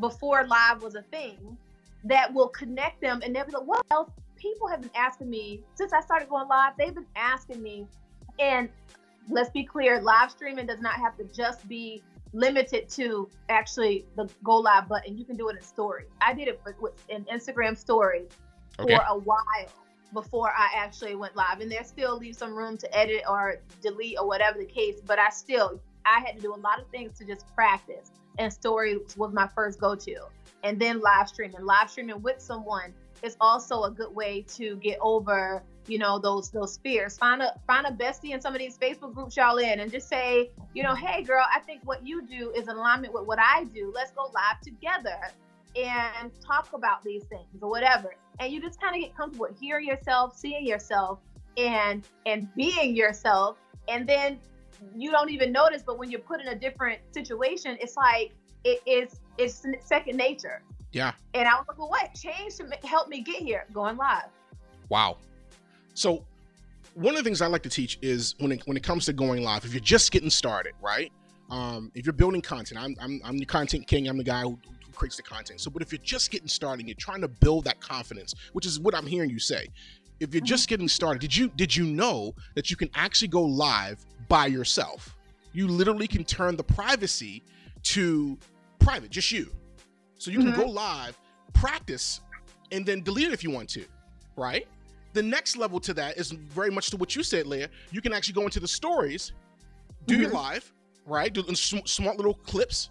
before 0.00 0.46
live 0.46 0.82
was 0.82 0.94
a 0.94 1.02
thing 1.02 1.56
that 2.04 2.32
will 2.32 2.48
connect 2.48 3.00
them 3.00 3.20
and 3.24 3.34
they'll 3.34 3.46
be 3.46 3.52
like, 3.52 3.82
well, 3.90 4.12
people 4.36 4.66
have 4.66 4.80
been 4.80 4.90
asking 4.94 5.30
me 5.30 5.60
since 5.74 5.92
I 5.92 6.00
started 6.00 6.28
going 6.28 6.48
live, 6.48 6.74
they've 6.76 6.94
been 6.94 7.06
asking 7.14 7.62
me 7.62 7.86
and 8.38 8.68
let's 9.28 9.50
be 9.50 9.64
clear 9.64 10.00
live 10.00 10.30
streaming 10.30 10.66
does 10.66 10.80
not 10.80 10.94
have 10.94 11.16
to 11.16 11.24
just 11.24 11.66
be 11.68 12.02
limited 12.32 12.88
to 12.88 13.28
actually 13.48 14.06
the 14.16 14.28
go 14.42 14.56
live 14.56 14.88
button 14.88 15.16
you 15.16 15.24
can 15.24 15.36
do 15.36 15.48
it 15.48 15.56
in 15.56 15.62
story. 15.62 16.04
i 16.20 16.32
did 16.32 16.48
it 16.48 16.60
with 16.80 16.92
an 17.10 17.26
instagram 17.32 17.76
story 17.76 18.24
okay. 18.78 18.96
for 18.96 19.02
a 19.08 19.18
while 19.18 19.68
before 20.12 20.50
i 20.56 20.68
actually 20.74 21.14
went 21.14 21.34
live 21.36 21.60
and 21.60 21.70
there 21.70 21.84
still 21.84 22.16
leaves 22.18 22.38
some 22.38 22.54
room 22.54 22.76
to 22.76 22.96
edit 22.96 23.22
or 23.28 23.56
delete 23.82 24.18
or 24.18 24.26
whatever 24.26 24.58
the 24.58 24.64
case 24.64 24.96
but 25.06 25.18
i 25.18 25.28
still 25.28 25.80
i 26.04 26.20
had 26.20 26.36
to 26.36 26.42
do 26.42 26.54
a 26.54 26.60
lot 26.60 26.80
of 26.80 26.86
things 26.88 27.18
to 27.18 27.24
just 27.24 27.46
practice 27.54 28.12
and 28.38 28.52
story 28.52 28.98
was 29.16 29.32
my 29.32 29.48
first 29.54 29.78
go-to 29.78 30.16
and 30.64 30.80
then 30.80 31.00
live 31.00 31.28
streaming 31.28 31.64
live 31.64 31.90
streaming 31.90 32.20
with 32.22 32.40
someone 32.40 32.92
is 33.22 33.36
also 33.40 33.84
a 33.84 33.90
good 33.90 34.14
way 34.14 34.42
to 34.56 34.76
get 34.76 34.98
over 35.00 35.62
you 35.86 35.98
know 35.98 36.18
those 36.18 36.50
those 36.50 36.78
fears. 36.78 37.18
Find 37.18 37.42
a 37.42 37.54
find 37.66 37.86
a 37.86 37.90
bestie 37.90 38.30
in 38.30 38.40
some 38.40 38.54
of 38.54 38.60
these 38.60 38.78
facebook 38.78 39.14
groups 39.14 39.36
y'all 39.36 39.58
in 39.58 39.80
and 39.80 39.90
just 39.90 40.08
say 40.08 40.50
you 40.74 40.82
know 40.82 40.94
hey 40.94 41.22
girl 41.22 41.44
i 41.52 41.60
think 41.60 41.80
what 41.84 42.06
you 42.06 42.22
do 42.22 42.52
is 42.52 42.68
in 42.68 42.76
alignment 42.76 43.12
with 43.12 43.24
what 43.24 43.38
i 43.40 43.64
do. 43.74 43.92
Let's 43.94 44.12
go 44.12 44.30
live 44.34 44.60
together 44.62 45.18
and 45.76 46.30
talk 46.44 46.68
about 46.74 47.02
these 47.02 47.24
things 47.24 47.62
or 47.62 47.70
whatever. 47.70 48.14
And 48.40 48.52
you 48.52 48.60
just 48.60 48.80
kind 48.80 48.94
of 48.94 49.00
get 49.00 49.16
comfortable 49.16 49.46
with 49.48 49.58
hearing 49.58 49.86
yourself 49.86 50.36
seeing 50.36 50.66
yourself 50.66 51.18
and 51.56 52.06
and 52.26 52.48
being 52.54 52.94
yourself. 52.94 53.56
And 53.88 54.08
then 54.08 54.38
you 54.96 55.10
don't 55.10 55.30
even 55.30 55.52
notice 55.52 55.82
but 55.82 55.98
when 55.98 56.10
you're 56.10 56.20
put 56.20 56.40
in 56.40 56.48
a 56.48 56.54
different 56.56 56.98
situation 57.12 57.78
it's 57.80 57.96
like 57.96 58.32
it 58.64 58.80
is 58.84 59.20
it's 59.38 59.64
second 59.80 60.16
nature 60.16 60.62
yeah 60.92 61.12
and 61.34 61.48
i 61.48 61.54
was 61.54 61.64
like 61.68 61.78
well 61.78 61.88
what 61.88 62.14
changed 62.14 62.58
to 62.58 62.86
help 62.86 63.08
me 63.08 63.20
get 63.22 63.42
here 63.42 63.66
going 63.72 63.96
live 63.96 64.28
wow 64.88 65.16
so 65.94 66.24
one 66.94 67.14
of 67.14 67.18
the 67.18 67.24
things 67.24 67.40
I 67.40 67.46
like 67.46 67.62
to 67.62 67.68
teach 67.68 67.98
is 68.02 68.34
when 68.38 68.52
it 68.52 68.62
when 68.66 68.76
it 68.76 68.82
comes 68.82 69.06
to 69.06 69.12
going 69.12 69.42
live, 69.42 69.64
if 69.64 69.72
you're 69.72 69.80
just 69.80 70.12
getting 70.12 70.30
started, 70.30 70.74
right? 70.82 71.12
Um, 71.50 71.90
if 71.94 72.06
you're 72.06 72.12
building 72.12 72.42
content, 72.42 72.80
I'm, 72.82 72.96
I'm 73.00 73.20
I'm 73.24 73.38
the 73.38 73.46
content 73.46 73.86
king. 73.86 74.08
I'm 74.08 74.18
the 74.18 74.24
guy 74.24 74.42
who, 74.42 74.58
who 74.84 74.92
creates 74.92 75.16
the 75.16 75.22
content. 75.22 75.60
So, 75.60 75.70
but 75.70 75.82
if 75.82 75.92
you're 75.92 76.02
just 76.02 76.30
getting 76.30 76.48
started, 76.48 76.86
you're 76.86 76.94
trying 76.96 77.20
to 77.22 77.28
build 77.28 77.64
that 77.64 77.80
confidence, 77.80 78.34
which 78.52 78.66
is 78.66 78.80
what 78.80 78.94
I'm 78.94 79.06
hearing 79.06 79.30
you 79.30 79.38
say. 79.38 79.68
If 80.20 80.34
you're 80.34 80.44
just 80.44 80.68
getting 80.68 80.88
started, 80.88 81.20
did 81.20 81.34
you 81.34 81.48
did 81.56 81.74
you 81.74 81.84
know 81.84 82.34
that 82.54 82.70
you 82.70 82.76
can 82.76 82.90
actually 82.94 83.28
go 83.28 83.42
live 83.42 84.04
by 84.28 84.46
yourself? 84.46 85.16
You 85.52 85.68
literally 85.68 86.06
can 86.06 86.24
turn 86.24 86.56
the 86.56 86.64
privacy 86.64 87.42
to 87.84 88.38
private, 88.78 89.10
just 89.10 89.32
you. 89.32 89.52
So 90.22 90.30
you 90.30 90.38
mm-hmm. 90.38 90.52
can 90.52 90.60
go 90.60 90.68
live, 90.68 91.18
practice, 91.52 92.20
and 92.70 92.86
then 92.86 93.02
delete 93.02 93.26
it 93.26 93.32
if 93.32 93.42
you 93.42 93.50
want 93.50 93.68
to, 93.70 93.84
right? 94.36 94.68
The 95.14 95.22
next 95.22 95.56
level 95.56 95.80
to 95.80 95.92
that 95.94 96.16
is 96.16 96.30
very 96.30 96.70
much 96.70 96.90
to 96.90 96.96
what 96.96 97.16
you 97.16 97.24
said, 97.24 97.44
Leah. 97.44 97.68
You 97.90 98.00
can 98.00 98.12
actually 98.12 98.34
go 98.34 98.42
into 98.42 98.60
the 98.60 98.68
stories, 98.68 99.32
do 100.06 100.14
mm-hmm. 100.14 100.22
your 100.22 100.30
live, 100.30 100.72
right? 101.06 101.32
Do 101.32 101.42
sm- 101.56 101.86
smart 101.86 102.18
little 102.18 102.34
clips, 102.34 102.90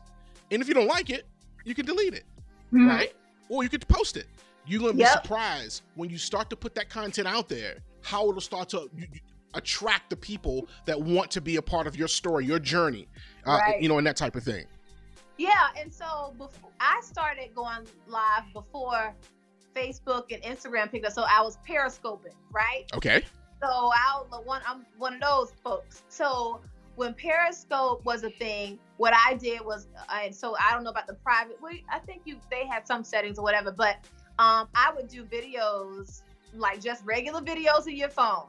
and 0.52 0.62
if 0.62 0.68
you 0.68 0.74
don't 0.74 0.90
like 0.90 1.10
it, 1.10 1.26
you 1.64 1.74
can 1.74 1.86
delete 1.86 2.14
it, 2.16 2.26
mm-hmm. 2.68 2.90
right? 2.90 3.14
Or 3.48 3.64
you 3.64 3.70
could 3.70 3.88
post 3.88 4.18
it. 4.18 4.28
You're 4.68 4.82
gonna 4.82 4.92
be 4.92 5.00
yep. 5.00 5.24
surprised 5.24 5.84
when 5.96 6.10
you 6.10 6.18
start 6.18 6.50
to 6.50 6.58
put 6.58 6.76
that 6.76 6.90
content 6.90 7.30
out 7.30 7.48
there, 7.48 7.78
how 8.02 8.28
it'll 8.28 8.42
start 8.42 8.68
to 8.70 8.90
you, 8.94 9.08
you 9.10 9.20
attract 9.54 10.10
the 10.10 10.18
people 10.18 10.68
that 10.84 11.02
want 11.02 11.32
to 11.32 11.40
be 11.40 11.56
a 11.56 11.62
part 11.62 11.88
of 11.88 11.96
your 11.96 12.10
story, 12.10 12.46
your 12.46 12.60
journey, 12.60 13.08
uh, 13.46 13.52
right. 13.52 13.82
you 13.82 13.88
know, 13.88 13.98
and 14.00 14.06
that 14.06 14.18
type 14.18 14.36
of 14.36 14.44
thing. 14.44 14.66
Yeah, 15.38 15.68
and 15.80 15.94
so 15.94 16.34
before 16.38 16.70
I 16.80 17.02
started 17.04 17.56
going 17.56 17.88
live 18.08 18.44
before 18.54 19.14
Facebook 19.76 20.32
and 20.32 20.42
Instagram 20.44 20.92
picked 20.92 21.06
up, 21.06 21.14
so 21.14 21.24
I 21.24 21.42
was 21.42 21.58
periscoping, 21.68 22.34
right? 22.52 22.84
Okay. 22.94 23.24
So 23.62 23.68
I 23.68 24.24
was 24.30 24.42
one. 24.46 24.62
I'm 24.68 24.86
one 24.98 25.16
of 25.16 25.22
those 25.22 25.52
folks. 25.64 26.04
So 26.10 26.62
when 26.96 27.14
Periscope 27.14 28.04
was 28.06 28.24
a 28.24 28.30
thing, 28.30 28.78
what 28.98 29.14
I 29.16 29.36
did 29.36 29.62
was, 29.62 29.88
and 30.14 30.36
so 30.36 30.56
I 30.60 30.74
don't 30.74 30.84
know 30.84 30.90
about 30.90 31.08
the 31.08 31.14
private. 31.14 31.58
We, 31.62 31.84
I 31.92 32.00
think 32.00 32.22
you 32.26 32.38
they 32.50 32.66
had 32.66 32.88
some 32.88 33.04
settings 33.04 33.40
or 33.40 33.44
whatever, 33.44 33.72
but 33.72 33.96
um, 34.40 34.68
I 34.76 34.92
would 34.96 35.08
do 35.08 35.24
videos 35.24 36.22
like 36.54 36.82
just 36.82 37.04
regular 37.06 37.42
videos 37.42 37.82
of 37.82 37.90
your 37.90 38.10
phone. 38.10 38.48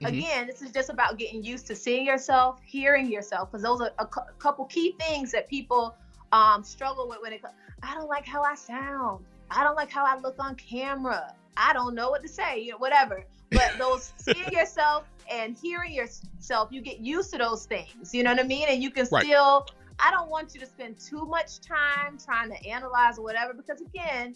Mm-hmm. 0.00 0.06
Again, 0.06 0.46
this 0.46 0.62
is 0.62 0.70
just 0.70 0.90
about 0.90 1.18
getting 1.18 1.42
used 1.42 1.66
to 1.68 1.76
seeing 1.76 2.06
yourself, 2.06 2.60
hearing 2.64 3.10
yourself, 3.10 3.50
because 3.50 3.62
those 3.62 3.80
are 3.80 3.90
a, 3.98 4.06
cu- 4.06 4.32
couple 4.38 4.64
key 4.66 4.94
things 4.98 5.32
that 5.32 5.48
people 5.48 5.94
um, 6.32 6.64
struggle 6.64 7.08
with 7.08 7.18
when 7.22 7.32
it. 7.32 7.42
Comes. 7.42 7.54
I 7.82 7.94
don't 7.94 8.08
like 8.08 8.26
how 8.26 8.42
I 8.42 8.54
sound. 8.54 9.24
I 9.50 9.62
don't 9.62 9.76
like 9.76 9.90
how 9.90 10.04
I 10.04 10.18
look 10.18 10.36
on 10.38 10.54
camera. 10.56 11.34
I 11.56 11.72
don't 11.72 11.94
know 11.94 12.10
what 12.10 12.22
to 12.22 12.28
say. 12.28 12.60
You 12.60 12.72
know, 12.72 12.78
whatever. 12.78 13.24
But 13.50 13.72
those 13.78 14.12
seeing 14.16 14.50
yourself 14.50 15.04
and 15.30 15.56
hearing 15.56 15.92
yourself, 15.92 16.70
you 16.72 16.80
get 16.80 17.00
used 17.00 17.30
to 17.32 17.38
those 17.38 17.66
things. 17.66 18.14
You 18.14 18.22
know 18.22 18.32
what 18.32 18.40
I 18.40 18.46
mean? 18.46 18.66
And 18.68 18.82
you 18.82 18.90
can 18.90 19.06
right. 19.12 19.24
still. 19.24 19.66
I 19.98 20.10
don't 20.10 20.30
want 20.30 20.54
you 20.54 20.60
to 20.60 20.66
spend 20.66 20.98
too 20.98 21.26
much 21.26 21.60
time 21.60 22.18
trying 22.18 22.50
to 22.50 22.66
analyze 22.66 23.18
or 23.18 23.24
whatever, 23.24 23.52
because 23.54 23.80
again, 23.80 24.34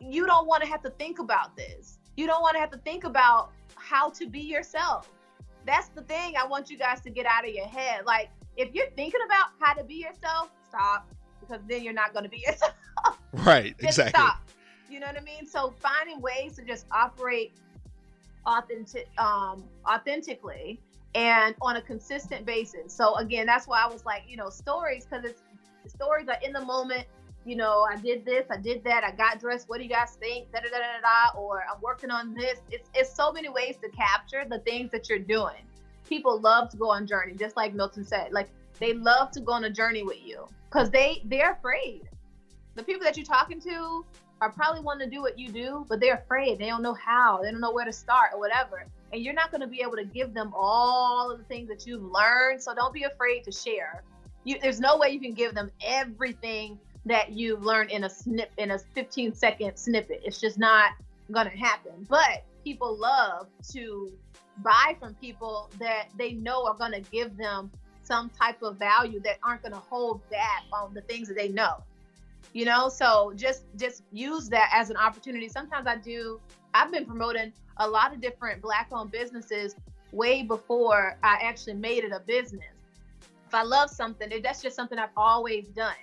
you 0.00 0.24
don't 0.24 0.46
want 0.46 0.62
to 0.62 0.68
have 0.68 0.82
to 0.82 0.90
think 0.90 1.18
about 1.18 1.56
this. 1.56 1.98
You 2.16 2.26
don't 2.26 2.42
want 2.42 2.54
to 2.54 2.60
have 2.60 2.70
to 2.70 2.78
think 2.78 3.04
about 3.04 3.50
how 3.74 4.08
to 4.10 4.26
be 4.26 4.40
yourself. 4.40 5.10
That's 5.66 5.88
the 5.88 6.02
thing 6.02 6.34
I 6.40 6.46
want 6.46 6.70
you 6.70 6.78
guys 6.78 7.00
to 7.02 7.10
get 7.10 7.26
out 7.26 7.46
of 7.46 7.54
your 7.54 7.66
head. 7.66 8.06
Like, 8.06 8.30
if 8.56 8.74
you're 8.74 8.90
thinking 8.96 9.20
about 9.26 9.48
how 9.58 9.74
to 9.74 9.82
be 9.82 9.94
yourself, 9.94 10.50
stop, 10.68 11.08
because 11.48 11.62
then 11.68 11.82
you're 11.82 11.92
not 11.92 12.12
going 12.12 12.24
to 12.24 12.30
be 12.30 12.38
yourself. 12.46 12.74
Right, 13.32 13.76
just 13.78 13.98
exactly. 13.98 14.10
Stop. 14.10 14.36
You 14.88 15.00
know 15.00 15.06
what 15.06 15.18
I 15.18 15.24
mean? 15.24 15.44
So 15.44 15.74
finding 15.80 16.20
ways 16.20 16.54
to 16.54 16.62
just 16.62 16.86
operate 16.92 17.52
authentic, 18.46 19.08
um, 19.18 19.64
authentically 19.84 20.78
and 21.16 21.56
on 21.60 21.76
a 21.76 21.82
consistent 21.82 22.46
basis. 22.46 22.94
So 22.94 23.16
again, 23.16 23.44
that's 23.44 23.66
why 23.66 23.82
I 23.82 23.88
was 23.88 24.06
like, 24.06 24.22
you 24.28 24.36
know, 24.36 24.50
stories 24.50 25.04
because 25.04 25.24
it's 25.24 25.42
stories 25.88 26.28
are 26.28 26.38
in 26.44 26.52
the 26.52 26.64
moment 26.64 27.06
you 27.44 27.56
know, 27.56 27.86
I 27.90 27.96
did 27.96 28.24
this, 28.24 28.46
I 28.50 28.56
did 28.56 28.82
that, 28.84 29.04
I 29.04 29.10
got 29.10 29.38
dressed. 29.38 29.68
What 29.68 29.78
do 29.78 29.84
you 29.84 29.90
guys 29.90 30.16
think? 30.18 30.50
Da 30.50 30.60
da 30.60 30.68
da 30.70 30.78
da 30.78 31.00
da. 31.02 31.38
Or 31.38 31.62
I'm 31.70 31.80
working 31.82 32.10
on 32.10 32.34
this. 32.34 32.60
It's 32.70 32.88
it's 32.94 33.14
so 33.14 33.32
many 33.32 33.48
ways 33.48 33.76
to 33.82 33.88
capture 33.90 34.44
the 34.48 34.60
things 34.60 34.90
that 34.92 35.08
you're 35.08 35.18
doing. 35.18 35.62
People 36.08 36.40
love 36.40 36.70
to 36.70 36.76
go 36.76 36.90
on 36.90 37.06
journey, 37.06 37.34
just 37.34 37.56
like 37.56 37.74
Milton 37.74 38.04
said. 38.04 38.32
Like 38.32 38.48
they 38.78 38.92
love 38.92 39.30
to 39.32 39.40
go 39.40 39.52
on 39.52 39.64
a 39.64 39.70
journey 39.70 40.02
with 40.02 40.18
you 40.24 40.46
because 40.70 40.90
they 40.90 41.22
they're 41.24 41.52
afraid. 41.52 42.02
The 42.74 42.82
people 42.82 43.04
that 43.04 43.16
you're 43.16 43.26
talking 43.26 43.60
to 43.60 44.04
are 44.40 44.50
probably 44.50 44.82
wanting 44.82 45.08
to 45.08 45.14
do 45.14 45.22
what 45.22 45.38
you 45.38 45.48
do, 45.50 45.86
but 45.88 46.00
they're 46.00 46.16
afraid. 46.16 46.58
They 46.58 46.66
don't 46.66 46.82
know 46.82 46.94
how. 46.94 47.40
They 47.42 47.50
don't 47.50 47.60
know 47.60 47.72
where 47.72 47.84
to 47.84 47.92
start 47.92 48.32
or 48.34 48.40
whatever. 48.40 48.84
And 49.12 49.22
you're 49.22 49.34
not 49.34 49.50
going 49.50 49.60
to 49.60 49.66
be 49.66 49.80
able 49.80 49.96
to 49.96 50.04
give 50.04 50.34
them 50.34 50.52
all 50.56 51.30
of 51.30 51.38
the 51.38 51.44
things 51.44 51.68
that 51.68 51.86
you've 51.86 52.02
learned. 52.02 52.60
So 52.60 52.74
don't 52.74 52.92
be 52.92 53.04
afraid 53.04 53.44
to 53.44 53.52
share. 53.52 54.02
You, 54.42 54.58
there's 54.60 54.80
no 54.80 54.98
way 54.98 55.10
you 55.10 55.20
can 55.20 55.32
give 55.32 55.54
them 55.54 55.70
everything 55.86 56.78
that 57.06 57.32
you've 57.32 57.64
learned 57.64 57.90
in 57.90 58.04
a 58.04 58.10
snip 58.10 58.50
in 58.58 58.72
a 58.72 58.78
15 58.78 59.34
second 59.34 59.76
snippet. 59.76 60.22
It's 60.24 60.40
just 60.40 60.58
not 60.58 60.92
gonna 61.30 61.50
happen. 61.50 62.06
But 62.08 62.44
people 62.64 62.96
love 62.96 63.46
to 63.72 64.12
buy 64.58 64.96
from 64.98 65.14
people 65.14 65.70
that 65.78 66.08
they 66.18 66.32
know 66.32 66.66
are 66.66 66.74
gonna 66.74 67.00
give 67.00 67.36
them 67.36 67.70
some 68.04 68.30
type 68.30 68.62
of 68.62 68.76
value 68.76 69.20
that 69.20 69.38
aren't 69.42 69.62
gonna 69.62 69.76
hold 69.76 70.28
back 70.30 70.64
on 70.72 70.94
the 70.94 71.00
things 71.02 71.28
that 71.28 71.36
they 71.36 71.48
know. 71.48 71.82
You 72.52 72.64
know, 72.64 72.88
so 72.88 73.32
just 73.34 73.64
just 73.76 74.02
use 74.12 74.48
that 74.50 74.70
as 74.72 74.90
an 74.90 74.96
opportunity. 74.96 75.48
Sometimes 75.48 75.86
I 75.86 75.96
do. 75.96 76.40
I've 76.72 76.92
been 76.92 77.06
promoting 77.06 77.52
a 77.78 77.88
lot 77.88 78.12
of 78.12 78.20
different 78.20 78.62
black-owned 78.62 79.10
businesses 79.10 79.74
way 80.12 80.42
before 80.42 81.18
I 81.22 81.38
actually 81.42 81.74
made 81.74 82.04
it 82.04 82.12
a 82.12 82.20
business. 82.20 82.62
If 83.48 83.54
I 83.54 83.62
love 83.62 83.90
something, 83.90 84.30
that's 84.42 84.62
just 84.62 84.76
something 84.76 84.98
I've 84.98 85.10
always 85.16 85.68
done 85.68 85.94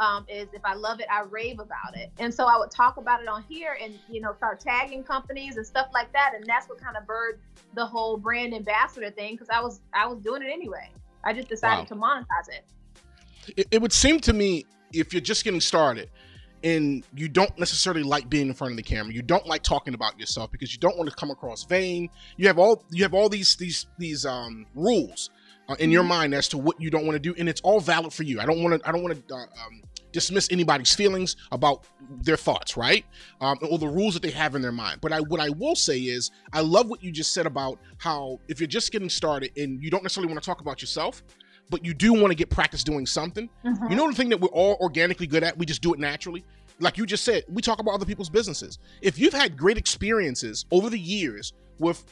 um, 0.00 0.24
is 0.28 0.48
if 0.54 0.64
I 0.64 0.74
love 0.74 0.98
it, 1.00 1.06
I 1.10 1.22
rave 1.22 1.60
about 1.60 1.94
it. 1.94 2.10
And 2.18 2.34
so 2.34 2.46
I 2.46 2.58
would 2.58 2.70
talk 2.70 2.96
about 2.96 3.22
it 3.22 3.28
on 3.28 3.44
here 3.48 3.76
and, 3.80 3.94
you 4.10 4.20
know, 4.20 4.32
start 4.34 4.58
tagging 4.58 5.04
companies 5.04 5.56
and 5.56 5.66
stuff 5.66 5.88
like 5.92 6.10
that. 6.12 6.32
And 6.34 6.44
that's 6.46 6.68
what 6.68 6.80
kind 6.80 6.96
of 6.96 7.04
birthed 7.04 7.38
the 7.74 7.84
whole 7.84 8.16
brand 8.16 8.54
ambassador 8.54 9.10
thing 9.10 9.34
because 9.34 9.48
I 9.50 9.60
was 9.60 9.80
I 9.92 10.06
was 10.06 10.18
doing 10.20 10.42
it 10.42 10.50
anyway. 10.50 10.90
I 11.24 11.32
just 11.32 11.48
decided 11.48 11.90
wow. 11.90 12.16
to 12.16 12.24
monetize 12.24 12.48
it. 12.48 12.64
it. 13.56 13.68
It 13.70 13.82
would 13.82 13.92
seem 13.92 14.20
to 14.20 14.32
me 14.32 14.64
if 14.92 15.12
you're 15.12 15.20
just 15.20 15.44
getting 15.44 15.60
started 15.60 16.10
and 16.62 17.04
you 17.14 17.28
don't 17.28 17.56
necessarily 17.58 18.02
like 18.02 18.28
being 18.28 18.48
in 18.48 18.54
front 18.54 18.72
of 18.72 18.76
the 18.76 18.82
camera, 18.82 19.12
you 19.12 19.22
don't 19.22 19.46
like 19.46 19.62
talking 19.62 19.94
about 19.94 20.18
yourself 20.18 20.50
because 20.50 20.72
you 20.72 20.78
don't 20.78 20.96
want 20.96 21.08
to 21.08 21.16
come 21.16 21.30
across 21.30 21.64
vain. 21.64 22.08
You 22.36 22.46
have 22.48 22.58
all 22.58 22.84
you 22.90 23.02
have 23.02 23.14
all 23.14 23.28
these 23.28 23.56
these 23.56 23.86
these 23.98 24.26
um 24.26 24.66
rules 24.74 25.30
uh, 25.68 25.76
in 25.78 25.90
your 25.90 26.02
mm-hmm. 26.02 26.08
mind 26.08 26.34
as 26.34 26.48
to 26.48 26.58
what 26.58 26.80
you 26.80 26.90
don't 26.90 27.06
want 27.06 27.14
to 27.14 27.20
do, 27.20 27.34
and 27.38 27.48
it's 27.48 27.60
all 27.62 27.80
valid 27.80 28.12
for 28.12 28.24
you. 28.24 28.40
I 28.40 28.46
don't 28.46 28.62
want 28.62 28.80
to. 28.80 28.88
I 28.88 28.92
don't 28.92 29.02
want 29.02 29.28
to 29.28 29.34
uh, 29.34 29.38
um, 29.38 29.82
dismiss 30.12 30.48
anybody's 30.50 30.94
feelings 30.94 31.36
about 31.52 31.84
their 32.22 32.36
thoughts, 32.36 32.76
right? 32.76 33.04
Um, 33.40 33.58
or 33.70 33.78
the 33.78 33.88
rules 33.88 34.14
that 34.14 34.22
they 34.22 34.30
have 34.30 34.54
in 34.54 34.62
their 34.62 34.72
mind. 34.72 35.00
But 35.00 35.12
I, 35.12 35.20
what 35.20 35.40
I 35.40 35.50
will 35.50 35.76
say 35.76 35.98
is, 35.98 36.30
I 36.52 36.60
love 36.60 36.88
what 36.88 37.02
you 37.02 37.12
just 37.12 37.32
said 37.32 37.46
about 37.46 37.78
how 37.98 38.40
if 38.48 38.60
you're 38.60 38.66
just 38.66 38.92
getting 38.92 39.08
started 39.08 39.52
and 39.56 39.82
you 39.82 39.90
don't 39.90 40.02
necessarily 40.02 40.32
want 40.32 40.42
to 40.42 40.46
talk 40.46 40.60
about 40.60 40.80
yourself, 40.80 41.22
but 41.70 41.84
you 41.84 41.94
do 41.94 42.12
want 42.12 42.28
to 42.28 42.34
get 42.34 42.50
practice 42.50 42.82
doing 42.82 43.06
something. 43.06 43.48
Mm-hmm. 43.64 43.90
You 43.90 43.96
know 43.96 44.08
the 44.08 44.16
thing 44.16 44.28
that 44.30 44.40
we're 44.40 44.48
all 44.48 44.76
organically 44.80 45.26
good 45.26 45.44
at, 45.44 45.56
we 45.56 45.64
just 45.66 45.82
do 45.82 45.94
it 45.94 46.00
naturally. 46.00 46.44
Like 46.80 46.98
you 46.98 47.06
just 47.06 47.24
said, 47.24 47.44
we 47.48 47.62
talk 47.62 47.78
about 47.78 47.92
other 47.92 48.06
people's 48.06 48.30
businesses. 48.30 48.78
If 49.02 49.18
you've 49.18 49.34
had 49.34 49.56
great 49.56 49.78
experiences 49.78 50.64
over 50.70 50.90
the 50.90 50.98
years 50.98 51.52
with 51.78 52.04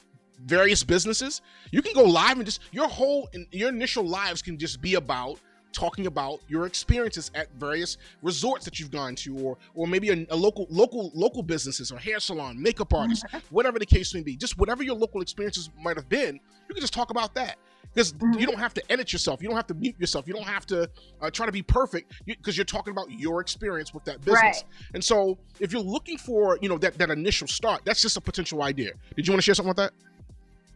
various 0.45 0.85
businesses, 0.85 1.43
you 1.73 1.83
can 1.83 1.95
go 1.95 2.05
live 2.05 2.37
and 2.37 2.45
just 2.45 2.61
your 2.71 2.89
whole 2.89 3.29
your 3.51 3.71
initial 3.71 4.05
lives 4.05 4.43
can 4.43 4.59
just 4.59 4.81
be 4.81 4.95
about 4.95 5.41
talking 5.73 6.07
about 6.07 6.41
your 6.49 6.67
experiences 6.67 7.31
at 7.35 7.49
various 7.55 7.99
resorts 8.23 8.65
that 8.65 8.79
you've 8.79 8.91
gone 8.91 9.15
to 9.15 9.37
or 9.39 9.57
or 9.75 9.87
maybe 9.87 10.09
a, 10.11 10.27
a 10.31 10.37
local 10.37 10.67
local 10.71 11.11
local 11.15 11.43
businesses 11.43 11.93
or 11.93 11.99
hair 11.99 12.19
salon 12.21 12.61
makeup 12.61 12.93
artist 12.95 13.25
whatever 13.51 13.79
the 13.79 13.87
case 13.87 14.15
may 14.15 14.23
be 14.23 14.37
just 14.37 14.59
whatever 14.59 14.83
your 14.83 14.95
local 14.95 15.21
experiences 15.21 15.71
might 15.81 15.97
have 15.97 16.09
been 16.09 16.35
you 16.69 16.75
can 16.75 16.81
just 16.81 16.93
talk 16.93 17.11
about 17.11 17.35
that 17.35 17.57
because 17.93 18.13
mm-hmm. 18.15 18.39
you 18.39 18.47
don't 18.47 18.59
have 18.59 18.75
to 18.75 18.93
edit 18.93 19.13
yourself 19.13 19.43
you 19.43 19.49
don't 19.49 19.57
have 19.57 19.67
to 19.67 19.75
mute 19.75 19.95
yourself 19.99 20.27
you 20.27 20.35
don't 20.35 20.47
have 20.47 20.67
to 20.67 20.89
uh, 21.21 21.31
try 21.31 21.47
to 21.47 21.53
be 21.53 21.63
perfect 21.63 22.13
because 22.27 22.57
you, 22.57 22.63
are 22.63 22.65
talking 22.65 22.91
about 22.91 23.11
your 23.11 23.41
experience 23.41 23.93
with 23.93 24.05
that 24.05 24.21
business 24.23 24.43
right. 24.43 24.65
and 24.95 25.03
so 25.03 25.39
if 25.61 25.73
you're 25.73 25.83
looking 25.83 26.19
for 26.19 26.59
you 26.61 26.69
know 26.69 26.79
that 26.79 26.97
that 26.99 27.11
initial 27.11 27.47
start 27.47 27.83
that's 27.85 28.03
just 28.03 28.17
a 28.17 28.21
potential 28.21 28.63
idea 28.63 28.93
did 29.17 29.27
you 29.27 29.33
want 29.33 29.39
to 29.39 29.45
share 29.45 29.55
something 29.55 29.69
with 29.69 29.77
that 29.77 29.93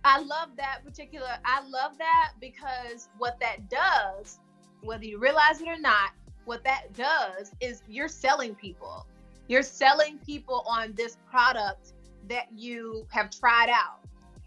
I 0.05 0.19
love 0.19 0.49
that 0.57 0.81
particular. 0.85 1.29
I 1.45 1.61
love 1.69 1.97
that 1.99 2.33
because 2.41 3.09
what 3.19 3.39
that 3.41 3.69
does 3.69 4.41
whether 4.83 5.05
you 5.05 5.19
realize 5.19 5.61
it 5.61 5.69
or 5.69 5.79
not, 5.79 6.11
what 6.45 6.65
that 6.65 6.93
does 6.95 7.53
is 7.61 7.83
you're 7.89 8.09
selling 8.09 8.55
people. 8.55 9.07
You're 9.49 9.63
selling 9.63 10.19
people 10.19 10.65
on 10.69 10.93
this 10.95 11.17
product 11.31 11.93
that 12.29 12.47
you 12.55 13.07
have 13.11 13.31
tried 13.31 13.71
out. 13.71 14.01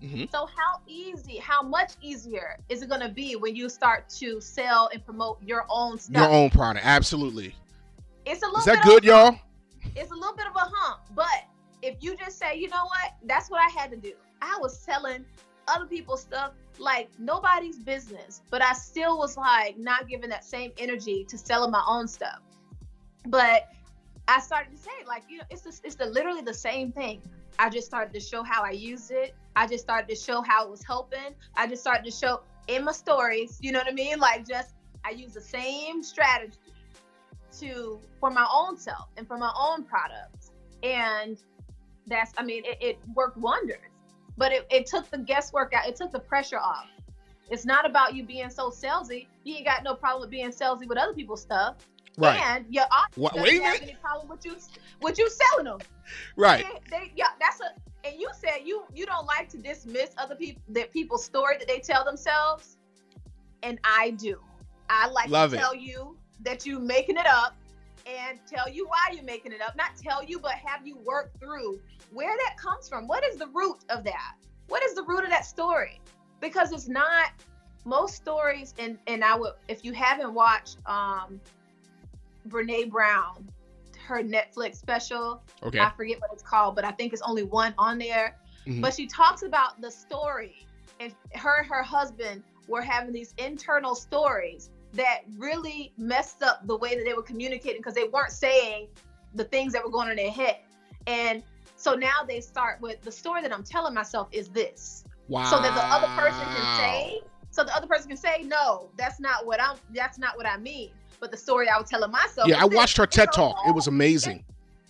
Mm-hmm. 0.03 0.25
So 0.31 0.45
how 0.45 0.81
easy, 0.87 1.37
how 1.37 1.61
much 1.61 1.93
easier 2.01 2.57
is 2.69 2.81
it 2.81 2.89
going 2.89 3.01
to 3.01 3.09
be 3.09 3.35
when 3.35 3.55
you 3.55 3.69
start 3.69 4.09
to 4.09 4.41
sell 4.41 4.89
and 4.93 5.03
promote 5.05 5.41
your 5.41 5.65
own 5.69 5.97
stuff? 5.97 6.23
Your 6.23 6.31
own 6.31 6.49
product, 6.49 6.85
absolutely. 6.85 7.55
It's 8.25 8.43
a 8.43 8.45
little. 8.45 8.59
Is 8.59 8.65
that 8.65 8.83
good, 8.83 9.03
y'all? 9.03 9.39
It's 9.95 10.11
a 10.11 10.15
little 10.15 10.35
bit 10.35 10.47
of 10.47 10.55
a 10.55 10.69
hump, 10.71 11.01
but 11.15 11.45
if 11.81 11.95
you 12.01 12.15
just 12.17 12.37
say, 12.37 12.57
you 12.57 12.67
know 12.69 12.83
what, 12.85 13.13
that's 13.23 13.49
what 13.49 13.61
I 13.61 13.69
had 13.79 13.91
to 13.91 13.97
do. 13.97 14.13
I 14.41 14.57
was 14.59 14.77
selling 14.77 15.23
other 15.67 15.85
people's 15.85 16.21
stuff 16.21 16.51
like 16.79 17.09
nobody's 17.19 17.79
business, 17.79 18.41
but 18.49 18.61
I 18.61 18.73
still 18.73 19.17
was 19.17 19.37
like 19.37 19.77
not 19.77 20.07
giving 20.07 20.29
that 20.29 20.43
same 20.43 20.71
energy 20.77 21.25
to 21.29 21.37
selling 21.37 21.71
my 21.71 21.83
own 21.87 22.07
stuff. 22.07 22.39
But 23.27 23.69
I 24.27 24.39
started 24.39 24.71
to 24.71 24.77
say 24.77 24.91
like, 25.07 25.23
you 25.29 25.37
know, 25.37 25.43
it's 25.49 25.61
the, 25.61 25.79
it's 25.83 25.95
the 25.95 26.05
literally 26.05 26.41
the 26.41 26.53
same 26.53 26.91
thing. 26.91 27.21
I 27.57 27.69
just 27.69 27.87
started 27.87 28.13
to 28.13 28.19
show 28.19 28.43
how 28.43 28.63
I 28.63 28.71
used 28.71 29.11
it. 29.11 29.35
I 29.55 29.67
just 29.67 29.83
started 29.83 30.09
to 30.09 30.15
show 30.15 30.41
how 30.41 30.65
it 30.65 30.71
was 30.71 30.83
helping. 30.83 31.35
I 31.55 31.67
just 31.67 31.81
started 31.81 32.03
to 32.05 32.11
show 32.11 32.41
in 32.67 32.83
my 32.83 32.91
stories, 32.91 33.57
you 33.61 33.71
know 33.71 33.79
what 33.79 33.87
I 33.87 33.93
mean? 33.93 34.19
Like 34.19 34.47
just 34.47 34.73
I 35.05 35.11
use 35.11 35.33
the 35.33 35.41
same 35.41 36.03
strategy 36.03 36.57
to 37.59 37.99
for 38.19 38.29
my 38.29 38.47
own 38.53 38.77
self 38.77 39.07
and 39.17 39.27
for 39.27 39.37
my 39.37 39.51
own 39.57 39.83
products. 39.83 40.51
And 40.83 41.37
that's 42.07 42.33
I 42.37 42.43
mean, 42.43 42.63
it, 42.65 42.77
it 42.81 42.99
worked 43.13 43.37
wonders 43.37 43.94
but 44.37 44.51
it, 44.51 44.67
it 44.69 44.85
took 44.85 45.09
the 45.09 45.17
guesswork 45.17 45.73
out. 45.73 45.87
It 45.87 45.95
took 45.95 46.11
the 46.11 46.19
pressure 46.19 46.59
off. 46.59 46.87
It's 47.49 47.65
not 47.65 47.85
about 47.85 48.15
you 48.15 48.23
being 48.23 48.49
so 48.49 48.69
salesy. 48.69 49.27
You 49.43 49.55
ain't 49.55 49.65
got 49.65 49.83
no 49.83 49.93
problem 49.93 50.21
with 50.21 50.31
being 50.31 50.49
salesy 50.49 50.87
with 50.87 50.97
other 50.97 51.13
people's 51.13 51.41
stuff. 51.41 51.75
Right. 52.17 52.39
And 52.39 52.65
your 52.69 52.85
audience 52.91 53.17
what, 53.17 53.35
doesn't 53.35 53.61
have 53.61 53.81
any 53.81 53.95
problem 54.01 54.29
with 54.29 54.45
you 54.45 54.55
with 55.01 55.19
you 55.19 55.29
selling 55.29 55.65
them. 55.65 55.79
Right. 56.35 56.65
They, 56.89 56.97
they, 56.97 57.11
yeah, 57.15 57.27
that's 57.39 57.59
a 57.59 58.07
and 58.07 58.19
you 58.19 58.29
said 58.37 58.59
you 58.63 58.83
you 58.93 59.05
don't 59.05 59.25
like 59.25 59.49
to 59.49 59.57
dismiss 59.57 60.11
other 60.17 60.35
people 60.35 60.61
that 60.69 60.93
people's 60.93 61.25
story 61.25 61.57
that 61.57 61.67
they 61.67 61.79
tell 61.79 62.05
themselves. 62.05 62.77
And 63.63 63.79
I 63.83 64.11
do. 64.11 64.39
I 64.89 65.09
like 65.09 65.29
Love 65.29 65.51
to 65.51 65.57
it. 65.57 65.59
tell 65.59 65.75
you 65.75 66.17
that 66.41 66.65
you 66.65 66.79
making 66.79 67.17
it 67.17 67.25
up 67.25 67.55
and 68.05 68.39
tell 68.45 68.69
you 68.69 68.87
why 68.87 69.13
you're 69.13 69.23
making 69.23 69.51
it 69.51 69.61
up. 69.61 69.75
Not 69.75 69.95
tell 69.97 70.23
you, 70.23 70.39
but 70.39 70.51
have 70.51 70.85
you 70.85 70.97
work 70.97 71.31
through 71.39 71.79
where 72.15 72.35
that 72.35 72.55
comes 72.57 72.87
from. 72.87 73.07
What 73.07 73.23
is 73.25 73.37
the 73.37 73.47
root 73.47 73.79
of 73.89 74.03
that? 74.05 74.35
What 74.67 74.81
is 74.83 74.95
the 74.95 75.03
root 75.03 75.23
of 75.23 75.29
that 75.29 75.45
story? 75.45 75.99
Because 76.39 76.71
it's 76.71 76.87
not 76.87 77.29
most 77.83 78.15
stories, 78.15 78.73
and 78.79 78.97
and 79.05 79.23
I 79.23 79.35
would 79.35 79.53
if 79.67 79.85
you 79.85 79.93
haven't 79.93 80.33
watched 80.33 80.77
um 80.87 81.39
Brene 82.47 82.89
Brown, 82.89 83.47
her 84.07 84.23
Netflix 84.23 84.77
special. 84.77 85.43
Okay. 85.61 85.79
I 85.79 85.91
forget 85.95 86.19
what 86.21 86.31
it's 86.33 86.41
called, 86.41 86.75
but 86.75 86.85
I 86.85 86.91
think 86.91 87.13
it's 87.13 87.21
only 87.21 87.43
one 87.43 87.75
on 87.77 87.97
there. 87.97 88.37
Mm-hmm. 88.65 88.81
But 88.81 88.93
she 88.93 89.05
talks 89.05 89.43
about 89.43 89.81
the 89.81 89.91
story, 89.91 90.65
and 90.99 91.13
her 91.33 91.59
and 91.59 91.67
her 91.67 91.83
husband 91.83 92.43
were 92.67 92.81
having 92.81 93.13
these 93.13 93.35
internal 93.37 93.93
stories 93.93 94.69
that 94.93 95.21
really 95.37 95.91
messed 95.97 96.41
up 96.41 96.65
the 96.65 96.77
way 96.77 96.95
that 96.95 97.03
they 97.03 97.13
were 97.13 97.21
communicating 97.21 97.79
because 97.79 97.93
they 97.93 98.05
weren't 98.05 98.31
saying 98.31 98.87
the 99.35 99.43
things 99.43 99.73
that 99.73 99.83
were 99.83 99.91
going 99.91 100.05
on 100.05 100.11
in 100.11 100.17
their 100.17 100.31
head. 100.31 100.57
And 101.05 101.43
so 101.85 101.93
now 101.93 102.23
they 102.27 102.41
start 102.41 102.81
with 102.81 102.99
the 103.01 103.11
story 103.11 103.43
that 103.43 103.53
I'm 103.53 103.61
telling 103.61 103.93
myself 103.93 104.27
is 104.31 104.47
this. 104.47 105.03
Wow. 105.27 105.45
So 105.45 105.61
that 105.61 105.75
the 105.75 105.85
other 105.85 106.07
person 106.19 106.41
can 106.41 106.77
say, 106.79 107.21
so 107.51 107.63
the 107.63 107.75
other 107.75 107.85
person 107.85 108.07
can 108.07 108.17
say, 108.17 108.41
no, 108.41 108.89
that's 108.97 109.19
not 109.19 109.45
what 109.45 109.61
I'm, 109.61 109.77
that's 109.93 110.17
not 110.17 110.35
what 110.35 110.47
I 110.47 110.57
mean. 110.57 110.89
But 111.19 111.29
the 111.29 111.37
story 111.37 111.69
I 111.69 111.79
was 111.79 111.87
telling 111.87 112.09
myself. 112.09 112.47
Yeah, 112.47 112.59
I 112.59 112.65
watched 112.65 112.97
her 112.97 113.05
TED 113.05 113.31
talk. 113.31 113.57
Whole, 113.57 113.69
it 113.71 113.75
was 113.75 113.85
amazing. 113.85 114.43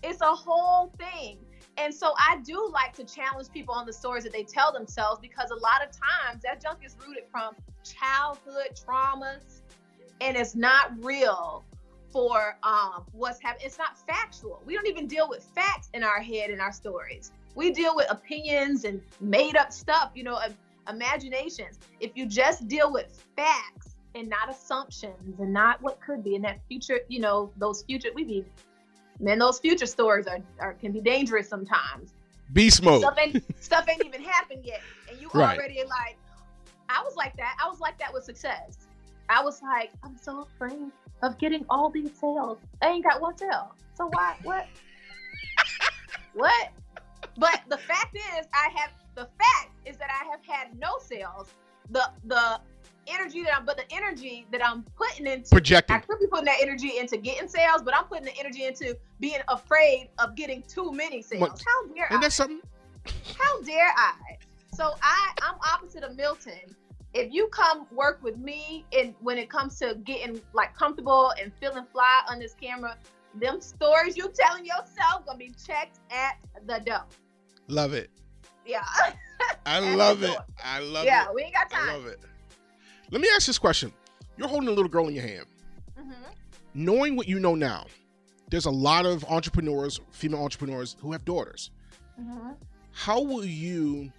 it's 0.04 0.22
a 0.22 0.34
whole 0.34 0.94
thing. 0.98 1.38
And 1.76 1.94
so 1.94 2.14
I 2.18 2.38
do 2.46 2.72
like 2.72 2.94
to 2.94 3.04
challenge 3.04 3.50
people 3.52 3.76
on 3.76 3.86
the 3.86 3.92
stories 3.92 4.24
that 4.24 4.32
they 4.32 4.44
tell 4.44 4.72
themselves 4.72 5.20
because 5.20 5.52
a 5.52 5.56
lot 5.56 5.86
of 5.86 5.90
times 5.92 6.44
that 6.44 6.62
junk 6.62 6.80
is 6.86 6.96
rooted 7.06 7.26
from 7.30 7.56
childhood 7.84 8.80
traumas 8.88 9.60
and 10.22 10.38
it's 10.38 10.56
not 10.56 10.92
real 11.04 11.66
for 12.16 12.58
um, 12.64 13.04
what's 13.12 13.42
happening. 13.42 13.66
It's 13.66 13.78
not 13.78 14.00
factual. 14.08 14.64
We 14.66 14.74
don't 14.74 14.88
even 14.88 15.06
deal 15.06 15.28
with 15.28 15.44
facts 15.44 15.90
in 15.94 16.02
our 16.02 16.22
head 16.22 16.50
in 16.50 16.62
our 16.62 16.72
stories. 16.72 17.34
We 17.56 17.72
deal 17.72 17.94
with 17.94 18.10
opinions 18.10 18.86
and 18.86 19.02
made 19.20 19.58
up 19.58 19.74
stuff, 19.74 20.12
you 20.16 20.24
know, 20.24 20.40
imaginations. 20.88 21.78
If 22.00 22.12
you 22.16 22.26
just 22.26 22.70
deal 22.70 22.94
with 22.94 23.22
facts 23.36 23.98
and 24.16 24.30
not 24.30 24.50
assumptions 24.50 25.42
and 25.42 25.52
not 25.52 25.82
what 25.82 26.00
could 26.00 26.24
be 26.24 26.36
in 26.36 26.42
that 26.44 26.60
future, 26.70 27.02
you 27.10 27.20
know, 27.20 27.52
those 27.58 27.84
future, 27.84 28.08
we 28.16 28.24
be, 28.24 28.46
man, 29.20 29.38
those 29.38 29.60
future 29.60 29.86
stories 29.86 30.26
are, 30.26 30.40
are 30.60 30.76
can 30.76 30.94
be 30.94 31.02
dangerous 31.02 31.50
sometimes. 31.50 32.14
Beast 32.54 32.82
mode. 32.82 33.02
Stuff 33.02 33.18
ain't, 33.20 33.44
stuff 33.62 33.90
ain't 33.90 34.06
even 34.06 34.24
happened 34.24 34.64
yet. 34.64 34.80
And 35.12 35.20
you 35.20 35.30
right. 35.34 35.58
already 35.58 35.84
like, 35.84 36.18
I 36.88 37.04
was 37.04 37.18
like 37.18 37.36
that. 37.36 37.58
I 37.62 37.68
was 37.68 37.82
like 37.82 38.00
that 38.00 38.14
with 38.14 38.24
success. 38.24 38.88
I 39.28 39.44
was 39.44 39.62
like, 39.62 39.92
I'm 40.02 40.16
so 40.16 40.44
afraid 40.44 40.94
of 41.26 41.38
getting 41.40 41.66
all 41.70 41.90
these 41.90 42.12
sales. 42.20 42.60
I 42.82 42.90
ain't 42.90 43.04
got 43.04 43.20
one 43.20 43.38
sale. 43.38 43.74
So 43.96 44.10
why? 44.14 44.36
What? 44.44 44.68
what? 46.34 46.70
But 47.38 47.62
the 47.68 47.78
fact 47.78 48.16
is, 48.16 48.46
I 48.54 48.70
have 48.76 48.92
the 49.16 49.28
fact 49.40 49.72
is 49.86 49.98
that 49.98 50.10
I 50.10 50.30
have 50.30 50.46
had 50.46 50.78
no 50.80 50.98
sales. 51.00 51.50
The 51.90 52.10
the 52.26 52.60
energy 53.08 53.44
that 53.44 53.58
I'm, 53.58 53.66
but 53.66 53.78
the 53.78 53.92
energy 53.92 54.46
that 54.52 54.66
I'm 54.66 54.84
putting 54.96 55.28
into 55.28 55.50
projecting. 55.50 55.96
I 55.96 56.00
could 56.00 56.20
be 56.20 56.28
putting 56.28 56.46
that 56.46 56.58
energy 56.62 56.98
into 56.98 57.18
getting 57.18 57.48
sales, 57.48 57.82
but 57.84 57.96
I'm 57.96 58.06
putting 58.06 58.26
the 58.26 58.38
energy 58.38 58.66
into 58.66 58.98
being 59.20 59.40
afraid 59.48 60.10
of 60.20 60.36
getting 60.36 60.64
too 60.64 60.92
many 60.92 61.22
sales. 61.22 61.42
What? 61.42 61.64
How 61.66 61.94
dare 61.94 62.08
Isn't 62.08 62.18
I? 62.18 62.22
that 62.22 62.32
something? 62.32 62.62
How 63.38 63.62
dare 63.62 63.94
I? 63.96 64.14
So 64.74 64.94
I 65.02 65.32
I'm 65.42 65.56
opposite 65.74 66.04
of 66.04 66.16
Milton 66.16 66.60
if 67.16 67.34
you 67.34 67.48
come 67.48 67.88
work 67.92 68.20
with 68.22 68.38
me 68.38 68.86
and 68.92 69.16
when 69.22 69.38
it 69.38 69.50
comes 69.50 69.80
to 69.80 69.96
getting 70.04 70.42
like 70.54 70.76
comfortable 70.76 71.32
and 71.42 71.52
feeling 71.62 71.86
fly 71.92 72.22
on 72.30 72.40
this 72.40 72.54
camera, 72.54 72.98
them 73.36 73.62
stories 73.62 74.18
you 74.18 74.30
telling 74.36 74.66
yourself 74.66 75.26
gonna 75.26 75.38
be 75.38 75.52
checked 75.66 76.00
at 76.12 76.38
the 76.68 76.80
door. 76.86 77.06
Love 77.70 77.94
it. 77.94 78.10
Yeah. 78.66 78.84
I 79.66 79.80
love 79.96 80.24
it. 80.24 80.38
I 80.64 80.80
love 80.80 81.06
yeah, 81.06 81.24
it. 81.24 81.26
Yeah, 81.28 81.34
we 81.34 81.44
ain't 81.44 81.54
got 81.54 81.70
time. 81.70 81.90
I 81.90 81.94
love 81.94 82.06
it. 82.06 82.20
Let 83.12 83.22
me 83.22 83.30
ask 83.34 83.48
this 83.48 83.58
question. 83.58 83.94
You're 84.36 84.50
holding 84.50 84.68
a 84.68 84.74
little 84.74 84.90
girl 84.90 85.08
in 85.08 85.16
your 85.16 85.24
hand. 85.24 85.46
Mm-hmm. 85.98 86.12
Knowing 86.74 87.16
what 87.16 87.30
you 87.30 87.40
know 87.40 87.56
now, 87.56 87.86
there's 88.50 88.66
a 88.66 88.72
lot 88.72 89.06
of 89.06 89.24
entrepreneurs, 89.26 90.02
female 90.12 90.44
entrepreneurs, 90.44 90.98
who 91.00 91.14
have 91.14 91.24
daughters. 91.24 91.72
Mm-hmm. 92.20 92.52
How 92.92 93.22
will 93.22 93.46
you 93.46 94.12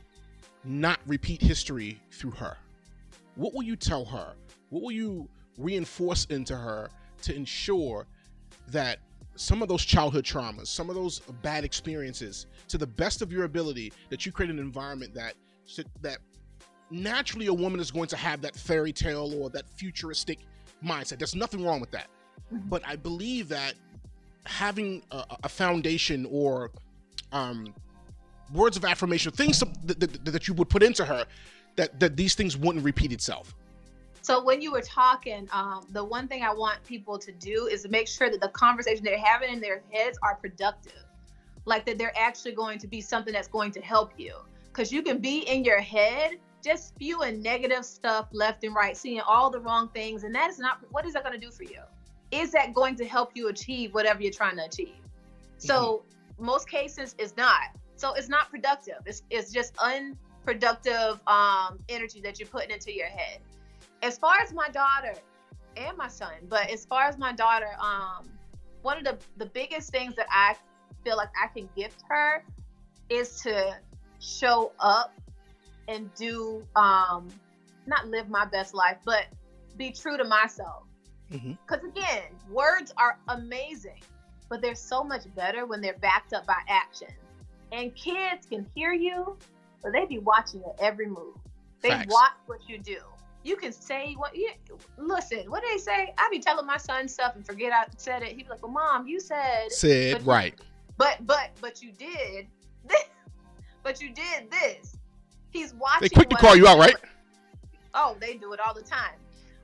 not 0.65 0.99
repeat 1.07 1.43
history 1.43 2.01
through 2.11 2.33
her? 2.33 2.57
What 3.37 3.55
will 3.55 3.62
you 3.62 3.76
tell 3.76 4.05
her? 4.05 4.34
What 4.70 4.82
will 4.82 4.93
you 4.93 5.28
reinforce 5.59 6.24
into 6.26 6.57
her 6.57 6.91
to 7.22 7.34
ensure 7.34 8.07
that 8.68 8.99
some 9.37 9.62
of 9.62 9.68
those 9.68 9.84
childhood 9.84 10.24
traumas, 10.24 10.66
some 10.66 10.89
of 10.89 10.97
those 10.97 11.20
bad 11.43 11.64
experiences, 11.64 12.47
to 12.68 12.78
the 12.78 12.87
best 12.87 13.22
of 13.22 13.30
your 13.30 13.45
ability, 13.45 13.93
that 14.09 14.26
you 14.26 14.32
create 14.32 14.51
an 14.51 14.59
environment 14.59 15.14
that 15.14 15.34
that 16.01 16.18
naturally 16.91 17.47
a 17.47 17.53
woman 17.53 17.80
is 17.80 17.91
going 17.91 18.09
to 18.09 18.16
have 18.16 18.41
that 18.41 18.55
fairy 18.55 18.93
tale 18.93 19.34
or 19.43 19.51
that 19.51 19.68
futuristic 19.68 20.39
mindset. 20.84 21.18
There's 21.18 21.34
nothing 21.34 21.64
wrong 21.64 21.80
with 21.80 21.91
that. 21.91 22.07
Mm-hmm. 22.53 22.68
But 22.68 22.82
I 22.87 22.97
believe 22.97 23.49
that 23.49 23.74
having 24.45 25.03
a, 25.11 25.24
a 25.45 25.49
foundation 25.49 26.26
or 26.30 26.70
um, 27.32 27.74
words 28.53 28.76
of 28.76 28.84
affirmation, 28.84 29.32
things 29.32 29.59
that, 29.59 29.99
that, 29.99 30.24
that 30.24 30.49
you 30.49 30.55
would 30.55 30.68
put 30.68 30.82
into 30.82 31.05
her 31.05 31.26
that 31.77 31.99
that 32.01 32.16
these 32.16 32.35
things 32.35 32.57
wouldn't 32.57 32.85
repeat 32.85 33.12
itself. 33.12 33.55
So 34.22 34.43
when 34.43 34.61
you 34.61 34.72
were 34.72 34.83
talking, 34.83 35.49
um, 35.53 35.87
the 35.91 36.05
one 36.05 36.27
thing 36.27 36.43
I 36.43 36.53
want 36.53 36.83
people 36.83 37.16
to 37.16 37.31
do 37.31 37.68
is 37.68 37.83
to 37.83 37.89
make 37.89 38.09
sure 38.09 38.29
that 38.29 38.41
the 38.41 38.49
conversation 38.49 39.05
they're 39.05 39.24
having 39.24 39.53
in 39.53 39.61
their 39.61 39.83
heads 39.93 40.18
are 40.20 40.35
productive, 40.35 41.05
like 41.64 41.87
that 41.87 41.97
they're 41.97 42.16
actually 42.18 42.53
going 42.53 42.81
to 42.81 42.89
be 42.89 43.01
something 43.01 43.33
that's 43.33 43.47
going 43.47 43.70
to 43.70 43.81
help 43.81 44.14
you. 44.16 44.35
Because 44.64 44.91
you 44.91 45.03
can 45.03 45.18
be 45.18 45.41
in 45.49 45.62
your 45.62 45.81
head 45.81 46.39
just 46.61 46.89
spewing 46.89 47.41
negative 47.41 47.85
stuff 47.85 48.27
left 48.33 48.64
and 48.64 48.74
right, 48.74 48.97
seeing 48.97 49.20
all 49.20 49.49
the 49.49 49.61
wrong 49.61 49.89
things, 49.95 50.24
and 50.24 50.35
that 50.35 50.51
is 50.51 50.59
not 50.59 50.81
what 50.91 51.07
is 51.07 51.12
that 51.12 51.22
going 51.22 51.39
to 51.39 51.47
do 51.47 51.53
for 51.53 51.62
you? 51.62 51.83
Is 52.33 52.51
that 52.51 52.74
going 52.74 52.97
to 52.97 53.05
help 53.05 53.31
you 53.35 53.47
achieve 53.47 53.95
whatever 53.95 54.20
you're 54.22 54.33
trying 54.33 54.57
to 54.57 54.64
achieve? 54.64 54.97
So 55.59 56.03
mm-hmm. 56.35 56.47
most 56.47 56.68
cases 56.68 57.14
it's 57.18 57.37
not. 57.37 57.68
So 57.95 58.14
it's 58.14 58.29
not 58.29 58.51
productive. 58.51 58.99
It's 59.07 59.22
it's 59.31 59.53
just 59.53 59.79
un 59.79 60.18
productive 60.47 61.21
um, 61.27 61.79
energy 61.89 62.21
that 62.21 62.39
you're 62.39 62.49
putting 62.49 62.71
into 62.71 62.95
your 62.95 63.09
head. 63.09 63.41
As 64.03 64.17
far 64.17 64.37
as 64.41 64.55
my 64.55 64.69
daughter 64.69 65.15
and 65.77 65.97
my 65.99 66.07
son, 66.07 66.35
but 66.49 66.71
as 66.71 66.87
far 66.87 67.03
as 67.03 67.19
my 67.19 67.33
daughter, 67.33 67.71
um, 67.81 68.29
one 68.83 68.97
of 68.97 69.05
the, 69.05 69.19
the 69.39 69.47
biggest 69.47 69.91
things 69.91 70.15
that 70.15 70.29
I 70.31 70.55
feel 71.05 71.17
like 71.17 71.31
I 71.43 71.49
can 71.49 71.69
gift 71.77 72.05
her 72.09 72.45
is 73.11 73.41
to 73.41 73.77
show 74.21 74.71
up 74.79 75.13
and 75.89 76.15
do, 76.15 76.65
um, 76.77 77.29
not 77.87 78.07
live 78.07 78.29
my 78.29 78.45
best 78.45 78.73
life, 78.73 78.99
but 79.05 79.27
be 79.77 79.91
true 79.91 80.17
to 80.17 80.25
myself. 80.25 80.85
Because 81.29 81.81
mm-hmm. 81.81 81.89
again, 81.89 82.23
words 82.49 82.95
are 82.97 83.19
amazing, 83.29 84.01
but 84.49 84.63
they're 84.63 84.77
so 84.77 85.03
much 85.03 85.23
better 85.35 85.67
when 85.67 85.81
they're 85.81 85.99
backed 85.99 86.33
up 86.33 86.47
by 86.47 86.61
action. 86.69 87.09
And 87.73 87.93
kids 87.97 88.47
can 88.47 88.65
hear 88.77 88.93
you 88.93 89.37
but 89.83 89.93
they 89.93 90.05
be 90.07 90.18
watching 90.18 90.61
your 90.61 90.74
every 90.79 91.07
move. 91.07 91.37
They 91.83 91.91
Facts. 91.91 92.12
watch 92.12 92.33
what 92.47 92.68
you 92.68 92.79
do. 92.79 92.99
You 93.43 93.57
can 93.57 93.72
say 93.72 94.14
what 94.16 94.37
you 94.37 94.51
listen. 94.97 95.51
What 95.51 95.62
do 95.62 95.68
they 95.70 95.79
say? 95.79 96.12
I 96.18 96.29
be 96.31 96.41
telling 96.41 96.66
my 96.66 96.79
son 96.79 97.07
stuff 97.07 97.37
and 97.37 97.47
forget 97.47 97.72
I 97.72 97.87
said 97.97 98.22
it. 98.22 98.31
He 98.31 98.43
be 98.43 98.49
like, 98.49 98.62
"Well, 98.62 98.72
mom, 98.72 99.07
you 99.07 99.20
said 99.20 99.70
said 99.70 100.14
but 100.14 100.27
right." 100.27 100.55
but 100.97 101.18
but 101.27 101.51
but 101.61 101.81
you 101.83 101.93
did 101.93 102.49
this. 102.89 103.05
But 103.83 104.01
you 104.01 104.12
did 104.12 104.51
this. 104.51 104.97
He's 105.51 105.72
watching. 105.74 106.01
They 106.03 106.09
quick 106.09 106.31
to 106.31 106.37
call 106.37 106.57
you 106.57 106.66
out, 106.66 106.79
right? 106.79 106.97
Oh, 107.95 108.16
they 108.20 108.35
do 108.35 108.53
it 108.53 108.61
all 108.61 108.74
the 108.74 108.83
time. 108.83 109.14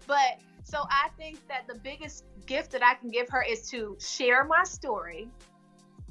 But 0.07 0.41
so 0.63 0.85
I 0.91 1.09
think 1.19 1.47
that 1.49 1.67
the 1.67 1.75
biggest 1.75 2.25
gift 2.47 2.71
that 2.73 2.85
I 2.85 2.95
can 2.95 3.11
give 3.11 3.29
her 3.31 3.43
is 3.43 3.69
to 3.71 3.97
share 4.01 4.45
my 4.45 4.65
story. 4.65 5.29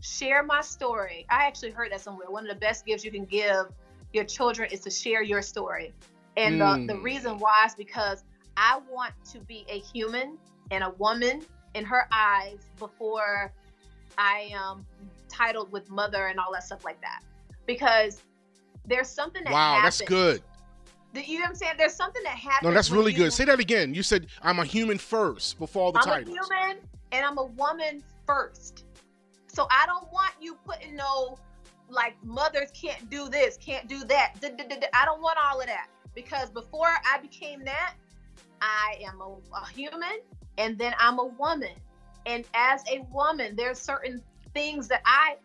Share 0.01 0.43
my 0.43 0.61
story. 0.61 1.25
I 1.29 1.45
actually 1.45 1.71
heard 1.71 1.91
that 1.91 2.01
somewhere. 2.01 2.29
One 2.29 2.43
of 2.45 2.49
the 2.53 2.59
best 2.59 2.85
gifts 2.85 3.05
you 3.05 3.11
can 3.11 3.25
give 3.25 3.67
your 4.13 4.23
children 4.23 4.69
is 4.71 4.81
to 4.81 4.89
share 4.89 5.23
your 5.23 5.41
story. 5.41 5.93
And 6.37 6.59
mm. 6.59 6.87
the, 6.87 6.93
the 6.93 6.99
reason 6.99 7.37
why 7.37 7.65
is 7.65 7.75
because 7.75 8.23
I 8.57 8.79
want 8.89 9.13
to 9.31 9.39
be 9.39 9.65
a 9.69 9.79
human 9.79 10.37
and 10.71 10.83
a 10.83 10.89
woman 10.91 11.41
in 11.73 11.85
her 11.85 12.07
eyes 12.11 12.59
before 12.77 13.53
I 14.17 14.51
am 14.53 14.85
titled 15.29 15.71
with 15.71 15.89
mother 15.89 16.27
and 16.27 16.39
all 16.39 16.51
that 16.53 16.63
stuff 16.63 16.83
like 16.83 16.99
that. 17.01 17.21
Because 17.65 18.21
there's 18.85 19.07
something 19.07 19.43
that 19.43 19.53
Wow, 19.53 19.75
happens. 19.75 19.99
that's 19.99 20.09
good. 20.09 20.43
You 21.13 21.39
know 21.39 21.41
what 21.41 21.49
I'm 21.49 21.55
saying? 21.55 21.73
There's 21.77 21.93
something 21.93 22.23
that 22.23 22.37
happens. 22.37 22.63
No, 22.63 22.73
that's 22.73 22.89
really 22.89 23.11
you, 23.11 23.17
good. 23.17 23.33
Say 23.33 23.45
that 23.45 23.59
again. 23.59 23.93
You 23.93 24.01
said 24.01 24.27
I'm 24.41 24.59
a 24.59 24.65
human 24.65 24.97
first 24.97 25.59
before 25.59 25.83
all 25.83 25.91
the 25.91 25.99
I'm 25.99 26.05
titles. 26.05 26.37
I'm 26.49 26.57
a 26.57 26.65
human 26.65 26.83
and 27.11 27.25
I'm 27.25 27.37
a 27.37 27.45
woman 27.45 28.01
first. 28.25 28.85
So 29.47 29.67
I 29.69 29.85
don't 29.85 30.11
want 30.13 30.31
you 30.39 30.57
putting 30.65 30.95
no 30.95 31.37
like 31.91 32.15
mothers 32.23 32.69
can't 32.73 33.09
do 33.09 33.29
this, 33.29 33.57
can't 33.57 33.87
do 33.87 34.03
that. 34.05 34.35
I 34.93 35.05
don't 35.05 35.21
want 35.21 35.37
all 35.43 35.59
of 35.59 35.67
that 35.67 35.87
because 36.15 36.49
before 36.49 36.87
I 36.87 37.19
became 37.19 37.63
that, 37.65 37.95
I 38.61 38.97
am 39.05 39.21
a, 39.21 39.35
a 39.55 39.67
human 39.73 40.19
and 40.57 40.77
then 40.77 40.93
I'm 40.99 41.19
a 41.19 41.25
woman. 41.25 41.73
And 42.25 42.45
as 42.53 42.83
a 42.91 43.05
woman, 43.11 43.55
there's 43.55 43.79
certain 43.79 44.21
things 44.53 44.87
that 44.89 45.01
I 45.05 45.35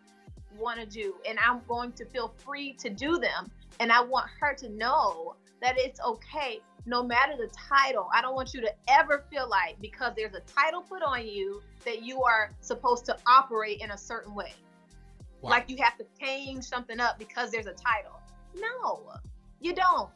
want 0.57 0.79
to 0.79 0.85
do 0.85 1.15
and 1.27 1.37
I'm 1.45 1.61
going 1.67 1.91
to 1.93 2.05
feel 2.05 2.33
free 2.37 2.73
to 2.73 2.89
do 2.89 3.17
them. 3.17 3.51
And 3.79 3.91
I 3.91 4.01
want 4.01 4.27
her 4.39 4.53
to 4.55 4.69
know 4.69 5.35
that 5.61 5.75
it's 5.77 5.99
okay 6.01 6.61
no 6.85 7.03
matter 7.03 7.33
the 7.37 7.49
title. 7.69 8.07
I 8.13 8.21
don't 8.21 8.33
want 8.33 8.53
you 8.53 8.61
to 8.61 8.73
ever 8.87 9.25
feel 9.29 9.49
like 9.49 9.79
because 9.81 10.13
there's 10.15 10.33
a 10.33 10.41
title 10.41 10.81
put 10.81 11.03
on 11.03 11.27
you 11.27 11.61
that 11.83 12.03
you 12.03 12.23
are 12.23 12.51
supposed 12.61 13.05
to 13.05 13.17
operate 13.27 13.81
in 13.81 13.91
a 13.91 13.97
certain 13.97 14.33
way. 14.33 14.53
Wow. 15.47 15.51
Like 15.51 15.69
you 15.69 15.77
have 15.81 15.97
to 15.97 16.05
change 16.19 16.65
something 16.65 16.99
up 16.99 17.17
because 17.17 17.51
there's 17.51 17.67
a 17.67 17.73
title. 17.73 18.19
No, 18.55 19.13
you 19.61 19.73
don't. 19.73 20.09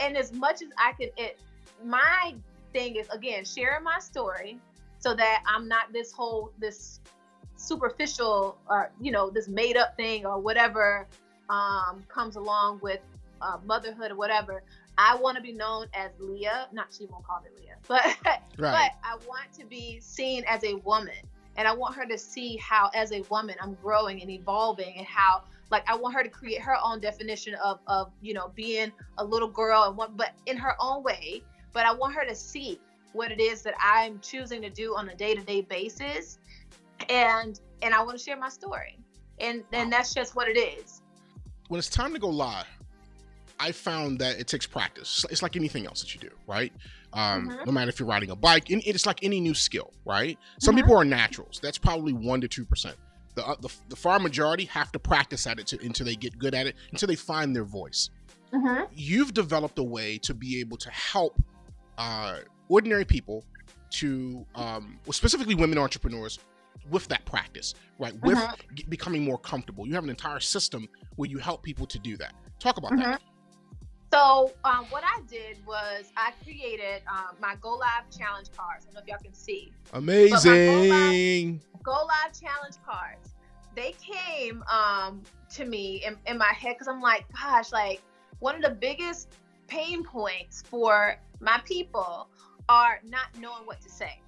And 0.00 0.16
as 0.16 0.32
much 0.32 0.62
as 0.62 0.68
I 0.78 0.92
can, 0.92 1.10
it 1.16 1.38
my 1.82 2.34
thing 2.72 2.96
is 2.96 3.08
again 3.10 3.44
sharing 3.44 3.82
my 3.84 3.98
story 3.98 4.58
so 4.98 5.14
that 5.14 5.42
I'm 5.46 5.68
not 5.68 5.92
this 5.92 6.12
whole 6.12 6.52
this 6.58 7.00
superficial 7.56 8.56
or 8.68 8.90
you 9.00 9.12
know 9.12 9.30
this 9.30 9.48
made 9.48 9.76
up 9.76 9.96
thing 9.96 10.26
or 10.26 10.38
whatever 10.38 11.06
um, 11.50 12.04
comes 12.08 12.36
along 12.36 12.80
with 12.82 13.00
uh, 13.40 13.58
motherhood 13.64 14.12
or 14.12 14.16
whatever. 14.16 14.62
I 14.96 15.16
want 15.16 15.36
to 15.36 15.42
be 15.42 15.52
known 15.52 15.86
as 15.94 16.10
Leah. 16.20 16.68
Not 16.72 16.86
she 16.96 17.06
won't 17.06 17.26
call 17.26 17.40
me 17.40 17.48
Leah, 17.60 17.76
but 17.88 18.04
right. 18.24 18.40
but 18.58 18.92
I 19.02 19.16
want 19.26 19.52
to 19.58 19.66
be 19.66 19.98
seen 20.00 20.44
as 20.48 20.62
a 20.64 20.74
woman, 20.76 21.14
and 21.56 21.68
I 21.68 21.74
want 21.74 21.94
her 21.96 22.06
to 22.06 22.18
see 22.18 22.56
how, 22.56 22.90
as 22.94 23.12
a 23.12 23.22
woman, 23.22 23.56
I'm 23.60 23.74
growing 23.74 24.20
and 24.20 24.30
evolving, 24.30 24.94
and 24.96 25.06
how 25.06 25.42
like 25.70 25.84
I 25.88 25.96
want 25.96 26.14
her 26.14 26.22
to 26.22 26.28
create 26.28 26.60
her 26.60 26.76
own 26.82 27.00
definition 27.00 27.54
of 27.56 27.80
of 27.86 28.12
you 28.20 28.34
know 28.34 28.52
being 28.54 28.92
a 29.18 29.24
little 29.24 29.48
girl 29.48 29.84
and 29.84 29.96
what, 29.96 30.16
but 30.16 30.32
in 30.46 30.56
her 30.56 30.74
own 30.80 31.02
way. 31.02 31.42
But 31.72 31.86
I 31.86 31.92
want 31.92 32.14
her 32.14 32.24
to 32.24 32.34
see 32.34 32.80
what 33.12 33.30
it 33.30 33.40
is 33.40 33.62
that 33.62 33.74
I'm 33.82 34.20
choosing 34.20 34.62
to 34.62 34.70
do 34.70 34.94
on 34.94 35.08
a 35.08 35.14
day 35.14 35.34
to 35.34 35.42
day 35.42 35.62
basis, 35.62 36.38
and 37.08 37.60
and 37.82 37.94
I 37.94 38.02
want 38.02 38.18
to 38.18 38.24
share 38.24 38.36
my 38.36 38.48
story, 38.48 38.98
and 39.38 39.64
and 39.72 39.92
that's 39.92 40.14
just 40.14 40.36
what 40.36 40.48
it 40.48 40.58
is. 40.58 41.02
When 41.68 41.78
it's 41.78 41.88
time 41.88 42.12
to 42.12 42.18
go 42.18 42.28
live 42.28 42.66
I 43.58 43.72
found 43.72 44.18
that 44.18 44.38
it 44.38 44.46
takes 44.46 44.66
practice. 44.66 45.24
It's 45.30 45.42
like 45.42 45.56
anything 45.56 45.86
else 45.86 46.00
that 46.00 46.14
you 46.14 46.20
do, 46.20 46.30
right? 46.46 46.72
Um, 47.14 47.48
mm-hmm. 47.48 47.64
No 47.64 47.72
matter 47.72 47.88
if 47.88 48.00
you're 48.00 48.08
riding 48.08 48.30
a 48.30 48.36
bike, 48.36 48.64
it's 48.68 49.06
like 49.06 49.22
any 49.22 49.40
new 49.40 49.54
skill, 49.54 49.92
right? 50.04 50.36
Some 50.58 50.74
mm-hmm. 50.74 50.82
people 50.82 50.96
are 50.96 51.04
naturals. 51.04 51.60
That's 51.62 51.78
probably 51.78 52.12
one 52.12 52.40
to 52.40 52.48
two 52.48 52.64
percent. 52.64 52.96
The, 53.36 53.46
uh, 53.46 53.54
the, 53.60 53.68
the 53.88 53.96
far 53.96 54.18
majority 54.18 54.64
have 54.66 54.92
to 54.92 54.98
practice 54.98 55.46
at 55.46 55.58
it 55.58 55.66
to, 55.68 55.84
until 55.84 56.06
they 56.06 56.16
get 56.16 56.38
good 56.38 56.54
at 56.54 56.66
it, 56.66 56.74
until 56.90 57.06
they 57.06 57.14
find 57.14 57.54
their 57.54 57.64
voice. 57.64 58.10
Mm-hmm. 58.52 58.84
You've 58.94 59.32
developed 59.32 59.78
a 59.78 59.82
way 59.82 60.18
to 60.18 60.34
be 60.34 60.60
able 60.60 60.76
to 60.76 60.90
help 60.90 61.40
uh, 61.98 62.38
ordinary 62.68 63.04
people 63.04 63.44
to, 63.90 64.44
um, 64.54 64.98
well, 65.06 65.12
specifically 65.12 65.54
women 65.54 65.78
entrepreneurs, 65.78 66.38
with 66.90 67.08
that 67.08 67.24
practice, 67.24 67.74
right? 67.98 68.12
With 68.22 68.36
mm-hmm. 68.36 68.74
g- 68.74 68.84
becoming 68.88 69.24
more 69.24 69.38
comfortable. 69.38 69.86
You 69.86 69.94
have 69.94 70.04
an 70.04 70.10
entire 70.10 70.40
system 70.40 70.88
where 71.16 71.30
you 71.30 71.38
help 71.38 71.62
people 71.62 71.86
to 71.86 71.98
do 71.98 72.16
that. 72.18 72.34
Talk 72.58 72.76
about 72.76 72.96
that. 72.96 73.22
So 74.14 74.52
um, 74.62 74.84
what 74.90 75.02
I 75.04 75.22
did 75.28 75.56
was 75.66 76.12
I 76.16 76.30
created 76.44 77.02
um, 77.10 77.34
my 77.40 77.56
Go 77.60 77.74
Live 77.74 78.08
challenge 78.16 78.46
cards. 78.56 78.86
I 78.88 78.92
don't 78.92 78.94
know 78.94 79.00
if 79.00 79.08
y'all 79.08 79.18
can 79.20 79.34
see. 79.34 79.72
Amazing. 79.92 80.52
Go 80.52 80.82
Live, 80.84 81.82
Go 81.82 81.90
Live, 81.90 82.32
challenge 82.40 82.76
cards. 82.86 83.34
They 83.74 83.92
came 84.00 84.62
um, 84.72 85.20
to 85.54 85.64
me 85.64 86.04
in, 86.06 86.16
in 86.28 86.38
my 86.38 86.52
head 86.56 86.74
because 86.74 86.86
I'm 86.86 87.00
like, 87.00 87.24
gosh, 87.32 87.72
like 87.72 88.02
one 88.38 88.54
of 88.54 88.62
the 88.62 88.70
biggest 88.70 89.34
pain 89.66 90.04
points 90.04 90.62
for 90.64 91.16
my 91.40 91.60
people 91.64 92.28
are 92.68 93.00
not 93.02 93.36
knowing 93.40 93.66
what 93.66 93.80
to 93.80 93.88
say. 93.90 94.20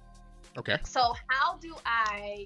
Okay. 0.57 0.75
So 0.83 1.13
how 1.27 1.55
do 1.61 1.73
I? 1.85 2.45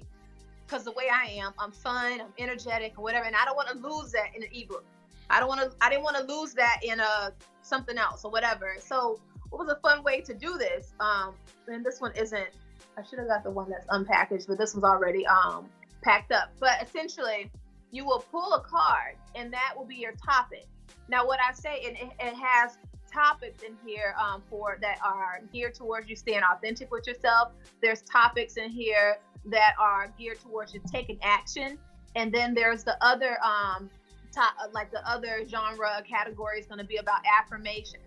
Because 0.64 0.84
the 0.84 0.92
way 0.92 1.08
I 1.12 1.24
am, 1.40 1.54
I'm 1.58 1.72
fun, 1.72 2.20
I'm 2.20 2.32
energetic, 2.38 2.92
whatever, 3.00 3.24
and 3.24 3.34
I 3.34 3.44
don't 3.44 3.56
want 3.56 3.68
to 3.70 3.74
lose 3.74 4.12
that 4.12 4.28
in 4.36 4.44
an 4.44 4.48
ebook. 4.52 4.84
I 5.30 5.40
don't 5.40 5.48
want 5.48 5.60
to. 5.60 5.76
I 5.80 5.88
didn't 5.90 6.04
want 6.04 6.16
to 6.16 6.24
lose 6.24 6.54
that 6.54 6.80
in 6.82 7.00
a 7.00 7.02
uh, 7.02 7.30
something 7.62 7.98
else 7.98 8.24
or 8.24 8.30
whatever. 8.30 8.76
So 8.78 9.20
what 9.50 9.66
was 9.66 9.68
a 9.68 9.80
fun 9.80 10.02
way 10.02 10.20
to 10.22 10.34
do 10.34 10.58
this? 10.58 10.92
Um, 11.00 11.34
and 11.68 11.84
this 11.84 12.00
one 12.00 12.12
isn't. 12.16 12.50
I 12.98 13.02
should 13.08 13.18
have 13.18 13.28
got 13.28 13.42
the 13.42 13.50
one 13.50 13.70
that's 13.70 13.86
unpackaged, 13.86 14.46
but 14.46 14.58
this 14.58 14.74
one's 14.74 14.84
already 14.84 15.26
um 15.26 15.68
packed 16.02 16.32
up. 16.32 16.50
But 16.58 16.82
essentially, 16.82 17.50
you 17.90 18.04
will 18.04 18.24
pull 18.30 18.54
a 18.54 18.60
card, 18.60 19.16
and 19.34 19.52
that 19.52 19.74
will 19.76 19.84
be 19.84 19.96
your 19.96 20.12
topic. 20.12 20.66
Now, 21.08 21.26
what 21.26 21.38
I 21.40 21.52
say, 21.52 21.84
and 21.86 21.96
it, 21.96 22.16
it 22.18 22.34
has 22.34 22.78
topics 23.12 23.62
in 23.62 23.76
here 23.86 24.14
um, 24.18 24.42
for 24.48 24.78
that 24.80 24.98
are 25.04 25.42
geared 25.52 25.74
towards 25.74 26.08
you 26.08 26.16
staying 26.16 26.42
authentic 26.42 26.90
with 26.90 27.06
yourself. 27.06 27.52
There's 27.82 28.02
topics 28.02 28.56
in 28.56 28.70
here 28.70 29.18
that 29.46 29.74
are 29.78 30.12
geared 30.18 30.40
towards 30.40 30.72
you 30.72 30.80
taking 30.90 31.18
action, 31.22 31.78
and 32.16 32.32
then 32.32 32.54
there's 32.54 32.84
the 32.84 32.96
other 33.04 33.36
um, 33.42 33.90
top, 34.32 34.54
uh, 34.60 34.66
like 34.72 34.90
the 34.90 35.06
other 35.08 35.44
genre 35.46 36.02
category 36.08 36.58
is 36.58 36.66
going 36.66 36.78
to 36.78 36.84
be 36.84 36.96
about 36.96 37.20
affirmations. 37.40 38.02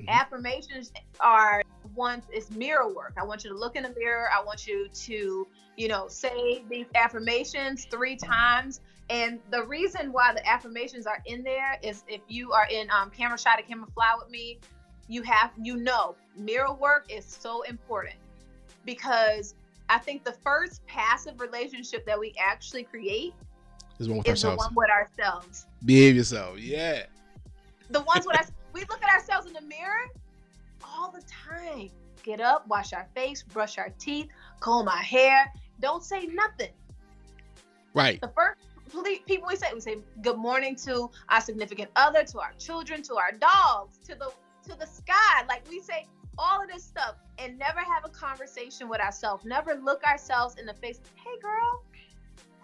Mm-hmm. 0.00 0.08
Affirmations 0.08 0.92
are 1.20 1.62
once 1.94 2.26
it's 2.32 2.50
mirror 2.50 2.92
work. 2.92 3.14
I 3.18 3.24
want 3.24 3.44
you 3.44 3.50
to 3.50 3.56
look 3.56 3.76
in 3.76 3.82
the 3.82 3.94
mirror. 3.98 4.28
I 4.32 4.42
want 4.42 4.66
you 4.66 4.88
to, 4.88 5.46
you 5.76 5.88
know, 5.88 6.08
say 6.08 6.64
these 6.68 6.86
affirmations 6.94 7.86
three 7.90 8.16
times. 8.16 8.80
And 9.08 9.40
the 9.50 9.64
reason 9.64 10.12
why 10.12 10.32
the 10.32 10.46
affirmations 10.48 11.06
are 11.06 11.20
in 11.26 11.42
there 11.42 11.78
is 11.82 12.04
if 12.06 12.20
you 12.28 12.52
are 12.52 12.68
in 12.70 12.88
um, 12.90 13.10
camera 13.10 13.38
shy 13.38 13.56
to 13.56 13.62
camera 13.62 13.88
fly 13.94 14.14
with 14.18 14.30
me, 14.30 14.58
you 15.08 15.22
have, 15.22 15.50
you 15.60 15.76
know, 15.76 16.14
mirror 16.36 16.72
work 16.72 17.06
is 17.10 17.24
so 17.24 17.62
important 17.62 18.14
because 18.84 19.54
I 19.88 19.98
think 19.98 20.24
the 20.24 20.32
first 20.44 20.86
passive 20.86 21.40
relationship 21.40 22.06
that 22.06 22.18
we 22.18 22.32
actually 22.38 22.84
create 22.84 23.34
is 24.00 24.08
one 24.08 24.18
with 24.18 24.26
is 24.26 24.44
ourselves. 24.44 24.62
The 24.62 24.66
one 24.66 24.74
with 24.74 24.90
ourselves. 24.90 25.66
Behave 25.84 26.16
yourself. 26.16 26.58
Yeah. 26.58 27.04
The 27.90 28.00
ones 28.02 28.26
with 28.26 28.38
us. 28.38 28.50
We 28.72 28.80
look 28.82 29.02
at 29.02 29.10
ourselves 29.10 29.46
in 29.46 29.52
the 29.52 29.62
mirror 29.62 30.06
all 30.84 31.10
the 31.10 31.22
time. 31.22 31.90
Get 32.22 32.40
up, 32.40 32.66
wash 32.68 32.92
our 32.92 33.06
face, 33.14 33.42
brush 33.42 33.78
our 33.78 33.90
teeth, 33.98 34.28
comb 34.60 34.88
our 34.88 34.96
hair. 34.96 35.52
Don't 35.80 36.04
say 36.04 36.26
nothing. 36.26 36.70
Right. 37.94 38.20
The 38.20 38.28
first 38.28 38.60
people 39.26 39.48
we 39.48 39.56
say 39.56 39.68
we 39.72 39.80
say 39.80 39.96
good 40.20 40.36
morning 40.36 40.74
to 40.76 41.10
our 41.28 41.40
significant 41.40 41.90
other, 41.96 42.24
to 42.24 42.40
our 42.40 42.52
children, 42.58 43.02
to 43.02 43.16
our 43.16 43.32
dogs, 43.32 43.98
to 44.06 44.14
the 44.14 44.32
to 44.68 44.78
the 44.78 44.86
sky. 44.86 45.44
Like 45.48 45.68
we 45.68 45.80
say 45.80 46.06
all 46.38 46.62
of 46.62 46.68
this 46.68 46.84
stuff 46.84 47.16
and 47.38 47.58
never 47.58 47.80
have 47.80 48.04
a 48.04 48.08
conversation 48.08 48.88
with 48.88 49.00
ourselves. 49.00 49.44
Never 49.44 49.74
look 49.74 50.02
ourselves 50.04 50.56
in 50.58 50.66
the 50.66 50.74
face. 50.74 51.00
Hey 51.14 51.38
girl, 51.40 51.82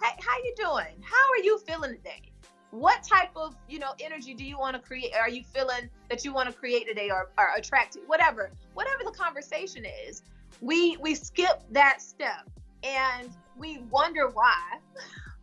hey, 0.03 0.15
how 0.21 0.37
you 0.39 0.55
doing? 0.57 1.03
How 1.03 1.31
are 1.33 1.43
you 1.43 1.59
feeling 1.59 1.97
today? 1.97 2.23
What 2.71 3.03
type 3.03 3.31
of, 3.37 3.57
you 3.69 3.79
know, 3.79 3.93
energy 4.01 4.35
do 4.35 4.45
you 4.45 4.59
want 4.59 4.77
to 4.77 4.83
create? 4.83 5.15
Are 5.15 5.31
you 5.31 5.43
feeling 5.43 5.89
that 6.11 6.25
you 6.25 6.33
want 6.33 6.49
to 6.49 6.55
create 6.55 6.87
today 6.87 7.11
or, 7.11 7.31
or 7.39 7.51
attract 7.57 7.97
whatever, 8.07 8.51
whatever 8.75 9.03
the 9.05 9.13
conversation 9.13 9.85
is, 10.07 10.23
we 10.61 10.97
we 10.99 11.15
skip 11.15 11.63
that 11.71 12.03
step 12.03 12.49
and 12.83 13.31
we 13.57 13.79
wonder 13.91 14.29
why. 14.29 14.79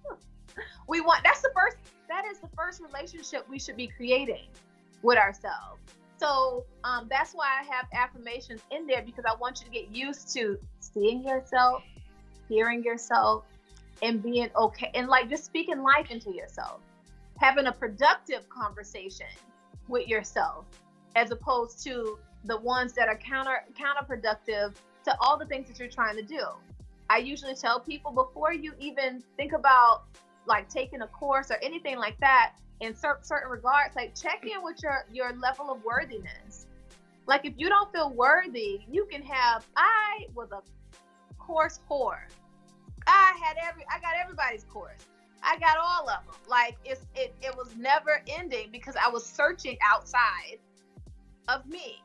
we 0.87 1.01
want 1.01 1.23
that's 1.23 1.41
the 1.41 1.51
first 1.55 1.77
that 2.09 2.25
is 2.25 2.39
the 2.39 2.49
first 2.55 2.81
relationship 2.81 3.47
we 3.49 3.57
should 3.57 3.77
be 3.77 3.87
creating 3.87 4.47
with 5.01 5.17
ourselves. 5.17 5.79
So 6.17 6.65
um, 6.83 7.07
that's 7.09 7.33
why 7.33 7.47
I 7.59 7.63
have 7.73 7.85
affirmations 7.93 8.61
in 8.71 8.85
there 8.87 9.01
because 9.01 9.25
I 9.25 9.35
want 9.35 9.59
you 9.59 9.65
to 9.65 9.71
get 9.71 9.95
used 9.95 10.33
to 10.35 10.57
seeing 10.79 11.23
yourself, 11.23 11.83
hearing 12.47 12.83
yourself, 12.83 13.43
and 14.03 14.21
being 14.21 14.49
okay 14.55 14.91
and 14.93 15.07
like 15.07 15.29
just 15.29 15.45
speaking 15.45 15.81
life 15.81 16.11
into 16.11 16.31
yourself. 16.31 16.81
Having 17.39 17.67
a 17.67 17.71
productive 17.71 18.47
conversation 18.49 19.25
with 19.87 20.07
yourself 20.07 20.65
as 21.15 21.31
opposed 21.31 21.83
to 21.85 22.19
the 22.45 22.57
ones 22.59 22.93
that 22.93 23.07
are 23.07 23.17
counter 23.17 23.63
counterproductive 23.73 24.75
to 25.05 25.17
all 25.21 25.37
the 25.37 25.45
things 25.45 25.67
that 25.67 25.79
you're 25.79 25.89
trying 25.89 26.15
to 26.15 26.21
do. 26.21 26.43
I 27.09 27.17
usually 27.17 27.55
tell 27.55 27.79
people 27.79 28.11
before 28.11 28.53
you 28.53 28.73
even 28.79 29.23
think 29.37 29.53
about 29.53 30.03
like 30.45 30.69
taking 30.69 31.01
a 31.01 31.07
course 31.07 31.49
or 31.49 31.57
anything 31.61 31.97
like 31.97 32.19
that 32.19 32.53
in 32.81 32.93
cer- 32.93 33.19
certain 33.21 33.49
regards 33.49 33.95
like 33.95 34.13
check 34.13 34.43
in 34.43 34.61
with 34.63 34.83
your 34.83 35.05
your 35.11 35.33
level 35.33 35.71
of 35.71 35.83
worthiness. 35.83 36.67
Like 37.25 37.45
if 37.45 37.53
you 37.55 37.69
don't 37.69 37.91
feel 37.93 38.09
worthy 38.09 38.81
you 38.91 39.07
can 39.09 39.21
have 39.23 39.65
i 39.77 40.25
was 40.35 40.49
a 40.51 40.61
course 41.37 41.79
whore 41.89 42.27
I 43.07 43.39
had 43.43 43.57
every 43.67 43.85
I 43.93 43.99
got 43.99 44.13
everybody's 44.21 44.63
course. 44.65 45.05
I 45.41 45.59
got 45.59 45.77
all 45.77 46.09
of 46.09 46.25
them. 46.25 46.35
Like 46.47 46.77
it's 46.85 47.05
it 47.15 47.35
it 47.41 47.55
was 47.55 47.75
never 47.75 48.21
ending 48.27 48.69
because 48.71 48.95
I 48.95 49.09
was 49.09 49.25
searching 49.25 49.77
outside 49.83 50.59
of 51.47 51.65
me. 51.65 52.01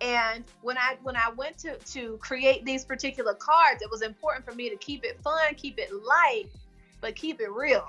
And 0.00 0.44
when 0.62 0.76
I 0.76 0.96
when 1.02 1.16
I 1.16 1.30
went 1.36 1.58
to 1.58 1.76
to 1.76 2.18
create 2.18 2.64
these 2.64 2.84
particular 2.84 3.34
cards, 3.34 3.82
it 3.82 3.90
was 3.90 4.02
important 4.02 4.44
for 4.44 4.54
me 4.54 4.68
to 4.70 4.76
keep 4.76 5.04
it 5.04 5.20
fun, 5.22 5.54
keep 5.56 5.78
it 5.78 5.90
light, 5.92 6.46
but 7.00 7.14
keep 7.14 7.40
it 7.40 7.50
real. 7.50 7.86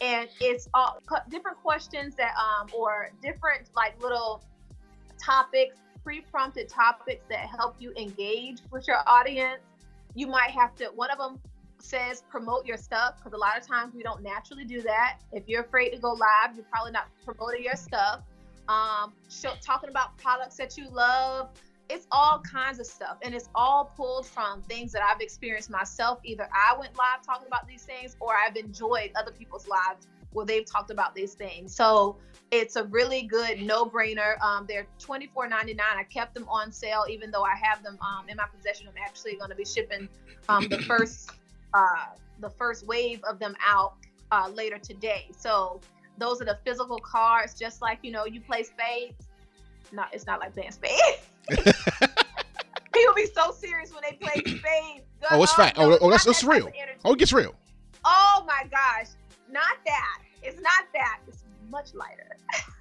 And 0.00 0.28
it's 0.40 0.68
all 0.74 1.00
different 1.28 1.58
questions 1.58 2.14
that 2.16 2.34
um 2.36 2.68
or 2.72 3.10
different 3.22 3.68
like 3.76 4.02
little 4.02 4.42
topics 5.22 5.76
pre-prompted 6.04 6.68
topics 6.68 7.24
that 7.30 7.40
help 7.40 7.76
you 7.80 7.92
engage 7.96 8.58
with 8.70 8.86
your 8.86 8.98
audience. 9.06 9.62
You 10.14 10.26
might 10.26 10.50
have 10.50 10.76
to. 10.76 10.86
One 10.94 11.10
of 11.10 11.18
them 11.18 11.40
says 11.84 12.22
promote 12.28 12.66
your 12.66 12.76
stuff 12.76 13.16
because 13.18 13.32
a 13.32 13.36
lot 13.36 13.58
of 13.58 13.66
times 13.66 13.94
we 13.94 14.02
don't 14.02 14.22
naturally 14.22 14.64
do 14.64 14.80
that. 14.82 15.18
If 15.32 15.44
you're 15.46 15.62
afraid 15.62 15.90
to 15.90 15.98
go 15.98 16.12
live, 16.12 16.56
you're 16.56 16.64
probably 16.72 16.92
not 16.92 17.08
promoting 17.24 17.62
your 17.62 17.76
stuff. 17.76 18.22
Um, 18.68 19.12
show, 19.28 19.52
talking 19.60 19.90
about 19.90 20.16
products 20.16 20.56
that 20.56 20.76
you 20.78 20.88
love. 20.88 21.50
It's 21.90 22.06
all 22.10 22.40
kinds 22.40 22.80
of 22.80 22.86
stuff, 22.86 23.18
and 23.22 23.34
it's 23.34 23.50
all 23.54 23.92
pulled 23.94 24.26
from 24.26 24.62
things 24.62 24.90
that 24.92 25.02
I've 25.02 25.20
experienced 25.20 25.68
myself. 25.68 26.18
Either 26.24 26.48
I 26.50 26.74
went 26.78 26.96
live 26.96 27.22
talking 27.24 27.46
about 27.46 27.68
these 27.68 27.82
things, 27.82 28.16
or 28.20 28.32
I've 28.34 28.56
enjoyed 28.56 29.10
other 29.14 29.32
people's 29.32 29.68
lives 29.68 30.06
where 30.32 30.46
they've 30.46 30.64
talked 30.64 30.90
about 30.90 31.14
these 31.14 31.34
things. 31.34 31.74
So 31.74 32.16
it's 32.50 32.76
a 32.76 32.84
really 32.84 33.22
good 33.22 33.60
no-brainer. 33.60 34.40
Um, 34.42 34.64
they're 34.66 34.86
$24.99. 34.98 35.78
I 35.78 36.02
kept 36.04 36.34
them 36.34 36.48
on 36.48 36.72
sale, 36.72 37.04
even 37.08 37.30
though 37.30 37.44
I 37.44 37.54
have 37.54 37.82
them 37.82 37.98
um, 38.00 38.28
in 38.30 38.38
my 38.38 38.46
possession. 38.56 38.88
I'm 38.88 38.94
actually 39.04 39.36
going 39.36 39.50
to 39.50 39.56
be 39.56 39.64
shipping 39.64 40.08
um, 40.48 40.66
the 40.68 40.78
first 40.88 41.30
uh, 41.74 42.06
the 42.40 42.48
first 42.48 42.86
wave 42.86 43.22
of 43.24 43.38
them 43.38 43.54
out 43.64 43.94
uh, 44.32 44.48
later 44.48 44.78
today. 44.78 45.28
So 45.36 45.80
those 46.18 46.40
are 46.40 46.44
the 46.44 46.58
physical 46.64 46.98
cards, 46.98 47.58
just 47.58 47.82
like 47.82 47.98
you 48.02 48.12
know 48.12 48.24
you 48.24 48.40
play 48.40 48.62
spades. 48.62 49.26
No, 49.92 50.04
it's 50.12 50.26
not 50.26 50.40
like 50.40 50.54
playing 50.54 50.72
spades. 50.72 51.28
People 52.92 53.14
be 53.14 53.26
so 53.26 53.52
serious 53.52 53.92
when 53.92 54.02
they 54.08 54.16
play 54.16 54.34
spades. 54.58 55.04
oh, 55.30 55.42
it's 55.42 55.52
fact. 55.54 55.76
Oh, 55.78 55.98
oh, 56.00 56.10
that's, 56.10 56.24
that's 56.24 56.44
real. 56.44 56.70
Oh, 57.04 57.12
it 57.12 57.18
gets 57.18 57.32
real. 57.32 57.54
Oh 58.04 58.44
my 58.46 58.62
gosh, 58.70 59.08
not 59.50 59.76
that. 59.86 60.18
It's 60.42 60.60
not 60.60 60.84
that. 60.92 61.20
It's 61.26 61.44
much 61.70 61.94
lighter. 61.94 62.36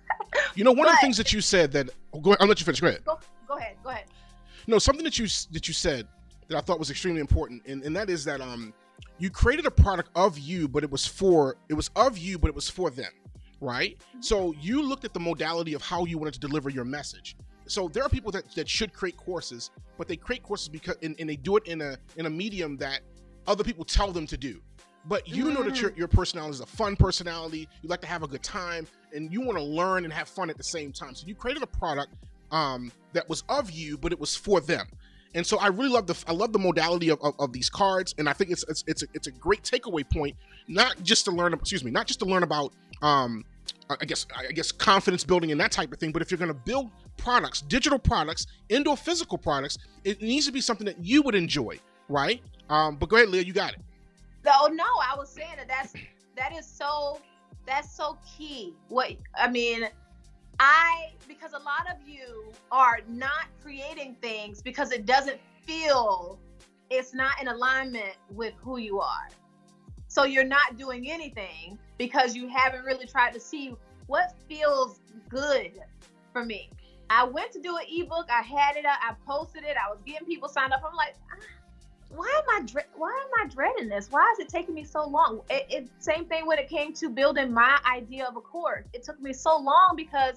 you 0.56 0.64
know, 0.64 0.72
one 0.72 0.84
but, 0.84 0.90
of 0.90 0.96
the 0.96 1.02
things 1.02 1.18
that 1.18 1.34
you 1.34 1.42
said 1.42 1.72
that 1.72 1.90
oh, 2.14 2.20
go 2.20 2.32
ahead, 2.32 2.42
I'll 2.42 2.48
let 2.48 2.60
you 2.60 2.66
finish. 2.66 2.80
Go 2.80 2.88
ahead. 2.88 3.04
Go, 3.06 3.20
go 3.48 3.58
ahead. 3.58 3.76
Go 3.84 3.90
ahead. 3.90 4.06
No, 4.68 4.80
something 4.80 5.04
that 5.04 5.18
you 5.18 5.28
that 5.52 5.68
you 5.68 5.74
said 5.74 6.08
that 6.48 6.58
I 6.58 6.62
thought 6.62 6.80
was 6.80 6.90
extremely 6.90 7.22
important, 7.22 7.64
and, 7.66 7.84
and 7.84 7.96
that 7.96 8.10
is 8.10 8.24
that 8.26 8.42
um 8.42 8.74
you 9.20 9.30
created 9.30 9.66
a 9.66 9.72
product 9.72 10.10
of 10.16 10.38
you, 10.38 10.68
but 10.68 10.84
it 10.84 10.92
was 10.92 11.06
for 11.06 11.56
it 11.70 11.74
was 11.74 11.90
of 11.96 12.18
you, 12.18 12.38
but 12.38 12.48
it 12.48 12.56
was 12.56 12.70
for 12.70 12.90
them, 12.90 13.12
right? 13.62 13.98
Mm-hmm. 13.98 14.22
So 14.22 14.54
you 14.60 14.82
looked 14.82 15.06
at 15.06 15.14
the 15.14 15.20
modality 15.20 15.74
of 15.74 15.82
how 15.82 16.06
you 16.06 16.18
wanted 16.18 16.34
to 16.36 16.40
deliver 16.40 16.70
your 16.70 16.86
message. 16.86 17.36
So 17.66 17.88
there 17.88 18.04
are 18.04 18.10
people 18.10 18.32
that, 18.32 18.54
that 18.56 18.68
should 18.68 18.92
create 18.92 19.16
courses, 19.16 19.72
but 19.98 20.08
they 20.08 20.18
create 20.18 20.44
courses 20.44 20.68
because 20.68 20.96
and, 21.02 21.16
and 21.20 21.30
they 21.30 21.38
do 21.38 21.58
it 21.58 21.68
in 21.68 21.82
a 21.82 21.98
in 22.18 22.26
a 22.26 22.30
medium 22.30 22.78
that 22.78 23.02
other 23.48 23.64
people 23.64 23.86
tell 23.86 24.12
them 24.12 24.28
to 24.28 24.38
do. 24.38 24.62
But 25.06 25.28
you 25.28 25.46
mm-hmm. 25.46 25.54
know 25.54 25.64
that 25.64 25.82
your, 25.82 25.92
mm. 25.92 25.98
your 25.98 26.08
personality 26.08 26.56
is 26.56 26.62
a 26.62 26.66
fun 26.66 26.96
personality. 26.96 27.68
You 27.82 27.90
like 27.90 28.02
to 28.02 28.08
have 28.08 28.24
a 28.24 28.28
good 28.28 28.44
time 28.44 28.88
and 29.14 29.32
you 29.32 29.42
want 29.42 29.58
to 29.58 29.64
learn 29.64 30.06
and 30.06 30.14
have 30.14 30.30
fun 30.30 30.50
at 30.50 30.58
the 30.58 30.64
same 30.64 30.92
time. 30.94 31.14
So 31.14 31.28
you 31.28 31.36
created 31.36 31.62
a 31.62 31.68
product 31.68 32.14
um, 32.52 32.92
that 33.12 33.28
was 33.28 33.44
of 33.50 33.72
you, 33.72 33.98
but 33.98 34.12
it 34.12 34.20
was 34.20 34.36
for 34.36 34.62
them. 34.62 34.88
And 35.36 35.46
so 35.46 35.58
I 35.58 35.68
really 35.68 35.90
love 35.90 36.08
the 36.08 36.24
I 36.28 36.32
love 36.32 36.54
the 36.54 36.60
modality 36.60 37.10
of, 37.10 37.20
of, 37.22 37.34
of, 37.40 37.52
these 37.52 37.70
cards, 37.70 38.14
and 38.18 38.30
I 38.30 38.34
think 38.34 38.52
it's 38.52 38.64
it's 38.68 38.84
it's 38.88 39.04
a, 39.04 39.08
it's 39.14 39.28
a 39.28 39.32
great 39.32 39.64
takeaway 39.64 40.08
point, 40.08 40.36
not 40.68 41.02
just 41.02 41.26
to 41.26 41.32
learn 41.32 41.54
excuse 41.54 41.84
me, 41.84 41.92
not 41.92 42.06
just 42.06 42.20
to 42.20 42.26
learn 42.26 42.44
about 42.44 42.72
um, 43.02 43.44
I 43.90 44.06
guess 44.06 44.28
I 44.36 44.52
guess 44.52 44.72
confidence 44.72 45.24
building 45.24 45.52
and 45.52 45.60
that 45.60 45.72
type 45.72 45.92
of 45.92 46.00
thing, 46.00 46.12
but 46.12 46.22
if 46.22 46.30
you're 46.30 46.38
going 46.38 46.50
to 46.50 46.54
build 46.54 46.92
products, 47.18 47.62
digital 47.62 48.00
products, 48.00 48.48
indoor 48.70 48.98
physical 48.98 49.38
products, 49.38 49.78
it 50.04 50.22
needs 50.22 50.46
to 50.46 50.52
be 50.52 50.62
something 50.62 50.86
that 50.86 51.04
you 51.04 51.22
would 51.24 51.36
enjoy, 51.36 51.80
right? 52.10 52.42
Um, 52.70 52.96
but 52.96 53.10
go 53.10 53.18
ahead, 53.18 53.30
Leah, 53.30 53.44
you 53.44 53.54
got 53.54 53.74
it. 53.74 53.80
Oh 54.48 54.70
no, 54.72 54.84
I 54.84 55.16
was 55.18 55.30
saying 55.30 55.56
that 55.58 55.68
that's 55.68 55.94
that 56.38 56.54
is 56.54 56.66
so 56.66 57.20
that's 57.66 57.96
so 57.96 58.18
key. 58.38 58.74
What 58.90 59.12
I 59.36 59.50
mean, 59.50 59.88
I 60.60 61.12
because 61.28 61.54
a 61.54 61.60
lot 61.60 61.88
of 61.92 62.08
you 62.08 62.52
are 62.72 63.00
not 63.08 63.48
creating 63.62 64.16
things 64.22 64.62
because 64.62 64.92
it 64.92 65.06
doesn't 65.06 65.40
feel 65.66 66.40
it's 66.90 67.14
not 67.14 67.42
in 67.42 67.48
alignment 67.48 68.16
with 68.30 68.54
who 68.62 68.78
you 68.78 69.00
are. 69.00 69.30
So 70.08 70.26
you're 70.26 70.46
not 70.46 70.78
doing 70.78 71.10
anything 71.10 71.80
because 71.98 72.36
you 72.36 72.48
haven't 72.48 72.84
really 72.84 73.08
tried 73.08 73.34
to 73.34 73.40
see 73.40 73.74
what 74.06 74.36
feels 74.48 75.00
good 75.30 75.72
for 76.32 76.46
me. 76.46 76.70
I 77.10 77.24
went 77.24 77.52
to 77.54 77.60
do 77.60 77.78
an 77.78 77.84
ebook, 77.90 78.28
I 78.30 78.42
had 78.42 78.76
it, 78.76 78.86
up, 78.86 79.00
I 79.02 79.14
posted 79.26 79.64
it, 79.64 79.76
I 79.78 79.90
was 79.92 80.02
getting 80.06 80.28
people 80.28 80.50
signed 80.50 80.74
up. 80.74 80.82
I'm 80.88 80.96
like, 80.96 81.16
ah, 81.32 81.44
why 82.16 82.42
am 82.44 82.62
I 82.62 82.66
dre- 82.66 82.86
why 82.96 83.10
am 83.10 83.46
I 83.46 83.54
dreading 83.54 83.90
this? 83.90 84.08
Why 84.10 84.32
is 84.34 84.40
it 84.40 84.50
taking 84.50 84.76
me 84.76 84.84
so 84.84 85.06
long? 85.06 85.42
It, 85.50 85.66
it 85.70 85.90
same 86.00 86.26
thing 86.26 86.46
when 86.46 86.60
it 86.60 86.70
came 86.70 86.94
to 86.94 87.10
building 87.10 87.52
my 87.52 87.80
idea 87.86 88.26
of 88.26 88.36
a 88.36 88.42
course. 88.42 88.86
It 88.94 89.04
took 89.04 89.20
me 89.20 89.34
so 89.34 89.58
long 89.58 89.94
because 89.96 90.36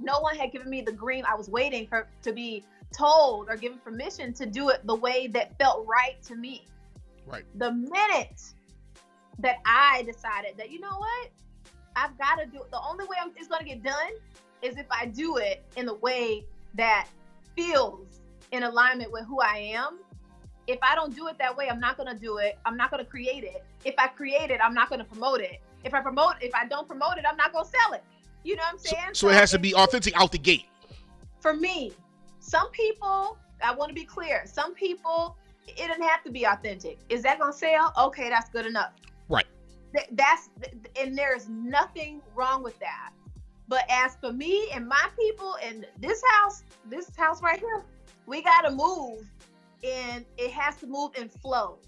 no 0.00 0.20
one 0.20 0.36
had 0.36 0.52
given 0.52 0.70
me 0.70 0.80
the 0.80 0.92
green. 0.92 1.24
I 1.24 1.34
was 1.34 1.48
waiting 1.48 1.86
for 1.86 2.08
to 2.22 2.32
be 2.32 2.64
told 2.96 3.48
or 3.48 3.56
given 3.56 3.78
permission 3.78 4.32
to 4.34 4.46
do 4.46 4.70
it 4.70 4.86
the 4.86 4.94
way 4.94 5.26
that 5.28 5.58
felt 5.58 5.86
right 5.86 6.22
to 6.24 6.34
me. 6.34 6.66
Right. 7.26 7.44
The 7.56 7.72
minute 7.72 8.42
that 9.38 9.56
I 9.64 10.02
decided 10.02 10.56
that 10.56 10.70
you 10.70 10.80
know 10.80 10.96
what, 10.96 11.30
I've 11.96 12.16
got 12.18 12.36
to 12.36 12.46
do 12.46 12.62
it. 12.62 12.70
The 12.70 12.80
only 12.80 13.04
way 13.04 13.16
it's 13.36 13.48
going 13.48 13.62
to 13.62 13.68
get 13.68 13.82
done 13.82 14.12
is 14.62 14.76
if 14.76 14.86
I 14.90 15.06
do 15.06 15.36
it 15.36 15.64
in 15.76 15.86
the 15.86 15.94
way 15.94 16.44
that 16.74 17.08
feels 17.56 18.20
in 18.52 18.62
alignment 18.62 19.12
with 19.12 19.24
who 19.26 19.40
I 19.40 19.72
am 19.74 19.98
if 20.66 20.78
I 20.82 20.94
don't 20.94 21.14
do 21.14 21.26
it 21.28 21.38
that 21.38 21.56
way, 21.56 21.68
I'm 21.68 21.80
not 21.80 21.96
going 21.96 22.08
to 22.08 22.18
do 22.18 22.38
it. 22.38 22.58
I'm 22.64 22.76
not 22.76 22.90
going 22.90 23.02
to 23.04 23.10
create 23.10 23.44
it. 23.44 23.64
If 23.84 23.94
I 23.98 24.08
create 24.08 24.50
it, 24.50 24.60
I'm 24.62 24.74
not 24.74 24.88
going 24.88 24.98
to 24.98 25.04
promote 25.04 25.40
it. 25.40 25.60
If 25.84 25.94
I 25.94 26.00
promote, 26.00 26.34
if 26.40 26.54
I 26.54 26.66
don't 26.66 26.86
promote 26.86 27.18
it, 27.18 27.24
I'm 27.28 27.36
not 27.36 27.52
going 27.52 27.64
to 27.64 27.70
sell 27.70 27.92
it. 27.94 28.04
You 28.44 28.56
know 28.56 28.62
what 28.62 28.72
I'm 28.72 28.78
saying? 28.78 29.04
So, 29.08 29.12
so, 29.12 29.26
so 29.26 29.32
it 29.32 29.34
has 29.34 29.50
to 29.52 29.58
be 29.58 29.74
authentic 29.74 30.18
out 30.18 30.32
the 30.32 30.38
gate. 30.38 30.66
For 31.40 31.54
me, 31.54 31.92
some 32.38 32.70
people, 32.70 33.38
I 33.62 33.74
want 33.74 33.88
to 33.90 33.94
be 33.94 34.04
clear. 34.04 34.42
Some 34.46 34.74
people, 34.74 35.36
it 35.66 35.88
doesn't 35.88 36.02
have 36.02 36.22
to 36.24 36.30
be 36.30 36.44
authentic. 36.44 36.98
Is 37.08 37.22
that 37.22 37.38
going 37.38 37.52
to 37.52 37.58
sell? 37.58 37.92
Okay, 37.98 38.28
that's 38.28 38.50
good 38.50 38.66
enough. 38.66 38.92
Right. 39.28 39.46
That's 40.12 40.50
and 41.00 41.18
there's 41.18 41.48
nothing 41.48 42.22
wrong 42.36 42.62
with 42.62 42.78
that. 42.78 43.10
But 43.66 43.84
as 43.88 44.16
for 44.16 44.32
me 44.32 44.68
and 44.74 44.86
my 44.86 45.08
people 45.18 45.56
and 45.62 45.86
this 45.98 46.22
house, 46.34 46.64
this 46.88 47.14
house 47.16 47.42
right 47.42 47.58
here, 47.58 47.84
we 48.26 48.42
got 48.42 48.62
to 48.62 48.70
move 48.70 49.28
and 49.84 50.24
it 50.36 50.50
has 50.52 50.76
to 50.76 50.86
move 50.86 51.12
and 51.18 51.30
flow. 51.30 51.78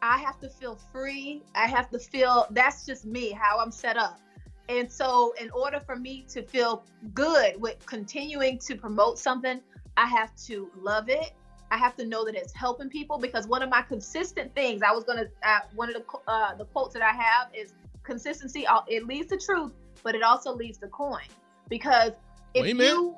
I 0.00 0.18
have 0.18 0.40
to 0.40 0.48
feel 0.48 0.78
free. 0.92 1.42
I 1.54 1.66
have 1.66 1.90
to 1.90 1.98
feel 1.98 2.46
that's 2.50 2.84
just 2.84 3.04
me, 3.04 3.30
how 3.30 3.58
I'm 3.60 3.70
set 3.70 3.96
up. 3.96 4.20
And 4.68 4.90
so, 4.90 5.34
in 5.40 5.50
order 5.50 5.80
for 5.80 5.96
me 5.96 6.24
to 6.30 6.42
feel 6.42 6.84
good 7.14 7.60
with 7.60 7.84
continuing 7.86 8.58
to 8.60 8.76
promote 8.76 9.18
something, 9.18 9.60
I 9.96 10.06
have 10.06 10.34
to 10.46 10.70
love 10.80 11.08
it. 11.08 11.32
I 11.70 11.76
have 11.76 11.96
to 11.96 12.04
know 12.04 12.24
that 12.24 12.34
it's 12.34 12.52
helping 12.52 12.90
people 12.90 13.18
because 13.18 13.46
one 13.46 13.62
of 13.62 13.70
my 13.70 13.82
consistent 13.82 14.54
things 14.54 14.82
I 14.82 14.92
was 14.92 15.04
gonna 15.04 15.26
uh, 15.42 15.60
one 15.74 15.88
of 15.88 15.94
the 15.94 16.30
uh, 16.30 16.54
the 16.54 16.66
quotes 16.66 16.94
that 16.94 17.02
I 17.02 17.12
have 17.12 17.48
is 17.54 17.72
consistency. 18.02 18.66
It 18.88 19.06
leads 19.06 19.28
to 19.28 19.38
truth, 19.38 19.72
but 20.02 20.14
it 20.14 20.22
also 20.22 20.54
leads 20.54 20.78
to 20.78 20.88
coin 20.88 21.22
because 21.68 22.12
if 22.54 22.66
you 22.76 23.16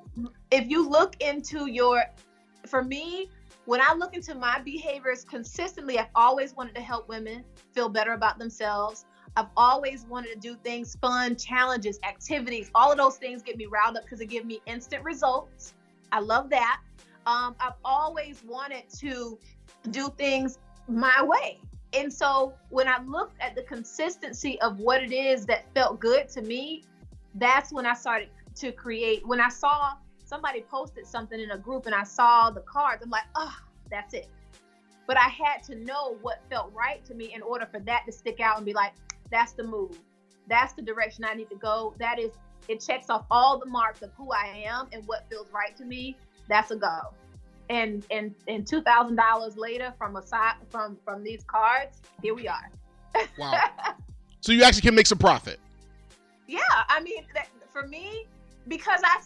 if 0.51 0.69
you 0.69 0.89
look 0.89 1.21
into 1.21 1.67
your 1.71 2.05
for 2.67 2.83
me 2.83 3.29
when 3.67 3.81
I 3.81 3.95
look 3.95 4.15
into 4.15 4.35
my 4.35 4.61
behaviors 4.61 5.25
consistently, 5.25 5.99
I've 5.99 6.09
always 6.15 6.55
wanted 6.55 6.75
to 6.75 6.83
help 6.83 7.09
women 7.09 7.45
feel 7.73 7.89
better 7.89 8.13
about 8.13 8.39
themselves. 8.39 9.07
I've 9.37 9.49
always 9.57 10.05
wanted 10.05 10.35
to 10.35 10.39
do 10.39 10.57
things 10.63 10.97
fun, 11.01 11.35
challenges, 11.37 11.99
activities. 12.07 12.71
All 12.75 12.93
of 12.93 12.99
those 12.99 13.17
things 13.17 13.43
get 13.43 13.57
me 13.57 13.67
riled 13.67 13.97
up 13.97 14.05
because 14.05 14.21
it 14.21 14.27
gives 14.27 14.47
me 14.47 14.61
instant 14.67 15.03
results. 15.03 15.75
I 16.13 16.21
love 16.21 16.51
that. 16.51 16.81
Um, 17.27 17.57
I've 17.59 17.75
always 17.85 18.43
wanted 18.47 18.89
to 18.99 19.39
do 19.91 20.13
things 20.17 20.59
my 20.87 21.23
way. 21.23 21.59
And 21.95 22.13
so 22.13 22.55
when 22.71 22.87
I 22.87 23.03
looked 23.03 23.41
at 23.41 23.55
the 23.55 23.63
consistency 23.63 24.61
of 24.61 24.79
what 24.79 25.03
it 25.03 25.13
is 25.13 25.47
that 25.47 25.65
felt 25.75 26.01
good 26.01 26.29
to 26.31 26.43
me, 26.43 26.85
that's 27.37 27.73
when 27.73 27.87
I 27.87 27.95
started 27.95 28.29
to 28.57 28.73
create. 28.73 29.27
When 29.27 29.41
I 29.41 29.49
saw 29.49 29.95
somebody 30.25 30.63
posted 30.63 31.07
something 31.07 31.39
in 31.39 31.51
a 31.53 31.59
group 31.59 31.87
and 31.87 31.95
I 31.95 32.05
saw 32.05 32.51
the 32.51 32.61
cards, 32.61 33.03
I'm 33.03 33.11
like, 33.11 33.25
oh, 33.37 33.57
that's 33.91 34.15
it. 34.15 34.29
But 35.07 35.19
I 35.19 35.29
had 35.29 35.63
to 35.65 35.75
know 35.77 36.17
what 36.23 36.41
felt 36.51 36.73
right 36.75 37.05
to 37.05 37.15
me 37.15 37.35
in 37.35 37.43
order 37.43 37.67
for 37.67 37.79
that 37.81 38.05
to 38.07 38.13
stick 38.13 38.41
out 38.41 38.57
and 38.57 38.65
be 38.65 38.73
like, 38.73 38.95
that's 39.31 39.53
the 39.53 39.65
move. 39.65 39.99
That's 40.49 40.73
the 40.73 40.83
direction 40.83 41.25
I 41.25 41.35
need 41.35 41.51
to 41.51 41.57
go. 41.57 41.95
That 41.99 42.19
is, 42.19 42.33
it 42.69 42.81
checks 42.81 43.11
off 43.11 43.25
all 43.31 43.59
the 43.59 43.67
marks 43.67 44.03
of 44.03 44.11
who 44.17 44.33
I 44.33 44.65
am 44.67 44.89
and 44.93 45.07
what 45.07 45.27
feels 45.29 45.51
right 45.53 45.77
to 45.77 45.85
me. 45.85 46.17
That's 46.49 46.71
a 46.71 46.77
go. 46.77 47.15
And 47.71 48.05
and 48.11 48.35
and 48.47 48.67
two 48.67 48.83
thousand 48.83 49.17
dollars 49.17 49.57
later 49.57 49.95
from 49.97 50.17
a 50.17 50.23
side 50.23 50.57
from 50.69 50.99
from 51.03 51.25
these 51.25 51.45
cards, 51.45 52.03
here 52.21 52.35
we 52.35 52.47
are. 52.47 52.71
wow. 53.39 53.59
So 54.41 54.53
you 54.53 54.63
actually 54.63 54.83
can 54.83 54.95
make 54.95 55.07
some 55.07 55.17
profit. 55.17 55.59
Yeah, 56.47 56.61
I 56.91 57.01
mean, 57.01 57.25
that, 57.33 57.49
for 57.73 57.87
me, 57.87 58.27
because 58.69 59.01
I 59.03 59.23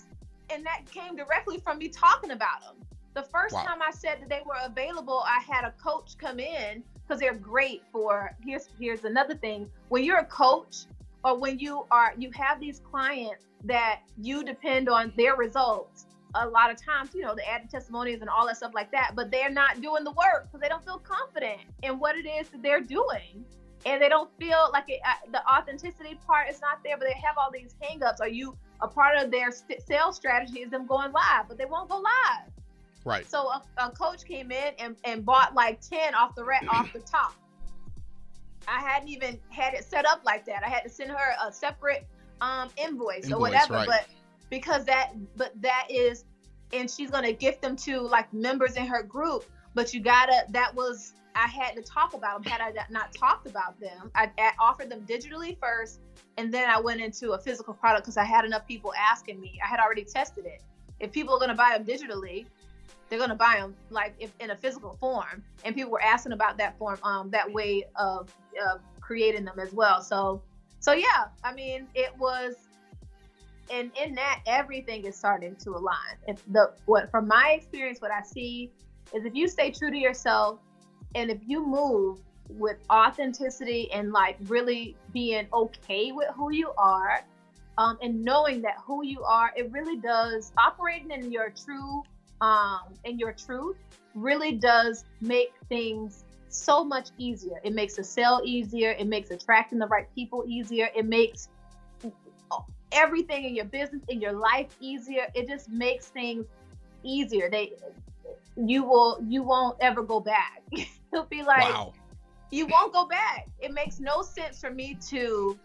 and 0.50 0.64
that 0.64 0.82
came 0.90 1.16
directly 1.16 1.58
from 1.58 1.78
me 1.78 1.88
talking 1.88 2.30
about 2.30 2.60
them. 2.62 2.76
The 3.14 3.22
first 3.22 3.54
wow. 3.54 3.64
time 3.64 3.82
I 3.82 3.90
said 3.90 4.18
that 4.20 4.28
they 4.28 4.42
were 4.46 4.58
available, 4.64 5.24
I 5.26 5.40
had 5.40 5.64
a 5.64 5.72
coach 5.82 6.16
come 6.18 6.38
in 6.38 6.82
because 7.02 7.20
they're 7.20 7.34
great 7.34 7.82
for 7.90 8.36
here's 8.44 8.68
here's 8.78 9.04
another 9.04 9.34
thing. 9.34 9.68
When 9.88 10.04
you're 10.04 10.18
a 10.18 10.26
coach 10.26 10.84
or 11.24 11.38
when 11.38 11.58
you 11.58 11.84
are 11.90 12.14
you 12.16 12.30
have 12.34 12.60
these 12.60 12.80
clients 12.80 13.46
that 13.64 14.00
you 14.20 14.44
depend 14.44 14.88
on 14.88 15.12
their 15.16 15.34
results, 15.34 16.06
a 16.34 16.46
lot 16.46 16.70
of 16.70 16.82
times, 16.82 17.10
you 17.14 17.22
know, 17.22 17.34
they 17.34 17.42
add 17.42 17.68
testimonials 17.70 18.20
and 18.20 18.30
all 18.30 18.46
that 18.46 18.56
stuff 18.56 18.72
like 18.74 18.90
that, 18.92 19.12
but 19.14 19.30
they're 19.30 19.50
not 19.50 19.80
doing 19.80 20.04
the 20.04 20.12
work 20.12 20.44
because 20.46 20.60
they 20.60 20.68
don't 20.68 20.84
feel 20.84 20.98
confident 20.98 21.58
in 21.82 21.98
what 21.98 22.16
it 22.16 22.26
is 22.26 22.48
that 22.50 22.62
they're 22.62 22.80
doing. 22.80 23.44
And 23.86 24.02
they 24.02 24.08
don't 24.08 24.30
feel 24.38 24.70
like 24.72 24.84
it, 24.88 25.00
uh, 25.06 25.30
the 25.30 25.40
authenticity 25.48 26.18
part 26.26 26.50
is 26.50 26.60
not 26.60 26.82
there, 26.84 26.96
but 26.98 27.06
they 27.06 27.14
have 27.14 27.38
all 27.38 27.50
these 27.50 27.74
hangups. 27.82 28.20
Are 28.20 28.28
you 28.28 28.56
a 28.80 28.88
part 28.88 29.16
of 29.18 29.30
their 29.30 29.50
st- 29.50 29.82
sales 29.86 30.16
strategy? 30.16 30.60
Is 30.60 30.70
them 30.70 30.86
going 30.86 31.12
live, 31.12 31.46
but 31.48 31.58
they 31.58 31.64
won't 31.64 31.88
go 31.88 31.96
live. 31.96 32.50
Right. 33.04 33.28
So 33.28 33.48
a, 33.48 33.62
a 33.78 33.90
coach 33.90 34.24
came 34.24 34.50
in 34.50 34.72
and, 34.78 34.96
and 35.04 35.24
bought 35.24 35.54
like 35.54 35.80
10 35.80 36.14
off 36.14 36.34
the 36.34 36.44
ret 36.44 36.64
off 36.68 36.92
the 36.92 36.98
top. 36.98 37.34
I 38.66 38.80
hadn't 38.80 39.08
even 39.08 39.38
had 39.48 39.72
it 39.72 39.84
set 39.84 40.06
up 40.06 40.22
like 40.24 40.44
that. 40.46 40.62
I 40.64 40.68
had 40.68 40.82
to 40.82 40.90
send 40.90 41.10
her 41.10 41.34
a 41.42 41.52
separate 41.52 42.06
um, 42.40 42.68
invoice, 42.76 43.24
invoice 43.24 43.32
or 43.32 43.38
whatever. 43.38 43.74
Right. 43.74 43.86
But 43.86 44.06
because 44.50 44.84
that 44.84 45.12
but 45.36 45.52
that 45.60 45.86
is 45.88 46.24
and 46.72 46.90
she's 46.90 47.10
gonna 47.10 47.32
gift 47.32 47.62
them 47.62 47.76
to 47.76 48.00
like 48.00 48.32
members 48.32 48.76
in 48.76 48.86
her 48.86 49.02
group 49.02 49.44
but 49.74 49.92
you 49.92 50.00
gotta 50.00 50.44
that 50.50 50.74
was 50.74 51.14
i 51.38 51.46
had 51.46 51.74
to 51.76 51.82
talk 51.82 52.14
about 52.14 52.42
them 52.42 52.52
had 52.52 52.60
i 52.60 52.72
not 52.90 53.14
talked 53.14 53.46
about 53.46 53.78
them. 53.80 54.10
I, 54.14 54.30
I 54.38 54.52
offered 54.58 54.90
them 54.90 55.02
digitally 55.08 55.56
first 55.58 56.00
and 56.36 56.52
then 56.52 56.68
i 56.68 56.80
went 56.80 57.00
into 57.00 57.32
a 57.32 57.38
physical 57.38 57.74
product 57.74 58.04
because 58.04 58.16
i 58.16 58.24
had 58.24 58.44
enough 58.44 58.66
people 58.66 58.92
asking 58.94 59.40
me. 59.40 59.58
I 59.64 59.68
had 59.68 59.80
already 59.80 60.04
tested 60.04 60.46
it. 60.46 60.62
If 61.00 61.12
people 61.12 61.34
are 61.34 61.40
gonna 61.40 61.54
buy 61.54 61.76
them 61.78 61.86
digitally 61.86 62.46
they're 63.08 63.18
gonna 63.18 63.34
buy 63.34 63.56
them 63.58 63.74
like 63.90 64.14
if 64.18 64.32
in 64.40 64.50
a 64.50 64.56
physical 64.56 64.96
form 65.00 65.42
and 65.64 65.74
people 65.74 65.90
were 65.90 66.02
asking 66.02 66.32
about 66.32 66.58
that 66.58 66.76
form 66.78 66.98
um 67.02 67.30
that 67.30 67.50
way 67.50 67.84
of, 67.96 68.34
of 68.70 68.80
creating 69.00 69.44
them 69.44 69.58
as 69.58 69.72
well. 69.72 70.02
So 70.02 70.42
so 70.80 70.92
yeah 70.92 71.26
i 71.44 71.52
mean 71.52 71.86
it 71.94 72.16
was 72.18 72.54
and 73.70 73.90
in 74.02 74.14
that 74.14 74.40
everything 74.46 75.04
is 75.04 75.16
starting 75.16 75.54
to 75.56 75.70
align. 75.70 76.16
If 76.26 76.42
the 76.52 76.72
what 76.86 77.10
from 77.10 77.28
my 77.28 77.54
experience 77.58 78.00
what 78.00 78.10
i 78.10 78.22
see 78.22 78.70
is 79.14 79.24
if 79.24 79.34
you 79.34 79.48
stay 79.48 79.70
true 79.70 79.90
to 79.90 79.96
yourself 79.96 80.60
and 81.14 81.30
if 81.30 81.38
you 81.46 81.66
move 81.66 82.20
with 82.48 82.78
authenticity 82.90 83.90
and 83.92 84.12
like 84.12 84.36
really 84.46 84.96
being 85.12 85.46
okay 85.52 86.12
with 86.12 86.28
who 86.34 86.50
you 86.50 86.72
are 86.78 87.20
um, 87.76 87.98
and 88.02 88.24
knowing 88.24 88.62
that 88.62 88.76
who 88.84 89.04
you 89.04 89.22
are 89.22 89.50
it 89.56 89.70
really 89.70 89.96
does 89.96 90.52
operating 90.58 91.10
in 91.10 91.30
your 91.30 91.50
true 91.50 92.02
um, 92.40 92.80
in 93.04 93.18
your 93.18 93.32
truth 93.32 93.76
really 94.14 94.52
does 94.52 95.04
make 95.20 95.52
things 95.68 96.24
so 96.48 96.84
much 96.84 97.10
easier. 97.18 97.60
It 97.62 97.74
makes 97.74 97.98
a 97.98 98.04
sale 98.04 98.40
easier. 98.44 98.92
It 98.92 99.06
makes 99.06 99.30
attracting 99.30 99.78
the 99.78 99.86
right 99.86 100.06
people 100.14 100.44
easier. 100.46 100.88
It 100.96 101.06
makes 101.06 101.48
everything 102.92 103.44
in 103.44 103.54
your 103.54 103.66
business 103.66 104.02
in 104.08 104.20
your 104.20 104.32
life 104.32 104.74
easier. 104.80 105.26
It 105.34 105.46
just 105.46 105.68
makes 105.68 106.06
things 106.08 106.46
easier. 107.02 107.50
They 107.50 107.72
you 108.66 108.84
will 108.84 109.18
you 109.26 109.42
won't 109.42 109.76
ever 109.80 110.02
go 110.02 110.20
back. 110.20 110.62
He'll 111.10 111.24
be 111.24 111.42
like 111.42 111.62
wow. 111.62 111.92
you 112.50 112.66
won't 112.66 112.92
go 112.92 113.06
back. 113.06 113.48
It 113.60 113.72
makes 113.72 114.00
no 114.00 114.22
sense 114.22 114.60
for 114.60 114.70
me 114.70 114.96
to 115.08 115.58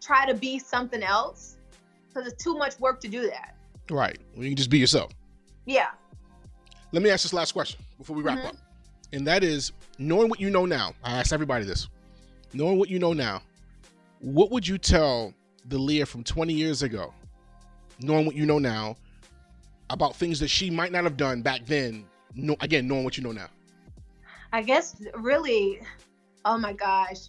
try 0.00 0.26
to 0.26 0.34
be 0.34 0.58
something 0.58 1.02
else 1.02 1.56
because 2.08 2.30
it's 2.30 2.42
too 2.42 2.56
much 2.56 2.78
work 2.78 3.00
to 3.00 3.08
do 3.08 3.22
that. 3.28 3.56
Right. 3.90 4.18
Well, 4.34 4.44
you 4.44 4.50
can 4.50 4.56
just 4.56 4.70
be 4.70 4.78
yourself. 4.78 5.12
Yeah. 5.66 5.88
Let 6.92 7.02
me 7.02 7.10
ask 7.10 7.22
this 7.22 7.32
last 7.32 7.52
question 7.52 7.80
before 7.98 8.16
we 8.16 8.22
wrap 8.22 8.38
mm-hmm. 8.38 8.48
up. 8.48 8.56
And 9.12 9.26
that 9.26 9.42
is 9.44 9.72
knowing 9.98 10.28
what 10.28 10.40
you 10.40 10.50
know 10.50 10.64
now 10.64 10.94
i 11.04 11.12
ask 11.12 11.32
everybody 11.32 11.64
this. 11.64 11.88
Knowing 12.54 12.78
what 12.78 12.88
you 12.88 12.98
know 12.98 13.12
now 13.12 13.42
what 14.22 14.50
would 14.52 14.66
you 14.66 14.78
tell 14.78 15.34
the 15.66 15.76
Leah 15.76 16.06
from 16.06 16.22
20 16.24 16.54
years 16.54 16.82
ago, 16.82 17.12
knowing 18.00 18.24
what 18.24 18.34
you 18.34 18.46
know 18.46 18.58
now 18.58 18.96
about 19.92 20.16
things 20.16 20.40
that 20.40 20.48
she 20.48 20.70
might 20.70 20.90
not 20.90 21.04
have 21.04 21.16
done 21.16 21.42
back 21.42 21.64
then, 21.66 22.04
no, 22.34 22.56
again, 22.60 22.88
knowing 22.88 23.04
what 23.04 23.16
you 23.16 23.22
know 23.22 23.32
now? 23.32 23.48
I 24.52 24.62
guess 24.62 25.02
really, 25.14 25.80
oh 26.44 26.58
my 26.58 26.72
gosh, 26.72 27.28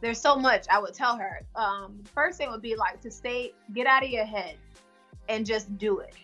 there's 0.00 0.20
so 0.20 0.36
much 0.36 0.66
I 0.70 0.78
would 0.78 0.94
tell 0.94 1.16
her. 1.16 1.40
Um, 1.54 2.04
first 2.14 2.38
thing 2.38 2.50
would 2.50 2.62
be 2.62 2.76
like 2.76 3.00
to 3.00 3.10
stay, 3.10 3.52
get 3.74 3.86
out 3.86 4.04
of 4.04 4.10
your 4.10 4.26
head 4.26 4.56
and 5.28 5.44
just 5.44 5.76
do 5.78 5.98
it. 5.98 6.14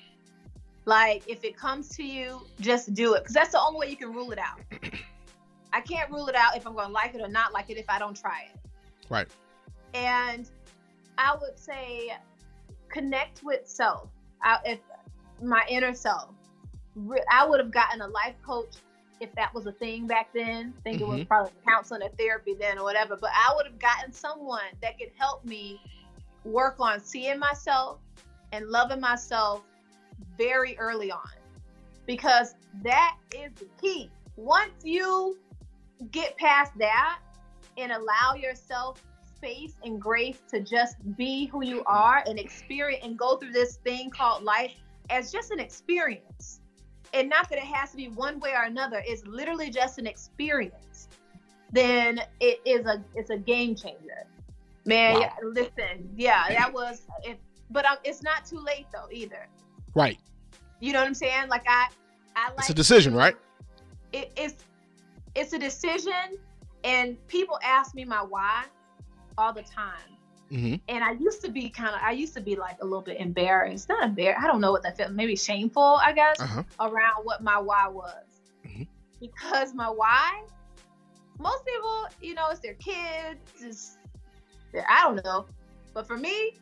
Like 0.85 1.23
if 1.27 1.43
it 1.43 1.57
comes 1.57 1.89
to 1.97 2.03
you, 2.03 2.43
just 2.61 2.93
do 2.93 3.15
it 3.15 3.21
because 3.21 3.35
that's 3.35 3.53
the 3.53 3.61
only 3.61 3.81
way 3.81 3.91
you 3.91 3.97
can 3.97 4.13
rule 4.13 4.31
it 4.31 4.39
out. 4.39 4.61
I 5.73 5.81
can't 5.81 6.11
rule 6.11 6.29
it 6.29 6.35
out 6.35 6.55
if 6.57 6.67
I'm 6.67 6.75
going 6.75 6.89
to 6.89 6.93
like 6.93 7.15
it 7.15 7.23
or 7.23 7.29
not 7.29 7.53
like 7.55 7.71
it 7.71 7.79
if 7.79 7.89
I 7.89 7.99
don't 7.99 8.17
try 8.17 8.49
it. 8.53 8.61
Right. 9.09 9.29
And 9.95 10.51
I 11.17 11.35
would 11.41 11.59
say 11.59 12.15
connect 12.89 13.43
with 13.43 13.67
self. 13.67 14.11
I, 14.43 14.59
if 14.65 14.81
my 15.43 15.65
inner 15.69 15.95
self, 15.95 16.31
I 17.31 17.47
would 17.47 17.61
have 17.61 17.71
gotten 17.71 18.01
a 18.01 18.09
life 18.09 18.35
coach 18.45 18.75
if 19.21 19.33
that 19.35 19.55
was 19.55 19.67
a 19.67 19.73
thing 19.73 20.07
back 20.07 20.31
then. 20.35 20.75
I 20.79 20.81
think 20.83 20.97
mm-hmm. 20.97 21.05
it 21.05 21.09
was 21.09 21.21
mm-hmm. 21.21 21.29
probably 21.29 21.53
counseling 21.67 22.03
or 22.03 22.11
therapy 22.19 22.55
then 22.59 22.79
or 22.79 22.85
whatever. 22.85 23.17
But 23.17 23.31
I 23.35 23.55
would 23.55 23.67
have 23.67 23.79
gotten 23.79 24.13
someone 24.13 24.61
that 24.83 24.99
could 24.99 25.11
help 25.17 25.45
me 25.45 25.81
work 26.45 26.77
on 26.81 27.01
seeing 27.01 27.39
myself 27.39 27.99
and 28.53 28.69
loving 28.69 29.01
myself 29.01 29.63
very 30.37 30.77
early 30.79 31.11
on 31.11 31.31
because 32.07 32.55
that 32.83 33.17
is 33.35 33.53
the 33.55 33.69
key. 33.81 34.11
Once 34.37 34.73
you 34.83 35.39
get 36.11 36.37
past 36.37 36.73
that 36.79 37.21
and 37.79 37.93
allow 37.93 38.35
yourself 38.37 39.03
space 39.37 39.75
and 39.85 40.01
grace 40.01 40.41
to 40.49 40.61
just 40.61 40.97
be 41.17 41.47
who 41.47 41.65
you 41.65 41.83
are 41.87 42.23
and 42.27 42.39
experience 42.39 43.05
and 43.05 43.19
go 43.19 43.37
through 43.37 43.53
this 43.53 43.77
thing 43.77 44.11
called 44.11 44.43
life 44.43 44.73
as 45.11 45.33
just 45.33 45.51
an 45.51 45.61
experience. 45.61 46.61
And 47.15 47.29
not 47.29 47.49
that 47.51 47.59
it 47.59 47.65
has 47.65 47.91
to 47.91 47.97
be 47.97 48.09
one 48.09 48.41
way 48.41 48.53
or 48.53 48.65
another, 48.65 49.03
it's 49.07 49.27
literally 49.27 49.71
just 49.71 49.99
an 49.99 50.07
experience. 50.07 51.09
Then 51.71 52.21
it 52.41 52.61
is 52.65 52.87
a 52.87 53.03
it's 53.15 53.31
a 53.31 53.37
game 53.37 53.75
changer. 53.75 54.27
Man, 54.85 55.15
wow. 55.15 55.21
yeah, 55.21 55.33
listen, 55.43 56.11
yeah, 56.17 56.45
that 56.49 56.73
was 56.73 57.03
it, 57.23 57.39
but 57.71 57.85
um, 57.85 57.99
it's 58.05 58.23
not 58.23 58.45
too 58.45 58.59
late 58.59 58.87
though 58.93 59.09
either. 59.11 59.47
Right. 59.95 60.19
You 60.81 60.93
know 60.93 61.01
what 61.01 61.07
I'm 61.07 61.15
saying? 61.15 61.49
Like 61.49 61.65
I, 61.69 61.89
I 62.35 62.49
like. 62.49 62.59
It's 62.61 62.71
a 62.71 62.75
decision, 62.75 63.15
right? 63.15 63.37
It, 64.13 64.33
it's, 64.37 64.65
it's 65.35 65.53
a 65.53 65.59
decision, 65.59 66.37
and 66.85 67.17
people 67.29 67.59
ask 67.63 67.95
me 67.95 68.05
my 68.05 68.23
why, 68.23 68.65
all 69.39 69.53
the 69.53 69.63
time. 69.63 70.17
Mm-hmm. 70.53 70.75
And 70.89 71.03
I 71.03 71.13
used 71.13 71.43
to 71.45 71.51
be 71.51 71.71
kind 71.71 71.95
of, 71.95 72.01
I 72.03 72.11
used 72.11 72.35
to 72.35 72.41
be 72.41 72.57
like 72.57 72.77
a 72.83 72.85
little 72.85 73.01
bit 73.01 73.19
embarrassed, 73.19 73.89
not 73.89 74.05
embarrassed. 74.05 74.45
I 74.45 74.47
don't 74.47 74.61
know 74.61 74.71
what 74.71 74.83
that 74.83 74.99
felt, 74.99 75.13
maybe 75.13 75.35
shameful, 75.35 75.99
I 76.05 76.13
guess, 76.13 76.41
uh-huh. 76.41 76.65
around 76.79 77.25
what 77.25 77.43
my 77.43 77.59
why 77.59 77.89
was. 77.89 78.25
Mm-hmm. 78.67 78.83
Because 79.19 79.73
my 79.75 79.89
why, 79.89 80.43
most 81.39 81.65
people, 81.65 82.07
you 82.21 82.35
know, 82.35 82.51
it's 82.51 82.61
their 82.61 82.75
kids, 82.75 83.41
it's 83.61 83.97
their, 84.73 84.85
I 84.91 85.03
don't 85.05 85.25
know. 85.25 85.47
But 85.95 86.07
for 86.07 86.19
me, 86.19 86.57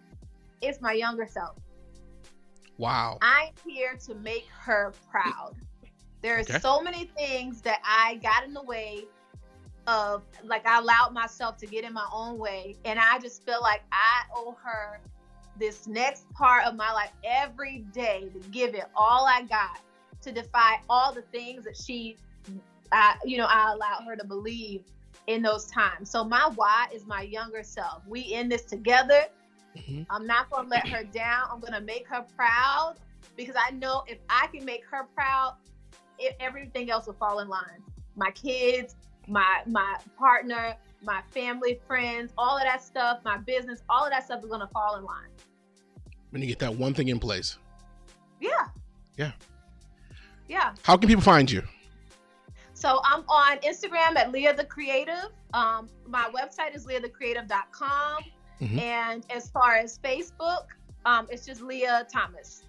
it's 0.62 0.80
my 0.80 0.92
younger 0.92 1.26
self. 1.26 1.56
Wow. 2.78 3.18
I'm 3.22 3.52
here 3.66 3.98
to 4.06 4.14
make 4.14 4.46
her 4.58 4.92
proud. 5.10 5.56
There's 6.22 6.48
okay. 6.48 6.60
so 6.60 6.80
many 6.80 7.10
things 7.16 7.60
that 7.62 7.80
I 7.84 8.20
got 8.22 8.44
in 8.44 8.54
the 8.54 8.62
way 8.62 9.04
of 9.90 10.22
like 10.44 10.66
I 10.66 10.78
allowed 10.78 11.12
myself 11.12 11.56
to 11.58 11.66
get 11.66 11.84
in 11.84 11.92
my 11.92 12.06
own 12.12 12.38
way 12.38 12.76
and 12.84 12.98
I 12.98 13.18
just 13.18 13.44
feel 13.44 13.60
like 13.60 13.82
I 13.92 14.22
owe 14.34 14.56
her 14.62 15.00
this 15.58 15.86
next 15.86 16.30
part 16.30 16.64
of 16.64 16.76
my 16.76 16.92
life 16.92 17.10
every 17.24 17.84
day 17.92 18.30
to 18.32 18.48
give 18.50 18.74
it 18.74 18.84
all 18.94 19.26
I 19.26 19.42
got 19.42 19.80
to 20.22 20.32
defy 20.32 20.80
all 20.88 21.12
the 21.12 21.22
things 21.22 21.64
that 21.64 21.76
she 21.76 22.16
I 22.92 23.16
you 23.24 23.36
know 23.36 23.46
I 23.46 23.72
allowed 23.72 24.04
her 24.06 24.16
to 24.16 24.24
believe 24.24 24.84
in 25.26 25.42
those 25.42 25.66
times. 25.66 26.10
So 26.10 26.24
my 26.24 26.50
why 26.54 26.88
is 26.92 27.06
my 27.06 27.22
younger 27.22 27.62
self. 27.62 28.02
We 28.06 28.20
in 28.20 28.48
this 28.48 28.62
together. 28.62 29.24
Mm-hmm. 29.76 30.02
I'm 30.10 30.26
not 30.26 30.50
going 30.50 30.64
to 30.64 30.70
let 30.70 30.88
her 30.88 31.04
down. 31.04 31.48
I'm 31.52 31.60
going 31.60 31.72
to 31.72 31.80
make 31.80 32.06
her 32.08 32.26
proud 32.36 32.96
because 33.36 33.54
I 33.56 33.70
know 33.70 34.02
if 34.08 34.18
I 34.28 34.48
can 34.48 34.64
make 34.64 34.84
her 34.90 35.06
proud, 35.14 35.54
it, 36.18 36.36
everything 36.40 36.90
else 36.90 37.06
will 37.06 37.14
fall 37.14 37.38
in 37.38 37.48
line. 37.48 37.82
My 38.16 38.32
kids, 38.32 38.96
my 39.30 39.62
my 39.66 39.96
partner, 40.18 40.74
my 41.02 41.22
family, 41.30 41.80
friends, 41.86 42.32
all 42.36 42.56
of 42.56 42.64
that 42.64 42.82
stuff, 42.82 43.20
my 43.24 43.38
business, 43.38 43.82
all 43.88 44.04
of 44.04 44.10
that 44.10 44.24
stuff 44.24 44.42
is 44.42 44.50
gonna 44.50 44.68
fall 44.72 44.96
in 44.96 45.04
line. 45.04 45.30
When 46.30 46.42
you 46.42 46.48
get 46.48 46.58
that 46.58 46.74
one 46.74 46.92
thing 46.92 47.08
in 47.08 47.18
place. 47.18 47.58
Yeah. 48.40 48.68
Yeah. 49.16 49.32
Yeah. 50.48 50.74
How 50.82 50.96
can 50.96 51.08
people 51.08 51.22
find 51.22 51.50
you? 51.50 51.62
So 52.74 53.00
I'm 53.04 53.20
on 53.28 53.58
Instagram 53.58 54.16
at 54.16 54.32
Leah 54.32 54.54
the 54.54 54.64
Creative. 54.64 55.28
Um, 55.52 55.88
my 56.06 56.30
website 56.34 56.74
is 56.74 56.86
leahthecreative.com. 56.86 58.24
Mm-hmm. 58.60 58.78
And 58.78 59.26
as 59.30 59.50
far 59.50 59.74
as 59.74 59.98
Facebook, 59.98 60.64
um, 61.04 61.26
it's 61.30 61.44
just 61.44 61.60
Leah 61.60 62.06
Thomas. 62.12 62.64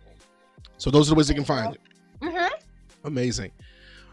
So 0.78 0.92
those 0.92 1.08
are 1.08 1.12
the 1.12 1.16
ways 1.16 1.30
you 1.30 1.36
can 1.36 1.46
find 1.46 1.76
it. 1.76 1.82
Mm-hmm. 2.22 2.54
Amazing. 3.06 3.52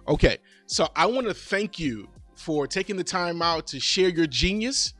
Okay, 0.06 0.38
so 0.66 0.88
I 0.94 1.06
want 1.06 1.26
to 1.26 1.34
thank 1.34 1.78
you 1.78 2.08
for 2.38 2.66
taking 2.66 2.96
the 2.96 3.04
time 3.04 3.42
out 3.42 3.66
to 3.68 3.80
share 3.80 4.08
your 4.08 4.26
genius 4.26 4.94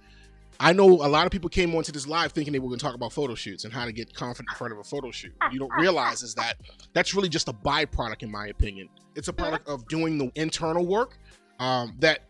I 0.60 0.72
know 0.72 0.88
a 0.88 1.06
lot 1.06 1.24
of 1.24 1.30
people 1.30 1.48
came 1.48 1.74
onto 1.74 1.92
this 1.92 2.06
live 2.06 2.32
thinking 2.32 2.52
they 2.52 2.58
were 2.58 2.68
going 2.68 2.80
to 2.80 2.84
talk 2.84 2.94
about 2.94 3.12
photo 3.12 3.34
shoots 3.34 3.64
and 3.64 3.72
how 3.72 3.84
to 3.84 3.92
get 3.92 4.12
confident 4.12 4.50
in 4.52 4.56
front 4.56 4.72
of 4.72 4.80
a 4.80 4.84
photo 4.84 5.10
shoot. 5.10 5.32
You 5.52 5.60
don't 5.60 5.72
realize 5.78 6.22
is 6.22 6.34
that 6.34 6.56
that's 6.94 7.14
really 7.14 7.28
just 7.28 7.48
a 7.48 7.52
byproduct, 7.52 8.22
in 8.22 8.30
my 8.30 8.48
opinion. 8.48 8.88
It's 9.14 9.28
a 9.28 9.32
product 9.32 9.68
of 9.68 9.86
doing 9.86 10.18
the 10.18 10.32
internal 10.34 10.84
work. 10.84 11.18
Um, 11.60 11.94
that 12.00 12.20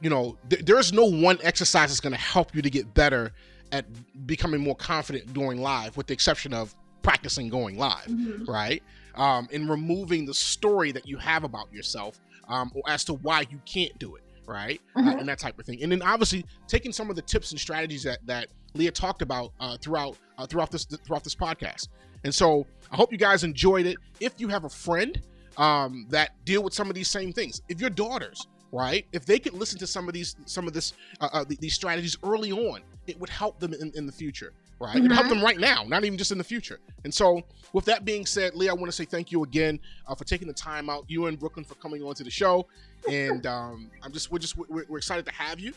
you 0.00 0.10
know, 0.10 0.36
th- 0.48 0.64
there 0.64 0.78
is 0.78 0.92
no 0.92 1.04
one 1.04 1.38
exercise 1.42 1.90
that's 1.90 2.00
going 2.00 2.14
to 2.14 2.20
help 2.20 2.54
you 2.54 2.62
to 2.62 2.70
get 2.70 2.92
better 2.94 3.32
at 3.70 3.86
becoming 4.26 4.60
more 4.60 4.74
confident 4.74 5.32
going 5.32 5.60
live, 5.60 5.96
with 5.96 6.06
the 6.06 6.12
exception 6.12 6.52
of 6.52 6.74
practicing 7.02 7.48
going 7.48 7.78
live, 7.78 8.06
mm-hmm. 8.06 8.44
right? 8.50 8.82
Um, 9.14 9.48
and 9.52 9.68
removing 9.68 10.26
the 10.26 10.34
story 10.34 10.92
that 10.92 11.06
you 11.06 11.16
have 11.18 11.44
about 11.44 11.72
yourself 11.72 12.20
um, 12.48 12.72
as 12.88 13.04
to 13.04 13.14
why 13.14 13.44
you 13.50 13.60
can't 13.64 13.96
do 13.98 14.16
it 14.16 14.22
right? 14.46 14.80
Uh, 14.94 15.00
mm-hmm. 15.00 15.08
Uh, 15.08 15.16
and 15.16 15.28
that 15.28 15.38
type 15.38 15.58
of 15.58 15.66
thing. 15.66 15.82
And 15.82 15.90
then 15.90 16.02
obviously 16.02 16.44
taking 16.66 16.92
some 16.92 17.10
of 17.10 17.16
the 17.16 17.22
tips 17.22 17.50
and 17.52 17.60
strategies 17.60 18.02
that 18.04 18.18
that 18.26 18.48
Leah 18.74 18.90
talked 18.90 19.22
about 19.22 19.52
uh, 19.60 19.76
throughout 19.78 20.16
uh, 20.38 20.46
throughout 20.46 20.70
this 20.70 20.84
throughout 20.84 21.24
this 21.24 21.34
podcast. 21.34 21.88
And 22.24 22.34
so 22.34 22.66
I 22.90 22.96
hope 22.96 23.12
you 23.12 23.18
guys 23.18 23.44
enjoyed 23.44 23.86
it. 23.86 23.96
If 24.20 24.34
you 24.38 24.48
have 24.48 24.64
a 24.64 24.68
friend 24.68 25.20
um, 25.56 26.06
that 26.10 26.44
deal 26.44 26.62
with 26.62 26.72
some 26.74 26.88
of 26.88 26.94
these 26.94 27.10
same 27.10 27.32
things, 27.32 27.62
if 27.68 27.80
your 27.80 27.90
daughters, 27.90 28.46
right, 28.70 29.06
if 29.12 29.26
they 29.26 29.38
could 29.38 29.54
listen 29.54 29.78
to 29.80 29.86
some 29.86 30.08
of 30.08 30.14
these 30.14 30.36
some 30.46 30.66
of 30.66 30.72
this 30.72 30.94
uh, 31.20 31.28
uh, 31.32 31.44
these 31.60 31.74
strategies 31.74 32.16
early 32.22 32.52
on, 32.52 32.80
it 33.06 33.18
would 33.18 33.30
help 33.30 33.58
them 33.60 33.74
in, 33.74 33.92
in 33.94 34.06
the 34.06 34.12
future 34.12 34.52
right? 34.82 34.96
Mm-hmm. 34.96 35.12
It 35.12 35.14
help 35.14 35.28
them 35.28 35.42
right 35.42 35.58
now, 35.58 35.84
not 35.86 36.04
even 36.04 36.18
just 36.18 36.32
in 36.32 36.38
the 36.38 36.44
future. 36.44 36.80
And 37.04 37.14
so, 37.14 37.42
with 37.72 37.84
that 37.86 38.04
being 38.04 38.26
said, 38.26 38.54
Leah, 38.54 38.70
I 38.70 38.74
want 38.74 38.86
to 38.86 38.92
say 38.92 39.04
thank 39.04 39.30
you 39.30 39.44
again 39.44 39.78
uh, 40.06 40.14
for 40.14 40.24
taking 40.24 40.48
the 40.48 40.54
time 40.54 40.90
out. 40.90 41.04
You 41.08 41.26
and 41.26 41.38
Brooklyn 41.38 41.64
for 41.64 41.76
coming 41.76 42.02
on 42.02 42.14
to 42.16 42.24
the 42.24 42.30
show, 42.30 42.66
and 43.10 43.46
um, 43.46 43.90
I'm 44.02 44.12
just 44.12 44.30
we're 44.30 44.38
just 44.38 44.56
we're, 44.56 44.84
we're, 44.88 44.98
excited 44.98 45.24
to 45.26 45.32
have 45.32 45.60
you. 45.60 45.72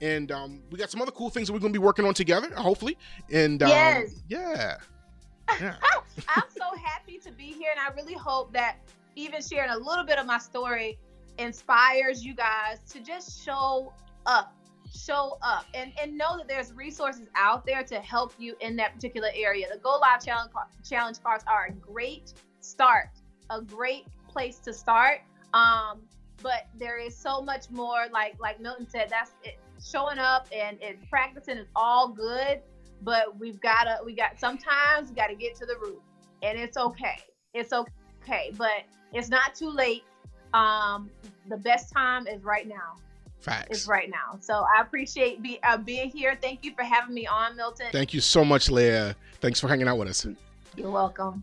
And 0.00 0.32
um, 0.32 0.62
we 0.70 0.78
got 0.78 0.90
some 0.90 1.00
other 1.00 1.12
cool 1.12 1.30
things 1.30 1.46
that 1.46 1.52
we're 1.52 1.60
going 1.60 1.72
to 1.72 1.78
be 1.78 1.84
working 1.84 2.04
on 2.04 2.14
together, 2.14 2.52
hopefully. 2.56 2.98
And 3.30 3.62
um, 3.62 3.68
yes, 3.68 4.22
yeah, 4.28 4.76
yeah. 5.60 5.74
I'm 6.28 6.42
so 6.56 6.76
happy 6.82 7.18
to 7.18 7.30
be 7.30 7.52
here, 7.52 7.70
and 7.70 7.80
I 7.80 7.94
really 7.94 8.14
hope 8.14 8.52
that 8.52 8.78
even 9.14 9.40
sharing 9.42 9.70
a 9.70 9.78
little 9.78 10.04
bit 10.04 10.18
of 10.18 10.26
my 10.26 10.38
story 10.38 10.98
inspires 11.38 12.24
you 12.24 12.34
guys 12.34 12.78
to 12.90 13.00
just 13.00 13.44
show 13.44 13.92
up 14.26 14.54
show 14.94 15.38
up 15.42 15.64
and, 15.74 15.92
and 16.00 16.16
know 16.16 16.36
that 16.36 16.46
there's 16.48 16.72
resources 16.72 17.26
out 17.34 17.64
there 17.64 17.82
to 17.82 17.98
help 18.00 18.34
you 18.38 18.54
in 18.60 18.76
that 18.76 18.94
particular 18.94 19.28
area. 19.34 19.66
The 19.72 19.78
Go 19.78 19.98
Live 20.00 20.24
Challenge, 20.24 20.50
challenge 20.88 21.22
cards 21.22 21.44
are 21.46 21.66
a 21.66 21.72
great 21.72 22.34
start, 22.60 23.08
a 23.50 23.62
great 23.62 24.06
place 24.28 24.58
to 24.58 24.72
start. 24.72 25.20
Um, 25.54 26.02
but 26.42 26.66
there 26.78 26.98
is 26.98 27.16
so 27.16 27.40
much 27.40 27.70
more, 27.70 28.06
like 28.12 28.36
like 28.40 28.60
Milton 28.60 28.88
said, 28.88 29.08
that's 29.10 29.32
it. 29.44 29.58
Showing 29.84 30.18
up 30.18 30.46
and, 30.54 30.80
and 30.82 30.96
practicing 31.08 31.58
is 31.58 31.66
all 31.74 32.08
good, 32.08 32.60
but 33.02 33.38
we've 33.38 33.60
gotta 33.60 33.98
we 34.04 34.14
got 34.14 34.38
sometimes 34.38 35.10
we 35.10 35.14
gotta 35.14 35.34
get 35.34 35.54
to 35.56 35.66
the 35.66 35.76
root. 35.80 36.00
And 36.42 36.58
it's 36.58 36.76
okay. 36.76 37.18
It's 37.54 37.72
okay. 37.72 38.52
But 38.56 38.84
it's 39.12 39.28
not 39.28 39.54
too 39.54 39.70
late. 39.70 40.04
Um, 40.54 41.10
the 41.48 41.56
best 41.56 41.92
time 41.92 42.26
is 42.26 42.42
right 42.42 42.68
now. 42.68 42.96
Facts. 43.40 43.76
Is 43.76 43.88
right 43.88 44.08
now. 44.08 44.38
So 44.40 44.64
I 44.76 44.80
appreciate 44.80 45.42
be, 45.42 45.58
uh, 45.64 45.76
being 45.76 46.10
here. 46.10 46.38
Thank 46.40 46.64
you 46.64 46.72
for 46.76 46.84
having 46.84 47.12
me 47.12 47.26
on, 47.26 47.56
Milton. 47.56 47.86
Thank 47.90 48.14
you 48.14 48.20
so 48.20 48.44
much, 48.44 48.70
Leah. 48.70 49.16
Thanks 49.40 49.58
for 49.58 49.66
hanging 49.66 49.88
out 49.88 49.98
with 49.98 50.08
us. 50.08 50.24
You're 50.76 50.90
welcome. 50.90 51.42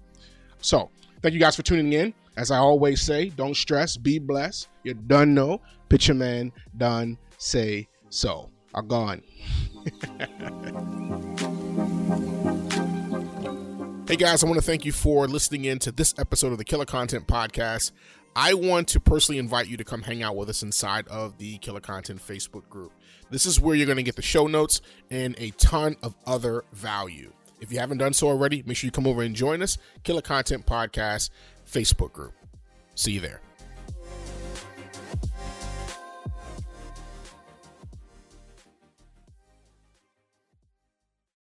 So, 0.62 0.90
thank 1.22 1.34
you 1.34 1.42
guys 1.42 1.58
for 1.58 1.62
tuning 1.62 1.92
in. 1.92 2.14
As 2.38 2.52
I 2.52 2.58
always 2.58 3.02
say, 3.02 3.30
don't 3.30 3.56
stress, 3.56 3.98
be 3.98 4.20
blessed. 4.20 4.68
You 4.84 4.94
done 4.94 5.34
know. 5.34 5.62
Picture 5.90 6.14
man 6.14 6.52
done 6.78 7.18
say 7.38 7.88
so. 8.10 8.50
Are 8.74 8.84
gone. 8.84 9.24
hey 14.08 14.16
guys, 14.16 14.44
I 14.44 14.48
want 14.48 14.60
to 14.60 14.66
thank 14.66 14.86
you 14.86 14.92
for 14.92 15.28
listening 15.28 15.66
in 15.66 15.80
to 15.80 15.92
this 15.92 16.14
episode 16.20 16.52
of 16.52 16.60
the 16.60 16.64
Killer 16.64 16.86
Content 16.86 17.28
Podcast. 17.28 17.92
I 18.36 18.54
want 18.54 18.88
to 18.90 19.00
personally 19.00 19.40
invite 19.40 19.68
you 19.68 19.78
to 19.78 19.84
come 19.84 20.04
hang 20.04 20.22
out 20.22 20.36
with 20.36 20.50
us 20.50 20.62
inside 20.62 21.08
of 21.08 21.40
the 21.40 21.58
Killer 21.58 21.80
Content 21.80 22.22
Facebook 22.26 22.70
group. 22.70 22.94
This 23.32 23.48
is 23.48 23.60
where 23.60 23.76
you're 23.76 23.88
going 23.88 23.98
to 23.98 24.04
get 24.04 24.16
the 24.16 24.22
show 24.22 24.46
notes 24.48 24.82
and 25.10 25.36
a 25.40 25.50
ton 25.52 25.96
of 26.04 26.16
other 26.28 26.64
value. 26.72 27.34
If 27.60 27.74
you 27.74 27.80
haven't 27.80 27.98
done 27.98 28.14
so 28.14 28.28
already, 28.28 28.64
make 28.66 28.78
sure 28.78 28.88
you 28.88 28.92
come 28.92 29.08
over 29.08 29.22
and 29.22 29.36
join 29.36 29.62
us. 29.62 29.78
Killer 30.04 30.22
Content 30.22 30.66
Podcast 30.66 31.30
Facebook 31.72 32.12
group. 32.12 32.34
See 32.96 33.12
you 33.12 33.20
there. 33.20 33.42